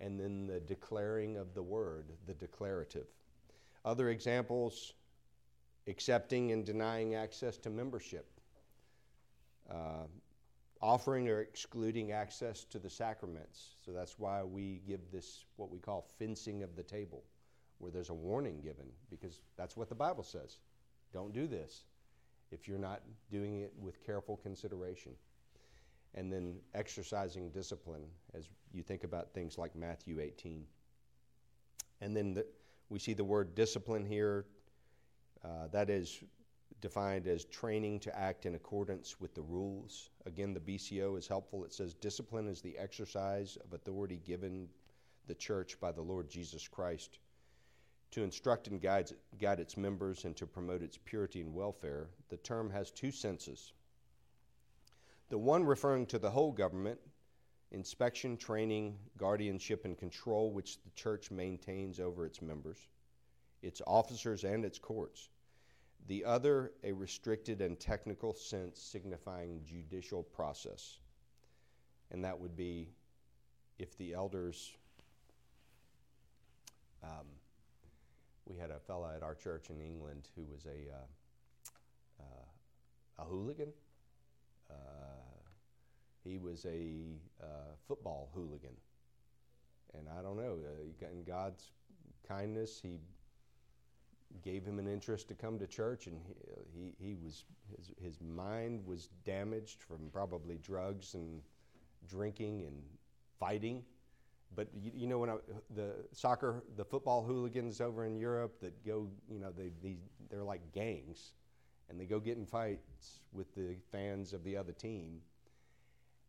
and 0.00 0.18
then 0.18 0.46
the 0.46 0.60
declaring 0.60 1.36
of 1.36 1.54
the 1.54 1.62
word, 1.62 2.06
the 2.26 2.34
declarative. 2.34 3.06
Other 3.84 4.10
examples 4.10 4.94
accepting 5.86 6.52
and 6.52 6.64
denying 6.64 7.14
access 7.14 7.58
to 7.58 7.70
membership, 7.70 8.26
uh, 9.70 10.06
offering 10.80 11.28
or 11.28 11.40
excluding 11.40 12.12
access 12.12 12.64
to 12.64 12.78
the 12.78 12.88
sacraments. 12.88 13.76
So 13.84 13.92
that's 13.92 14.18
why 14.18 14.42
we 14.42 14.80
give 14.86 15.00
this 15.12 15.44
what 15.56 15.70
we 15.70 15.78
call 15.78 16.06
fencing 16.18 16.62
of 16.62 16.76
the 16.76 16.82
table 16.82 17.24
where 17.80 17.90
there's 17.90 18.10
a 18.10 18.14
warning 18.14 18.60
given 18.60 18.86
because 19.10 19.40
that's 19.56 19.76
what 19.76 19.88
the 19.88 19.94
Bible 19.94 20.22
says. 20.22 20.58
Don't 21.12 21.32
do 21.32 21.46
this 21.46 21.84
if 22.52 22.68
you're 22.68 22.78
not 22.78 23.00
doing 23.30 23.60
it 23.60 23.72
with 23.78 24.04
careful 24.04 24.36
consideration. 24.36 25.12
And 26.14 26.32
then 26.32 26.56
exercising 26.74 27.50
discipline 27.50 28.04
as 28.34 28.48
you 28.72 28.82
think 28.82 29.04
about 29.04 29.32
things 29.32 29.56
like 29.56 29.74
Matthew 29.76 30.20
18. 30.20 30.64
And 32.00 32.16
then 32.16 32.34
the, 32.34 32.46
we 32.88 32.98
see 32.98 33.14
the 33.14 33.24
word 33.24 33.54
discipline 33.54 34.04
here. 34.04 34.44
Uh, 35.44 35.68
that 35.72 35.88
is 35.88 36.22
defined 36.80 37.26
as 37.26 37.44
training 37.44 38.00
to 38.00 38.18
act 38.18 38.46
in 38.46 38.54
accordance 38.56 39.20
with 39.20 39.34
the 39.34 39.42
rules. 39.42 40.10
Again, 40.26 40.52
the 40.52 40.60
BCO 40.60 41.16
is 41.16 41.28
helpful. 41.28 41.64
It 41.64 41.72
says 41.72 41.94
discipline 41.94 42.48
is 42.48 42.60
the 42.60 42.76
exercise 42.76 43.56
of 43.64 43.72
authority 43.72 44.20
given 44.26 44.68
the 45.28 45.34
church 45.34 45.78
by 45.80 45.92
the 45.92 46.02
Lord 46.02 46.28
Jesus 46.28 46.66
Christ 46.66 47.20
to 48.10 48.22
instruct 48.22 48.68
and 48.68 48.80
guide, 48.80 49.10
guide 49.40 49.60
its 49.60 49.76
members 49.76 50.24
and 50.24 50.36
to 50.36 50.46
promote 50.46 50.82
its 50.82 50.98
purity 51.04 51.40
and 51.40 51.54
welfare, 51.54 52.08
the 52.28 52.36
term 52.38 52.70
has 52.70 52.90
two 52.90 53.10
senses. 53.10 53.72
The 55.28 55.38
one 55.38 55.64
referring 55.64 56.06
to 56.06 56.18
the 56.18 56.30
whole 56.30 56.50
government, 56.50 56.98
inspection, 57.70 58.36
training, 58.36 58.98
guardianship, 59.16 59.84
and 59.84 59.96
control 59.96 60.50
which 60.50 60.82
the 60.82 60.90
church 60.90 61.30
maintains 61.30 62.00
over 62.00 62.26
its 62.26 62.42
members, 62.42 62.88
its 63.62 63.80
officers, 63.86 64.42
and 64.42 64.64
its 64.64 64.78
courts. 64.78 65.28
The 66.08 66.24
other, 66.24 66.72
a 66.82 66.92
restricted 66.92 67.60
and 67.60 67.78
technical 67.78 68.34
sense 68.34 68.80
signifying 68.80 69.60
judicial 69.64 70.24
process. 70.24 70.98
And 72.10 72.24
that 72.24 72.40
would 72.40 72.56
be 72.56 72.88
if 73.78 73.96
the 73.98 74.14
elders 74.14 74.72
um, 77.04 77.26
we 78.50 78.58
had 78.58 78.70
a 78.70 78.80
fella 78.80 79.14
at 79.14 79.22
our 79.22 79.34
church 79.34 79.70
in 79.70 79.80
England 79.80 80.28
who 80.34 80.42
was 80.50 80.66
a 80.66 80.92
uh, 80.92 82.22
uh, 82.22 83.22
a 83.22 83.24
hooligan. 83.24 83.68
Uh, 84.68 84.74
he 86.24 86.38
was 86.38 86.64
a 86.66 87.18
uh, 87.42 87.74
football 87.86 88.30
hooligan, 88.34 88.74
and 89.96 90.06
I 90.08 90.22
don't 90.22 90.36
know. 90.36 90.58
Uh, 90.64 91.06
in 91.12 91.22
God's 91.24 91.70
kindness, 92.26 92.80
he 92.82 92.98
gave 94.42 94.64
him 94.64 94.78
an 94.78 94.88
interest 94.88 95.28
to 95.28 95.34
come 95.34 95.58
to 95.58 95.66
church, 95.66 96.06
and 96.06 96.20
he, 96.74 96.92
he, 96.98 97.08
he 97.08 97.14
was 97.14 97.44
his, 97.76 97.92
his 98.02 98.20
mind 98.20 98.84
was 98.84 99.08
damaged 99.24 99.82
from 99.82 100.10
probably 100.12 100.58
drugs 100.58 101.14
and 101.14 101.40
drinking 102.08 102.64
and 102.66 102.82
fighting. 103.38 103.84
But 104.54 104.68
you, 104.74 104.90
you 104.94 105.06
know 105.06 105.18
when 105.18 105.30
I, 105.30 105.36
the 105.74 105.94
soccer, 106.12 106.62
the 106.76 106.84
football 106.84 107.22
hooligans 107.22 107.80
over 107.80 108.04
in 108.04 108.16
Europe 108.16 108.60
that 108.60 108.84
go, 108.84 109.08
you 109.30 109.38
know, 109.38 109.52
they, 109.56 109.70
they 109.82 109.96
they're 110.28 110.42
like 110.42 110.72
gangs, 110.72 111.32
and 111.88 112.00
they 112.00 112.06
go 112.06 112.18
get 112.18 112.36
in 112.36 112.46
fights 112.46 113.20
with 113.32 113.54
the 113.54 113.76
fans 113.92 114.32
of 114.32 114.42
the 114.44 114.56
other 114.56 114.72
team. 114.72 115.20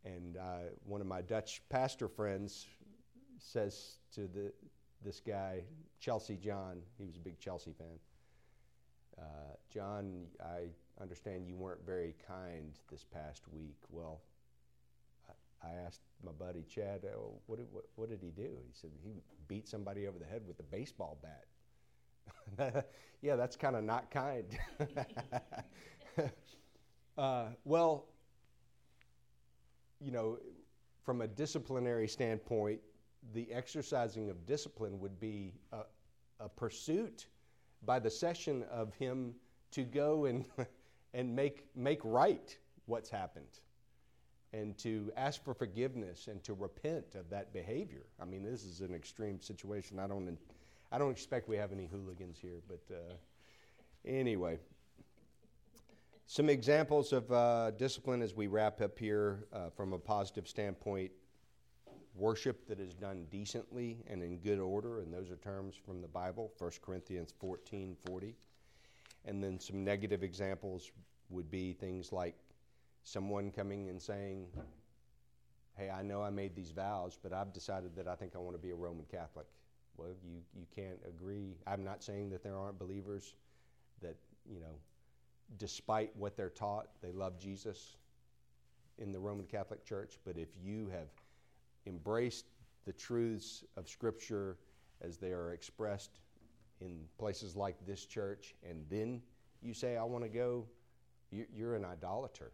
And 0.06 0.38
uh, 0.38 0.70
one 0.86 1.02
of 1.02 1.08
my 1.08 1.22
Dutch 1.22 1.62
pastor 1.70 2.08
friends 2.08 2.68
says 3.38 3.98
to 4.14 4.22
the 4.28 4.52
this 5.04 5.20
guy, 5.20 5.64
Chelsea 6.00 6.38
John, 6.38 6.78
he 6.98 7.06
was 7.06 7.16
a 7.16 7.20
big 7.20 7.40
Chelsea 7.40 7.74
fan. 7.74 8.00
Uh, 9.18 9.56
John, 9.74 10.26
I 10.44 10.70
understand 11.02 11.48
you 11.48 11.56
weren't 11.56 11.84
very 11.86 12.16
kind 12.28 12.74
this 12.90 13.04
past 13.04 13.44
week. 13.52 13.78
Well, 13.90 14.22
I, 15.64 15.74
asked 15.86 16.02
my 16.24 16.32
buddy 16.32 16.64
Chad, 16.64 17.02
oh, 17.16 17.40
what, 17.46 17.58
did, 17.58 17.68
what, 17.72 17.86
what, 17.96 18.10
did 18.10 18.22
he 18.22 18.30
do? 18.30 18.50
He 18.66 18.74
said 18.74 18.92
he 19.04 19.22
beat 19.48 19.68
somebody 19.68 20.08
over 20.08 20.20
the 20.20 20.26
head 20.26 20.42
with 20.48 20.60
a 20.60 20.64
baseball 20.64 21.18
bat. 21.22 22.86
yeah, 23.22 23.36
that's 23.36 23.56
kind 23.56 23.76
of 23.76 23.84
not 23.84 24.12
kind. 24.12 24.46
uh, 27.18 27.46
well, 27.66 28.06
you 30.00 30.12
know, 30.12 30.38
from 31.04 31.22
a 31.22 31.28
disciplinary 31.28 32.08
standpoint, 32.08 32.80
the 33.34 33.52
exercising 33.52 34.30
of 34.30 34.46
discipline 34.46 35.00
would 35.00 35.20
be 35.20 35.54
a, 35.72 35.82
a 36.40 36.50
pursuit 36.50 37.28
by 37.84 38.00
the 38.00 38.10
session 38.10 38.64
of 38.72 38.94
him 38.96 39.34
to 39.72 39.84
go 39.84 40.26
and, 40.26 40.46
and 41.14 41.36
make, 41.36 41.66
make 41.76 42.00
right 42.04 42.58
what's 42.86 43.10
happened 43.10 43.60
and 44.54 44.78
to 44.80 45.12
ask 45.16 45.44
for 45.44 45.54
forgiveness 45.54 46.28
and 46.28 46.44
to 46.44 46.54
repent 46.54 47.16
of 47.16 47.30
that 47.30 47.54
behavior. 47.54 48.04
I 48.22 48.26
mean, 48.26 48.44
this 48.44 48.64
is 48.64 48.82
an 48.82 48.94
extreme 48.94 49.40
situation. 49.40 49.98
I 49.98 50.08
don't, 50.08 50.38
I 50.92 50.98
don't 50.98 51.12
expect 51.12 51.48
we 51.48 51.58
have 51.58 51.72
any 51.72 51.86
hooligans 51.86 52.38
here, 52.40 52.62
but 52.68 52.82
uh, 52.94 53.14
anyway. 54.06 54.58
Some 56.28 56.50
examples 56.50 57.12
of 57.12 57.32
uh, 57.32 57.72
discipline 57.72 58.22
as 58.22 58.36
we 58.36 58.48
wrap 58.48 58.82
up 58.82 58.98
here 58.98 59.48
uh, 59.52 59.70
from 59.70 59.94
a 59.94 59.98
positive 59.98 60.48
standpoint 60.48 61.12
worship 62.16 62.68
that 62.68 62.80
is 62.80 62.94
done 62.94 63.26
decently 63.30 63.98
and 64.08 64.22
in 64.22 64.38
good 64.38 64.60
order, 64.60 65.00
and 65.00 65.14
those 65.14 65.30
are 65.32 65.38
terms 65.38 65.76
from 65.86 66.02
the 66.02 66.08
Bible, 66.08 66.52
1 66.58 66.72
Corinthians 66.82 67.34
14 67.40 67.96
40. 68.06 68.36
And 69.26 69.44
then 69.44 69.60
some 69.60 69.84
negative 69.84 70.24
examples 70.24 70.92
would 71.30 71.50
be 71.52 71.74
things 71.74 72.12
like 72.12 72.36
someone 73.04 73.52
coming 73.52 73.90
and 73.90 74.02
saying, 74.02 74.48
Hey, 75.78 75.90
I 75.90 76.02
know 76.02 76.22
I 76.22 76.30
made 76.30 76.56
these 76.56 76.72
vows, 76.72 77.18
but 77.22 77.34
I've 77.34 77.54
decided 77.54 77.96
that 77.96 78.08
I 78.08 78.16
think 78.16 78.36
I 78.36 78.40
want 78.40 78.56
to 78.56 78.62
be 78.62 78.72
a 78.72 78.76
Roman 78.76 79.06
Catholic. 79.06 79.48
Well, 79.98 80.10
you, 80.24 80.42
you 80.54 80.66
can't 80.76 81.00
agree. 81.08 81.56
I'm 81.66 81.84
not 81.84 82.04
saying 82.04 82.30
that 82.32 82.44
there 82.44 82.58
aren't 82.58 82.78
believers 82.78 83.36
that, 84.02 84.16
you 84.46 84.60
know, 84.60 84.76
despite 85.58 86.16
what 86.16 86.36
they're 86.36 86.50
taught, 86.50 86.88
they 87.02 87.12
love 87.12 87.40
Jesus 87.40 87.98
in 88.98 89.12
the 89.12 89.20
Roman 89.20 89.46
Catholic 89.46 89.86
Church. 89.86 90.18
But 90.26 90.38
if 90.38 90.50
you 90.62 90.90
have 90.92 91.08
embraced 91.86 92.46
the 92.86 92.94
truths 92.94 93.64
of 93.78 93.88
Scripture 93.88 94.58
as 95.02 95.18
they 95.18 95.32
are 95.32 95.54
expressed 95.54 96.20
in 96.80 97.00
places 97.18 97.56
like 97.56 97.76
this 97.86 98.06
church, 98.06 98.56
and 98.68 98.86
then 98.90 99.22
you 99.62 99.74
say, 99.74 99.98
I 99.98 100.04
want 100.04 100.24
to 100.24 100.30
go, 100.30 100.66
you're 101.32 101.76
an 101.76 101.86
idolater. 101.86 102.52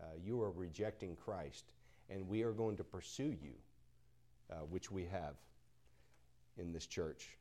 Uh, 0.00 0.04
you 0.24 0.40
are 0.42 0.50
rejecting 0.50 1.16
Christ, 1.16 1.72
and 2.08 2.26
we 2.28 2.42
are 2.42 2.52
going 2.52 2.76
to 2.76 2.84
pursue 2.84 3.36
you, 3.42 3.52
uh, 4.50 4.56
which 4.70 4.90
we 4.90 5.04
have 5.04 5.34
in 6.58 6.72
this 6.72 6.86
church. 6.86 7.36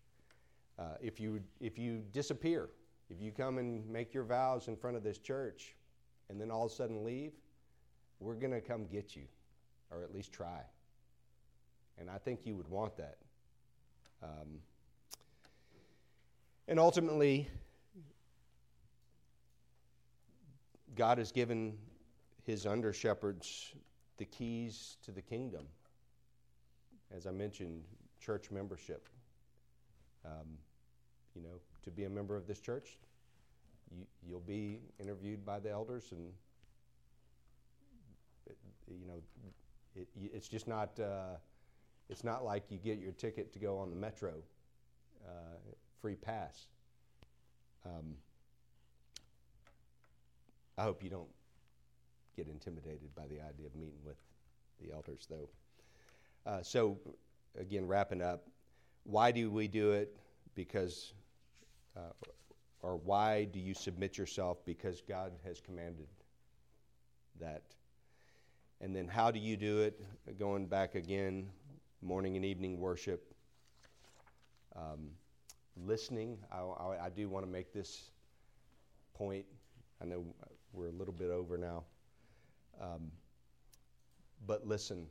Uh, 0.78 0.96
if, 1.02 1.20
you, 1.20 1.42
if 1.60 1.78
you 1.78 2.04
disappear, 2.12 2.70
if 3.10 3.22
you 3.22 3.32
come 3.32 3.58
and 3.58 3.88
make 3.90 4.14
your 4.14 4.24
vows 4.24 4.68
in 4.68 4.76
front 4.76 4.96
of 4.98 5.04
this 5.04 5.18
church, 5.18 5.76
and 6.30 6.40
then 6.40 6.52
all 6.52 6.66
of 6.66 6.72
a 6.72 6.76
sudden 6.76 7.04
leave, 7.04 7.32
we're 8.20 8.36
going 8.36 8.52
to 8.52 8.62
come 8.62 8.86
get 8.86 9.16
you, 9.16 9.24
or 9.92 10.04
at 10.04 10.14
least 10.14 10.32
try. 10.32 10.62
And 11.98 12.10
I 12.10 12.18
think 12.18 12.42
you 12.46 12.56
would 12.56 12.68
want 12.68 12.96
that. 12.98 13.18
Um, 14.22 14.60
and 16.68 16.80
ultimately, 16.80 17.48
God 20.96 21.18
has 21.18 21.32
given 21.32 21.78
his 22.50 22.66
under 22.66 22.92
shepherds 22.92 23.74
the 24.18 24.26
keys 24.26 24.98
to 25.06 25.12
the 25.12 25.22
kingdom. 25.22 25.66
As 27.16 27.28
I 27.28 27.32
mentioned, 27.32 27.84
church 28.20 28.50
membership. 28.50 29.08
Um, 30.26 30.58
you 31.36 31.44
know, 31.44 31.60
to 31.84 31.92
be 31.92 32.06
a 32.06 32.10
member 32.10 32.36
of 32.36 32.48
this 32.48 32.60
church, 32.60 32.98
you, 33.92 34.04
you'll 34.28 34.40
be 34.40 34.80
interviewed 35.00 35.46
by 35.46 35.60
the 35.60 35.70
elders, 35.70 36.12
and 36.12 36.32
it, 38.48 38.58
you 38.88 39.08
know, 39.08 39.22
it, 39.96 40.08
it's 40.34 40.48
just 40.48 40.68
not. 40.68 41.00
Uh, 41.00 41.38
it's 42.10 42.24
not 42.24 42.44
like 42.44 42.64
you 42.70 42.80
get 42.80 42.98
your 42.98 43.12
ticket 43.12 43.54
to 43.54 43.60
go 43.60 43.78
on 43.78 43.92
the 43.92 43.96
metro, 43.96 44.34
uh, 45.24 45.60
free 46.02 46.16
pass. 46.16 46.66
Um, 47.86 48.16
I 50.80 50.84
hope 50.84 51.04
you 51.04 51.12
don't 51.12 51.30
get 52.40 52.48
intimidated 52.48 53.14
by 53.16 53.28
the 53.28 53.42
idea 53.42 53.68
of 53.68 53.76
meeting 53.76 54.00
with 54.06 54.16
the 54.82 54.94
elders, 54.94 55.28
though. 55.30 55.50
Uh, 56.46 56.64
so, 56.64 56.98
again, 57.60 57.86
wrapping 57.86 58.22
up, 58.22 58.48
why 59.04 59.30
do 59.32 59.52
we 59.52 59.68
do 59.68 59.92
it? 59.92 60.16
Because, 60.56 61.14
uh, 61.98 62.14
or 62.82 62.96
why 62.96 63.44
do 63.44 63.60
you 63.60 63.74
submit 63.74 64.18
yourself? 64.18 64.66
Because 64.66 65.02
God 65.02 65.34
has 65.44 65.60
commanded 65.60 66.08
that. 67.42 67.64
And 68.80 68.96
then, 68.96 69.10
how 69.10 69.32
do 69.32 69.40
you 69.40 69.58
do 69.58 69.80
it? 69.80 70.00
Going 70.40 70.66
back 70.66 70.96
again, 70.96 71.50
morning 72.02 72.38
and 72.38 72.46
evening 72.46 72.80
worship. 72.80 73.34
Um, 74.78 75.10
listening, 75.76 76.38
I, 76.50 76.60
I, 76.60 77.06
I 77.08 77.10
do 77.10 77.28
want 77.28 77.46
to 77.46 77.52
make 77.52 77.74
this 77.74 78.12
point. 79.14 79.46
I 80.02 80.06
know 80.06 80.24
we're 80.72 80.88
a 80.88 80.92
little 80.92 81.14
bit 81.14 81.32
over 81.32 81.58
now. 81.58 81.84
Um, 82.80 83.12
but 84.48 84.66
listen, 84.66 85.06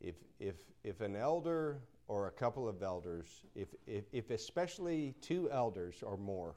if, 0.00 0.14
if, 0.38 0.56
if 0.84 1.00
an 1.00 1.16
elder 1.16 1.80
or 2.06 2.28
a 2.28 2.30
couple 2.30 2.68
of 2.68 2.82
elders, 2.82 3.42
if, 3.54 3.68
if, 3.86 4.04
if 4.12 4.30
especially 4.30 5.14
two 5.20 5.50
elders 5.50 6.02
or 6.02 6.16
more, 6.16 6.54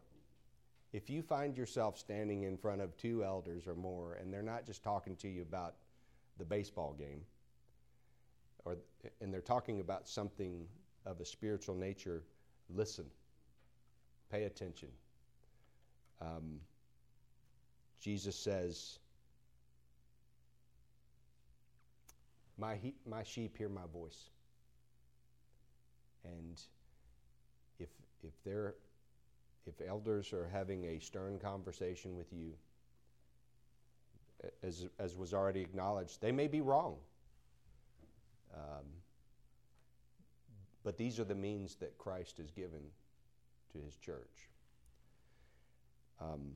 if 0.93 1.09
you 1.09 1.21
find 1.21 1.57
yourself 1.57 1.97
standing 1.97 2.43
in 2.43 2.57
front 2.57 2.81
of 2.81 2.95
two 2.97 3.23
elders 3.23 3.67
or 3.67 3.75
more 3.75 4.13
and 4.15 4.31
they're 4.31 4.41
not 4.41 4.65
just 4.65 4.83
talking 4.83 5.15
to 5.17 5.27
you 5.27 5.41
about 5.41 5.75
the 6.37 6.45
baseball 6.45 6.95
game, 6.97 7.21
or, 8.65 8.77
and 9.21 9.33
they're 9.33 9.41
talking 9.41 9.79
about 9.79 10.07
something 10.07 10.67
of 11.05 11.19
a 11.19 11.25
spiritual 11.25 11.75
nature, 11.75 12.23
listen, 12.69 13.05
pay 14.31 14.43
attention. 14.43 14.89
Um, 16.21 16.59
Jesus 17.99 18.35
says, 18.35 18.99
my, 22.61 22.75
he, 22.75 22.93
my 23.09 23.23
sheep 23.23 23.57
hear 23.57 23.67
my 23.67 23.81
voice. 23.91 24.29
And 26.23 26.61
if, 27.79 27.89
if, 28.23 28.31
they're, 28.45 28.75
if 29.65 29.81
elders 29.85 30.31
are 30.31 30.47
having 30.47 30.85
a 30.85 30.99
stern 30.99 31.39
conversation 31.39 32.15
with 32.15 32.31
you, 32.31 32.53
as, 34.63 34.85
as 34.99 35.17
was 35.17 35.33
already 35.33 35.61
acknowledged, 35.61 36.21
they 36.21 36.31
may 36.31 36.47
be 36.47 36.61
wrong. 36.61 36.97
Um, 38.53 38.85
but 40.83 40.97
these 40.97 41.19
are 41.19 41.23
the 41.23 41.35
means 41.35 41.75
that 41.75 41.97
Christ 41.97 42.37
has 42.37 42.51
given 42.51 42.81
to 43.73 43.79
his 43.83 43.95
church. 43.95 44.47
Um, 46.19 46.51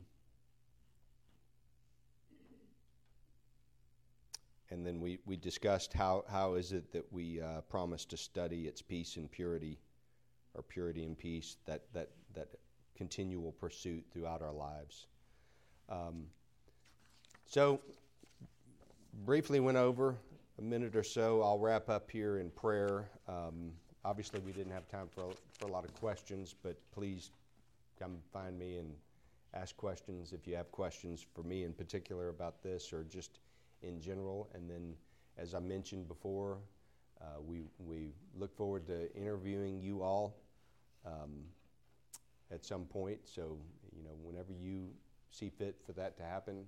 and 4.75 4.85
then 4.85 4.99
we, 4.99 5.19
we 5.25 5.37
discussed 5.37 5.93
how, 5.93 6.25
how 6.29 6.55
is 6.55 6.73
it 6.73 6.91
that 6.91 7.05
we 7.11 7.39
uh, 7.39 7.61
promise 7.61 8.03
to 8.03 8.17
study 8.17 8.67
its 8.67 8.81
peace 8.81 9.15
and 9.15 9.31
purity, 9.31 9.79
or 10.53 10.61
purity 10.61 11.05
and 11.05 11.17
peace, 11.17 11.55
that, 11.65 11.83
that, 11.93 12.09
that 12.33 12.49
continual 12.93 13.53
pursuit 13.53 14.03
throughout 14.11 14.41
our 14.41 14.51
lives. 14.51 15.07
Um, 15.87 16.25
so, 17.45 17.79
briefly 19.25 19.61
went 19.61 19.77
over 19.77 20.17
a 20.59 20.61
minute 20.61 20.93
or 20.97 21.03
so. 21.03 21.41
I'll 21.41 21.59
wrap 21.59 21.89
up 21.89 22.11
here 22.11 22.39
in 22.39 22.49
prayer. 22.49 23.05
Um, 23.29 23.71
obviously, 24.03 24.41
we 24.41 24.51
didn't 24.51 24.73
have 24.73 24.89
time 24.89 25.07
for, 25.07 25.31
for 25.57 25.67
a 25.69 25.71
lot 25.71 25.85
of 25.85 25.93
questions, 25.93 26.53
but 26.61 26.75
please 26.91 27.31
come 27.97 28.17
find 28.33 28.59
me 28.59 28.77
and 28.77 28.91
ask 29.53 29.77
questions 29.77 30.33
if 30.33 30.45
you 30.45 30.53
have 30.57 30.69
questions 30.73 31.25
for 31.33 31.43
me 31.43 31.63
in 31.63 31.71
particular 31.71 32.27
about 32.27 32.61
this 32.61 32.91
or 32.91 33.05
just 33.05 33.39
in 33.81 33.99
general. 33.99 34.49
And 34.53 34.69
then, 34.69 34.93
as 35.37 35.53
I 35.53 35.59
mentioned 35.59 36.07
before, 36.07 36.57
uh, 37.21 37.41
we, 37.41 37.63
we 37.79 38.13
look 38.37 38.55
forward 38.55 38.85
to 38.87 39.13
interviewing 39.15 39.79
you 39.79 40.01
all 40.01 40.37
um, 41.05 41.43
at 42.51 42.65
some 42.65 42.85
point. 42.85 43.19
So, 43.23 43.57
you 43.95 44.03
know, 44.03 44.15
whenever 44.21 44.51
you 44.51 44.89
see 45.31 45.49
fit 45.49 45.75
for 45.85 45.93
that 45.93 46.17
to 46.17 46.23
happen, 46.23 46.65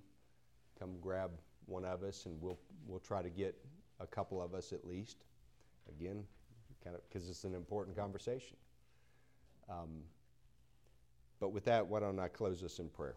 come 0.79 0.95
grab 1.01 1.31
one 1.65 1.85
of 1.85 2.03
us 2.03 2.25
and 2.25 2.41
we'll, 2.41 2.59
we'll 2.85 2.99
try 2.99 3.21
to 3.21 3.29
get 3.29 3.55
a 3.99 4.07
couple 4.07 4.41
of 4.41 4.53
us 4.53 4.71
at 4.71 4.85
least. 4.85 5.25
Again, 5.89 6.23
kind 6.83 6.95
of 6.95 7.01
because 7.07 7.29
it's 7.29 7.43
an 7.43 7.55
important 7.55 7.95
conversation. 7.95 8.57
Um, 9.69 10.03
but 11.39 11.49
with 11.49 11.65
that, 11.65 11.85
why 11.85 11.99
don't 11.99 12.19
I 12.19 12.27
close 12.27 12.63
us 12.63 12.79
in 12.79 12.89
prayer? 12.89 13.15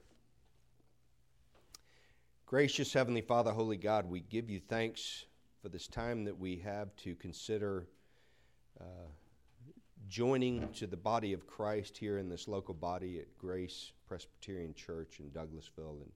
Gracious 2.51 2.93
Heavenly 2.93 3.21
Father, 3.21 3.53
Holy 3.53 3.77
God, 3.77 4.11
we 4.11 4.23
give 4.23 4.51
you 4.51 4.59
thanks 4.59 5.27
for 5.63 5.69
this 5.69 5.87
time 5.87 6.25
that 6.25 6.37
we 6.37 6.57
have 6.57 6.89
to 6.97 7.15
consider 7.15 7.87
uh, 8.81 9.07
joining 10.09 10.69
to 10.73 10.89
the 10.89 10.97
body 10.97 11.33
of 11.33 11.47
Christ 11.47 11.97
here 11.97 12.19
in 12.19 12.29
this 12.29 12.49
local 12.49 12.75
body 12.75 13.21
at 13.21 13.39
Grace 13.39 13.93
Presbyterian 14.09 14.75
Church 14.75 15.21
in 15.21 15.27
Douglasville. 15.27 16.03
And 16.03 16.11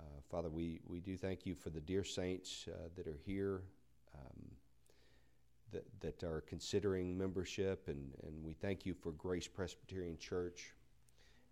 uh, 0.00 0.20
Father, 0.32 0.50
we, 0.50 0.80
we 0.88 0.98
do 0.98 1.16
thank 1.16 1.46
you 1.46 1.54
for 1.54 1.70
the 1.70 1.80
dear 1.80 2.02
saints 2.02 2.66
uh, 2.66 2.88
that 2.96 3.06
are 3.06 3.20
here. 3.24 3.62
Um, 4.16 4.50
that, 5.70 5.84
that 6.00 6.24
are 6.24 6.40
considering 6.48 7.16
membership, 7.16 7.86
and, 7.86 8.14
and 8.24 8.42
we 8.42 8.54
thank 8.54 8.84
you 8.84 8.94
for 8.94 9.12
Grace 9.12 9.46
Presbyterian 9.46 10.18
Church 10.18 10.72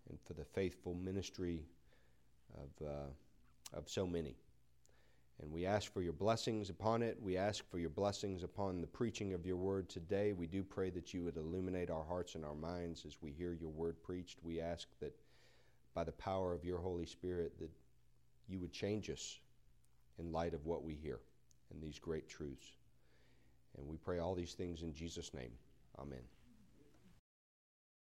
and 0.09 0.17
for 0.25 0.33
the 0.33 0.43
faithful 0.43 0.95
ministry 0.95 1.61
of, 2.55 2.87
uh, 2.87 3.09
of 3.73 3.89
so 3.89 4.07
many. 4.07 4.37
And 5.41 5.51
we 5.51 5.65
ask 5.65 5.93
for 5.93 6.01
your 6.01 6.13
blessings 6.13 6.69
upon 6.69 7.03
it. 7.03 7.17
We 7.21 7.37
ask 7.37 7.69
for 7.69 7.77
your 7.77 7.91
blessings 7.91 8.43
upon 8.43 8.81
the 8.81 8.87
preaching 8.87 9.33
of 9.33 9.45
your 9.45 9.57
word 9.57 9.87
today. 9.87 10.33
We 10.33 10.47
do 10.47 10.63
pray 10.63 10.89
that 10.91 11.13
you 11.13 11.23
would 11.23 11.37
illuminate 11.37 11.91
our 11.91 12.03
hearts 12.03 12.33
and 12.35 12.43
our 12.43 12.55
minds 12.55 13.05
as 13.05 13.21
we 13.21 13.31
hear 13.31 13.53
your 13.53 13.69
word 13.69 14.01
preached. 14.01 14.39
We 14.41 14.59
ask 14.59 14.87
that 14.99 15.15
by 15.93 16.03
the 16.03 16.11
power 16.11 16.53
of 16.53 16.65
your 16.65 16.79
Holy 16.79 17.05
Spirit 17.05 17.59
that 17.59 17.69
you 18.47 18.59
would 18.59 18.71
change 18.71 19.09
us 19.09 19.39
in 20.17 20.31
light 20.31 20.53
of 20.53 20.65
what 20.65 20.83
we 20.83 20.95
hear 20.95 21.19
and 21.71 21.81
these 21.81 21.99
great 21.99 22.27
truths. 22.27 22.67
And 23.77 23.87
we 23.87 23.97
pray 23.97 24.17
all 24.17 24.33
these 24.33 24.53
things 24.53 24.81
in 24.81 24.93
Jesus' 24.93 25.33
name. 25.33 25.51
Amen. 25.99 26.36